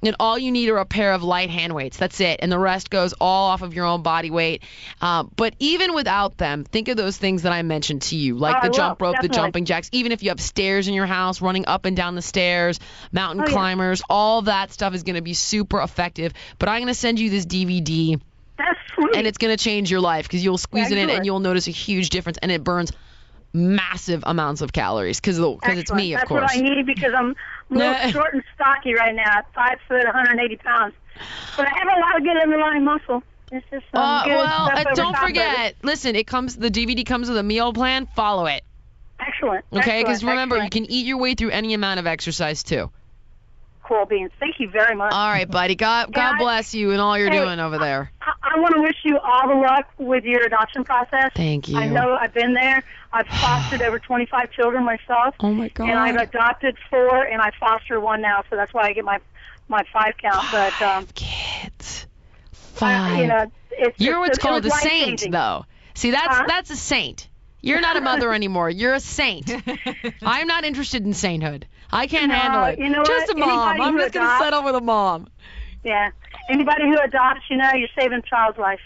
And 0.06 0.16
all 0.20 0.38
you 0.38 0.52
need 0.52 0.68
are 0.68 0.78
a 0.78 0.84
pair 0.84 1.12
of 1.12 1.22
light 1.22 1.50
hand 1.50 1.74
weights. 1.74 1.96
That's 1.96 2.20
it. 2.20 2.40
And 2.42 2.50
the 2.52 2.58
rest 2.58 2.90
goes 2.90 3.14
all 3.20 3.48
off 3.50 3.62
of 3.62 3.74
your 3.74 3.84
own 3.86 4.02
body 4.02 4.30
weight. 4.30 4.62
Uh, 5.00 5.24
but 5.36 5.54
even 5.58 5.94
without 5.94 6.36
them, 6.36 6.64
think 6.64 6.88
of 6.88 6.96
those 6.96 7.16
things 7.16 7.42
that 7.42 7.52
I 7.52 7.62
mentioned 7.62 8.02
to 8.02 8.16
you, 8.16 8.36
like 8.36 8.56
Oh, 8.62 8.68
the 8.68 8.72
jump 8.74 9.00
rope, 9.00 9.16
the 9.22 9.28
jumping 9.28 9.64
jacks. 9.64 9.88
Even 9.92 10.12
if 10.12 10.22
you 10.22 10.28
have 10.30 10.40
stairs 10.40 10.88
in 10.88 10.94
your 10.94 11.06
house, 11.06 11.40
running 11.40 11.66
up 11.66 11.84
and 11.84 11.96
down 11.96 12.14
the 12.14 12.22
stairs, 12.22 12.80
mountain 13.12 13.42
Oh, 13.42 13.46
yeah. 13.48 13.52
climbers, 13.52 14.02
all 14.10 14.42
that 14.42 14.72
stuff 14.72 14.94
is 14.94 15.02
going 15.02 15.16
to 15.16 15.22
be 15.22 15.34
super 15.34 15.80
effective. 15.80 16.32
But 16.58 16.68
I'm 16.68 16.78
going 16.80 16.88
to 16.88 16.94
send 16.94 17.18
you 17.18 17.30
this 17.30 17.46
DVD, 17.46 18.20
That's 18.58 18.78
sweet. 18.94 19.16
and 19.16 19.26
it's 19.26 19.38
going 19.38 19.56
to 19.56 19.62
change 19.62 19.90
your 19.90 20.00
life 20.00 20.26
because 20.26 20.44
you'll 20.44 20.58
squeeze 20.58 20.90
Yeah, 20.90 20.98
it 20.98 21.02
in 21.02 21.08
sure. 21.08 21.16
and 21.16 21.26
you'll 21.26 21.40
notice 21.40 21.66
a 21.68 21.72
huge 21.72 22.10
difference, 22.10 22.38
and 22.42 22.52
it 22.52 22.62
burns 22.62 22.92
massive 23.52 24.24
amounts 24.26 24.60
of 24.62 24.72
calories 24.72 25.20
because 25.20 25.38
because 25.38 25.78
it's 25.78 25.92
me, 25.92 26.12
of 26.14 26.18
That's 26.20 26.28
course. 26.28 26.42
what 26.42 26.56
I 26.56 26.60
need 26.60 26.86
because 26.86 27.12
I'm 27.16 27.36
a 27.70 27.74
little 27.74 28.10
short 28.10 28.34
and 28.34 28.42
stocky 28.54 28.94
right 28.94 29.14
now, 29.14 29.38
at 29.38 29.52
five 29.54 29.78
foot, 29.88 30.04
180 30.04 30.56
pounds. 30.56 30.94
But 31.56 31.66
I 31.66 31.70
have 31.78 31.88
a 31.96 32.00
lot 32.00 32.16
of 32.16 32.22
good 32.24 32.36
underlying 32.36 32.84
muscle. 32.84 33.22
This 33.50 33.62
is 33.72 33.82
some 33.92 34.02
Uh, 34.02 34.24
good 34.24 34.30
well, 34.36 34.66
stuff 34.66 34.86
uh, 34.86 34.94
don't 34.94 35.14
of 35.14 35.22
it. 35.22 35.26
forget. 35.26 35.74
Listen, 35.82 36.16
it 36.16 36.26
comes. 36.26 36.56
The 36.56 36.70
DVD 36.70 37.04
comes 37.06 37.28
with 37.28 37.38
a 37.38 37.42
meal 37.42 37.72
plan. 37.72 38.06
Follow 38.16 38.46
it, 38.46 38.64
Excellent. 39.20 39.64
okay? 39.72 40.02
Because 40.02 40.24
remember, 40.24 40.56
Excellent. 40.56 40.74
you 40.74 40.80
can 40.86 40.90
eat 40.90 41.06
your 41.06 41.18
way 41.18 41.34
through 41.34 41.50
any 41.50 41.74
amount 41.74 42.00
of 42.00 42.06
exercise 42.06 42.62
too. 42.64 42.90
Cool 43.84 44.06
beans. 44.06 44.30
Thank 44.40 44.58
you 44.60 44.68
very 44.70 44.94
much. 44.96 45.12
All 45.12 45.28
right, 45.30 45.48
buddy. 45.48 45.74
God, 45.74 46.10
God 46.12 46.34
I- 46.34 46.38
bless 46.38 46.74
you 46.74 46.90
and 46.92 47.00
all 47.00 47.16
you're 47.18 47.30
Hey, 47.30 47.38
doing 47.38 47.60
over 47.60 47.76
there. 47.78 48.10
I, 48.22 48.32
I 48.56 48.58
want 48.58 48.74
to 48.74 48.80
wish 48.82 48.96
you 49.04 49.18
all 49.18 49.46
the 49.48 49.54
luck 49.54 49.86
with 49.98 50.24
your 50.24 50.42
adoption 50.44 50.84
process. 50.84 51.30
Thank 51.36 51.68
you. 51.68 51.76
I 51.76 51.88
know 51.88 52.14
I've 52.18 52.32
been 52.32 52.54
there. 52.54 52.82
I've 53.12 53.26
fostered 53.40 53.82
over 53.82 53.98
25 53.98 54.50
children 54.52 54.84
myself. 54.84 55.34
Oh 55.40 55.52
my 55.52 55.68
God. 55.68 55.88
And 55.90 55.98
I've 55.98 56.16
adopted 56.16 56.76
four, 56.88 57.24
and 57.24 57.42
I 57.42 57.50
foster 57.60 58.00
one 58.00 58.22
now, 58.22 58.42
so 58.48 58.56
that's 58.56 58.72
why 58.72 58.84
I 58.88 58.92
get 58.94 59.04
my 59.04 59.18
my 59.68 59.82
five 59.92 60.14
count. 60.20 60.46
But 60.50 60.80
um, 60.82 61.06
Kids. 61.14 62.06
I, 62.52 62.56
Five. 62.78 63.18
you 63.18 63.26
know, 63.26 63.50
it's 63.72 64.00
You're 64.00 64.12
just- 64.14 64.20
what's 64.20 64.38
it 64.38 64.40
called 64.40 64.64
a 64.66 64.70
saint, 64.70 64.84
life-changing. 64.84 65.30
though. 65.32 65.64
See, 65.94 66.10
that's 66.10 66.36
Huh? 66.38 66.44
that's 66.48 66.70
a 66.70 66.76
saint. 66.76 67.28
You're 67.60 67.80
not 67.80 67.96
a 67.96 68.00
mother 68.00 68.32
anymore. 68.34 68.68
You're 68.68 68.94
a 68.94 69.00
saint. 69.00 69.50
I'm 70.22 70.46
not 70.46 70.64
interested 70.64 71.04
in 71.04 71.14
sainthood. 71.14 71.66
I 71.92 72.06
can't 72.06 72.28
No, 72.28 72.34
handle 72.34 72.64
it. 72.64 72.78
you 72.78 72.88
know 72.88 73.04
just 73.04 73.28
what? 73.28 73.36
a 73.36 73.40
mom. 73.40 73.68
Anybody 73.70 73.82
I'm 73.82 73.98
just 73.98 74.14
gonna 74.14 74.38
settle 74.38 74.64
with 74.64 74.74
a 74.74 74.80
mom. 74.80 75.28
Yeah. 75.82 76.10
Anybody 76.48 76.84
who 76.84 76.98
adopts, 76.98 77.42
you 77.50 77.56
know, 77.56 77.70
you're 77.74 77.88
saving 77.98 78.18
a 78.18 78.22
child's 78.22 78.58
life, 78.58 78.80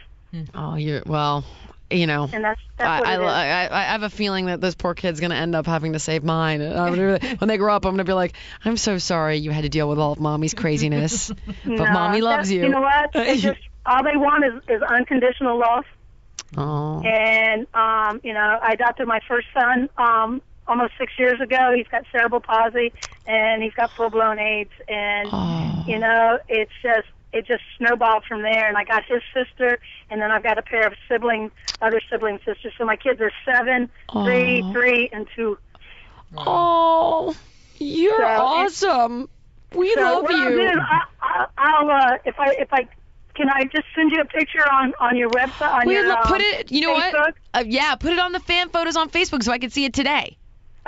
Oh, 0.54 0.74
you're 0.76 1.02
well. 1.06 1.44
You 1.90 2.06
know. 2.06 2.28
and 2.32 2.44
that's 2.44 2.60
that's 2.76 3.06
I, 3.06 3.14
I. 3.14 3.64
I, 3.66 3.80
I 3.80 3.82
have 3.84 4.02
a 4.02 4.10
feeling 4.10 4.46
that 4.46 4.60
this 4.60 4.74
poor 4.74 4.92
kid's 4.94 5.20
gonna 5.20 5.36
end 5.36 5.54
up 5.54 5.64
having 5.66 5.94
to 5.94 5.98
save 5.98 6.22
mine. 6.22 6.60
And 6.60 6.78
I'm 6.78 6.94
gonna 6.94 7.18
be- 7.18 7.28
when 7.36 7.48
they 7.48 7.56
grow 7.56 7.74
up, 7.74 7.86
I'm 7.86 7.92
gonna 7.92 8.04
be 8.04 8.12
like, 8.12 8.34
I'm 8.64 8.76
so 8.76 8.98
sorry 8.98 9.38
you 9.38 9.50
had 9.52 9.62
to 9.62 9.70
deal 9.70 9.88
with 9.88 9.98
all 9.98 10.12
of 10.12 10.20
mommy's 10.20 10.52
craziness, 10.54 11.28
but 11.46 11.66
No, 11.66 11.84
mommy 11.86 12.20
loves 12.20 12.50
you. 12.52 12.62
You 12.64 12.68
know 12.68 12.82
what? 12.82 13.12
Just 13.38 13.60
all 13.86 14.04
they 14.04 14.16
want 14.16 14.44
is, 14.44 14.52
is 14.68 14.82
unconditional 14.82 15.58
love. 15.58 15.84
oh, 16.58 17.02
And 17.04 17.66
um, 17.74 18.20
you 18.22 18.34
know, 18.34 18.58
I 18.62 18.72
adopted 18.72 19.06
my 19.08 19.20
first 19.26 19.46
son 19.58 19.88
um 19.96 20.42
almost 20.68 20.92
six 20.98 21.12
years 21.18 21.40
ago. 21.40 21.72
He's 21.74 21.88
got 21.88 22.04
cerebral 22.12 22.40
palsy, 22.40 22.92
and 23.26 23.62
he's 23.62 23.72
got 23.74 23.90
full 23.96 24.10
blown 24.10 24.38
AIDS, 24.38 24.70
and 24.88 25.28
Oh. 25.32 25.84
you 25.86 25.98
know, 25.98 26.38
it's 26.48 26.70
just 26.82 27.08
it 27.32 27.46
just 27.46 27.62
snowballed 27.76 28.24
from 28.24 28.42
there. 28.42 28.68
And 28.68 28.76
I 28.76 28.84
got 28.84 29.04
his 29.04 29.22
sister, 29.34 29.78
and 30.10 30.20
then 30.20 30.30
I've 30.30 30.42
got 30.42 30.56
a 30.58 30.62
pair 30.62 30.86
of 30.86 30.94
sibling, 31.08 31.50
other 31.82 32.00
sibling 32.10 32.38
sisters. 32.44 32.72
So 32.78 32.84
my 32.84 32.96
kids 32.96 33.20
are 33.20 33.32
seven, 33.44 33.90
three, 34.12 34.62
three, 34.72 35.08
and 35.12 35.26
two. 35.34 35.58
Oh, 36.36 37.34
you're 37.78 38.16
So 38.18 38.24
awesome. 38.24 39.28
We 39.74 39.92
so 39.94 40.00
love 40.00 40.22
what 40.22 40.34
I'll 40.34 40.48
do 40.48 40.54
you. 40.54 40.68
is 40.68 40.76
I, 40.78 41.02
I, 41.20 41.46
I'll 41.58 41.90
uh, 41.90 42.18
if 42.24 42.38
I 42.40 42.50
if 42.58 42.72
I 42.72 42.88
can 43.34 43.48
I 43.50 43.64
just 43.64 43.84
send 43.94 44.10
you 44.12 44.20
a 44.20 44.24
picture 44.24 44.66
on 44.72 44.94
on 45.00 45.16
your 45.16 45.28
website 45.30 45.70
on 45.72 45.86
We 45.86 45.94
your 45.94 46.08
lo- 46.08 46.14
um, 46.16 46.22
put 46.24 46.40
it. 46.40 46.72
You 46.72 46.80
know 46.82 46.94
Facebook? 46.98 47.12
what? 47.12 47.34
Uh, 47.54 47.64
yeah, 47.66 47.94
put 47.96 48.12
it 48.12 48.18
on 48.18 48.32
the 48.32 48.40
fan 48.40 48.70
photos 48.70 48.96
on 48.96 49.10
Facebook 49.10 49.42
so 49.42 49.52
I 49.52 49.58
can 49.58 49.70
see 49.70 49.84
it 49.84 49.92
today. 49.92 50.36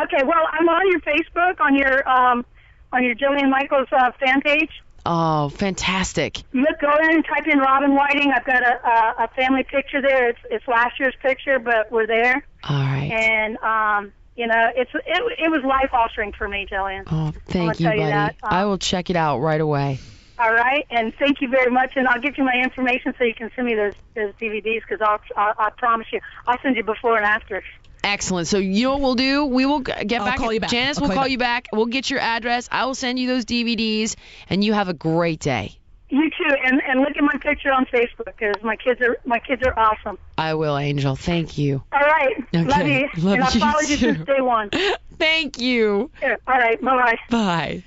Okay, 0.04 0.22
well 0.24 0.44
I'm 0.52 0.68
on 0.68 0.90
your 0.90 1.00
Facebook 1.00 1.60
on 1.60 1.74
your 1.76 2.08
um 2.08 2.44
on 2.92 3.04
your 3.04 3.14
Jillian 3.14 3.50
Michaels 3.50 3.88
uh, 3.92 4.10
fan 4.18 4.40
page. 4.40 4.70
Oh, 5.06 5.48
fantastic. 5.48 6.42
Look, 6.52 6.78
go 6.80 6.90
in 7.02 7.14
and 7.14 7.24
type 7.24 7.46
in 7.46 7.58
Robin 7.58 7.94
Whiting. 7.94 8.32
I've 8.32 8.44
got 8.44 8.62
a, 8.62 8.86
a 8.86 9.24
a 9.24 9.28
family 9.28 9.62
picture 9.62 10.02
there. 10.02 10.28
It's 10.28 10.38
it's 10.50 10.68
last 10.68 10.98
year's 11.00 11.14
picture, 11.22 11.58
but 11.58 11.90
we're 11.90 12.06
there, 12.06 12.44
All 12.68 12.76
right. 12.76 13.10
and 13.10 13.56
um 13.58 14.12
you 14.36 14.46
know 14.46 14.70
it's 14.76 14.90
it 14.94 15.38
it 15.38 15.50
was 15.50 15.62
life 15.64 15.90
altering 15.92 16.32
for 16.32 16.48
me, 16.48 16.66
Jillian. 16.70 17.04
Oh, 17.10 17.32
thank 17.46 17.80
you, 17.80 17.86
tell 17.86 17.94
you 17.94 18.02
buddy. 18.02 18.12
um, 18.12 18.30
I 18.42 18.64
will 18.66 18.78
check 18.78 19.10
it 19.10 19.16
out 19.16 19.38
right 19.40 19.60
away. 19.60 19.98
All 20.38 20.52
right, 20.52 20.86
and 20.90 21.14
thank 21.18 21.40
you 21.42 21.48
very 21.48 21.70
much. 21.70 21.92
And 21.96 22.08
I'll 22.08 22.20
give 22.20 22.38
you 22.38 22.44
my 22.44 22.54
information 22.54 23.14
so 23.18 23.24
you 23.24 23.34
can 23.34 23.50
send 23.54 23.66
me 23.66 23.74
those 23.74 23.94
those 24.14 24.32
DVDs 24.40 24.80
because 24.86 25.00
I'll, 25.00 25.20
I'll 25.36 25.54
I 25.58 25.70
promise 25.70 26.06
you 26.12 26.20
I'll 26.46 26.58
send 26.62 26.76
you 26.76 26.84
before 26.84 27.16
and 27.16 27.24
after. 27.26 27.62
Excellent. 28.02 28.48
So 28.48 28.58
you 28.58 28.84
know 28.84 28.92
what 28.92 29.00
we'll 29.00 29.14
do? 29.14 29.44
We 29.44 29.66
will 29.66 29.80
get 29.80 30.20
I'll 30.20 30.26
back. 30.26 30.38
call 30.38 30.52
you 30.52 30.60
back. 30.60 30.70
Janice 30.70 30.98
I'll 30.98 31.02
will 31.02 31.08
call 31.08 31.16
you 31.16 31.20
call 31.20 31.28
you 31.28 31.38
back. 31.38 31.68
We'll 31.72 31.86
get 31.86 32.10
your 32.10 32.20
address. 32.20 32.68
I 32.72 32.86
will 32.86 32.94
send 32.94 33.18
you 33.18 33.28
those 33.28 33.44
DVDs, 33.44 34.16
and 34.48 34.64
you 34.64 34.72
have 34.72 34.88
a 34.88 34.94
great 34.94 35.40
day. 35.40 35.76
You 36.08 36.28
too, 36.30 36.54
and 36.64 36.82
and 36.88 37.00
look 37.00 37.16
at 37.16 37.22
my 37.22 37.36
picture 37.40 37.72
on 37.72 37.86
Facebook 37.86 38.24
because 38.24 38.56
my 38.64 38.74
kids 38.74 39.00
are 39.00 39.16
my 39.24 39.38
kids 39.38 39.62
are 39.64 39.78
awesome. 39.78 40.18
I 40.36 40.54
will, 40.54 40.76
Angel. 40.76 41.14
Thank 41.14 41.56
you. 41.56 41.84
All 41.92 42.00
right, 42.00 42.34
love 42.52 42.66
Okay, 42.66 43.08
you, 43.14 43.22
love 43.22 43.34
and 43.34 43.44
I've 43.44 43.54
you 43.54 43.60
followed 43.60 43.88
you 43.88 43.96
since 43.96 44.26
day 44.26 44.40
one. 44.40 44.70
Thank 45.18 45.60
you. 45.60 46.10
Yeah, 46.20 46.36
all 46.48 46.54
right, 46.58 46.80
bye 46.82 46.96
bye. 46.96 47.18
Bye. 47.30 47.82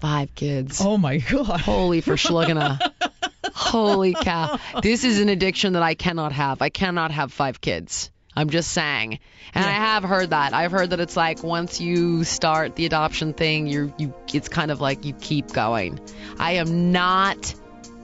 Five 0.00 0.34
kids. 0.34 0.80
Oh 0.84 0.98
my 0.98 1.18
god. 1.18 1.60
Holy 1.60 2.00
for 2.00 2.16
schluggina. 2.16 2.92
Holy 3.54 4.12
cow. 4.14 4.58
This 4.82 5.04
is 5.04 5.20
an 5.20 5.28
addiction 5.28 5.74
that 5.74 5.82
I 5.82 5.94
cannot 5.94 6.32
have. 6.32 6.60
I 6.60 6.68
cannot 6.68 7.10
have 7.12 7.32
five 7.32 7.60
kids. 7.60 8.10
I'm 8.34 8.50
just 8.50 8.72
saying. 8.72 9.18
And 9.54 9.64
I 9.64 9.70
have 9.70 10.04
heard 10.04 10.30
that. 10.30 10.54
I've 10.54 10.72
heard 10.72 10.90
that 10.90 11.00
it's 11.00 11.16
like 11.16 11.42
once 11.42 11.80
you 11.80 12.24
start 12.24 12.74
the 12.76 12.86
adoption 12.86 13.34
thing, 13.34 13.66
you're 13.66 13.92
you 13.98 14.14
it's 14.32 14.48
kind 14.48 14.70
of 14.70 14.80
like 14.80 15.04
you 15.04 15.12
keep 15.12 15.52
going. 15.52 16.00
I 16.38 16.52
am 16.52 16.92
not 16.92 17.54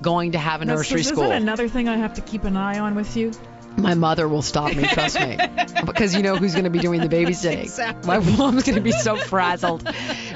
going 0.03 0.33
to 0.33 0.39
have 0.39 0.61
a 0.61 0.65
nursery 0.65 1.01
isn't 1.01 1.17
school. 1.17 1.31
another 1.31 1.69
thing 1.69 1.89
I 1.89 1.97
have 1.97 2.15
to 2.15 2.21
keep 2.21 2.45
an 2.45 2.57
eye 2.57 2.79
on 2.79 2.95
with 2.95 3.17
you? 3.17 3.33
My 3.77 3.95
mother 3.95 4.29
will 4.29 4.43
stop 4.43 4.75
me, 4.75 4.85
trust 4.89 5.19
me. 5.21 5.39
because 5.87 6.15
you 6.15 6.23
know 6.23 6.37
who's 6.37 6.53
going 6.53 6.65
to 6.65 6.71
be 6.71 6.81
doing 6.81 7.01
the 7.01 7.09
babysitting. 7.09 7.63
Exactly. 7.63 8.07
My 8.07 8.19
mom's 8.19 8.65
going 8.65 8.75
to 8.75 8.83
be 8.83 8.93
so 8.93 9.17
frazzled. 9.17 9.85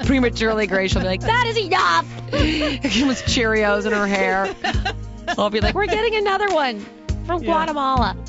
Prematurely 0.05 0.65
gray. 0.65 0.87
She'll 0.87 1.01
be 1.01 1.07
like, 1.07 1.21
that 1.21 1.47
is 1.47 1.57
enough. 1.57 2.07
With 2.31 3.23
Cheerios 3.25 3.85
in 3.85 3.91
her 3.91 4.07
hair. 4.07 4.55
I'll 5.37 5.49
be 5.49 5.59
like, 5.59 5.75
we're 5.75 5.87
getting 5.87 6.15
another 6.15 6.53
one 6.53 6.85
from 7.25 7.41
Yeah. 7.43 7.51
Guatemala. 7.51 8.17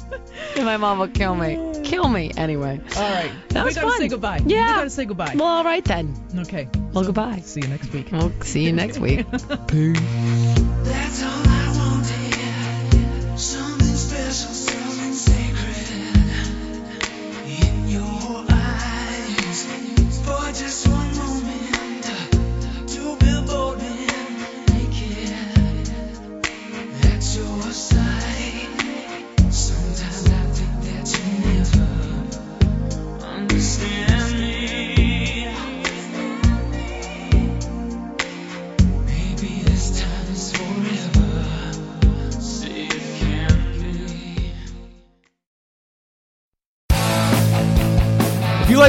And 0.57 0.65
my 0.65 0.77
mom 0.77 0.99
will 0.99 1.09
kill 1.09 1.35
me. 1.37 1.59
Kill 1.85 2.09
me. 2.09 2.31
Anyway. 2.37 2.81
All 2.97 3.03
right. 3.03 3.31
That 3.51 3.63
we 3.63 3.67
was 3.67 3.75
gotta 3.77 3.89
fun. 3.89 3.99
say 3.99 4.09
goodbye. 4.09 4.41
Yeah. 4.47 4.69
We 4.69 4.75
gotta 4.79 4.91
say 4.91 5.05
goodbye. 5.05 5.35
Well, 5.37 5.49
all 5.49 5.65
right 5.65 5.85
then. 5.85 6.15
okay. 6.41 6.69
Well, 6.93 7.05
goodbye. 7.05 7.39
See 7.41 7.61
you 7.61 7.69
next 7.69 7.93
week. 7.93 8.09
We'll 8.11 8.33
see 8.43 8.65
you 8.65 8.73
next 8.73 8.99
week. 8.99 9.27
That's 9.31 11.23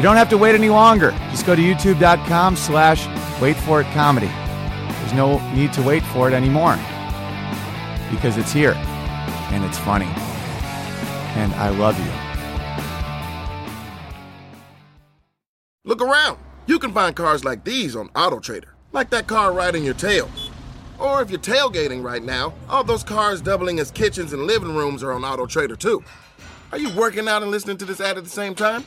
You 0.00 0.04
don't 0.04 0.16
have 0.16 0.30
to 0.30 0.38
wait 0.38 0.54
any 0.54 0.70
longer. 0.70 1.10
Just 1.28 1.44
go 1.44 1.54
to 1.54 1.60
youtube.com 1.60 2.56
slash 2.56 3.06
wait 3.38 3.54
for 3.54 3.82
it 3.82 3.86
comedy. 3.88 4.28
There's 4.28 5.12
no 5.12 5.38
need 5.52 5.74
to 5.74 5.82
wait 5.82 6.02
for 6.04 6.26
it 6.26 6.32
anymore 6.32 6.76
because 8.10 8.38
it's 8.38 8.50
here 8.50 8.72
and 9.52 9.62
it's 9.62 9.76
funny. 9.76 10.06
And 11.36 11.52
I 11.52 11.68
love 11.68 11.98
you. 11.98 12.10
Look 15.84 16.00
around. 16.00 16.38
You 16.66 16.78
can 16.78 16.94
find 16.94 17.14
cars 17.14 17.44
like 17.44 17.64
these 17.64 17.94
on 17.94 18.08
AutoTrader, 18.14 18.70
like 18.92 19.10
that 19.10 19.26
car 19.26 19.52
riding 19.52 19.84
your 19.84 19.92
tail. 19.92 20.30
Or 20.98 21.20
if 21.20 21.28
you're 21.28 21.38
tailgating 21.38 22.02
right 22.02 22.22
now, 22.24 22.54
all 22.70 22.84
those 22.84 23.04
cars 23.04 23.42
doubling 23.42 23.78
as 23.80 23.90
kitchens 23.90 24.32
and 24.32 24.44
living 24.44 24.74
rooms 24.74 25.02
are 25.02 25.12
on 25.12 25.20
AutoTrader 25.20 25.76
too. 25.78 26.02
Are 26.72 26.78
you 26.78 26.88
working 26.96 27.28
out 27.28 27.42
and 27.42 27.50
listening 27.50 27.76
to 27.76 27.84
this 27.84 28.00
ad 28.00 28.16
at 28.16 28.24
the 28.24 28.30
same 28.30 28.54
time? 28.54 28.86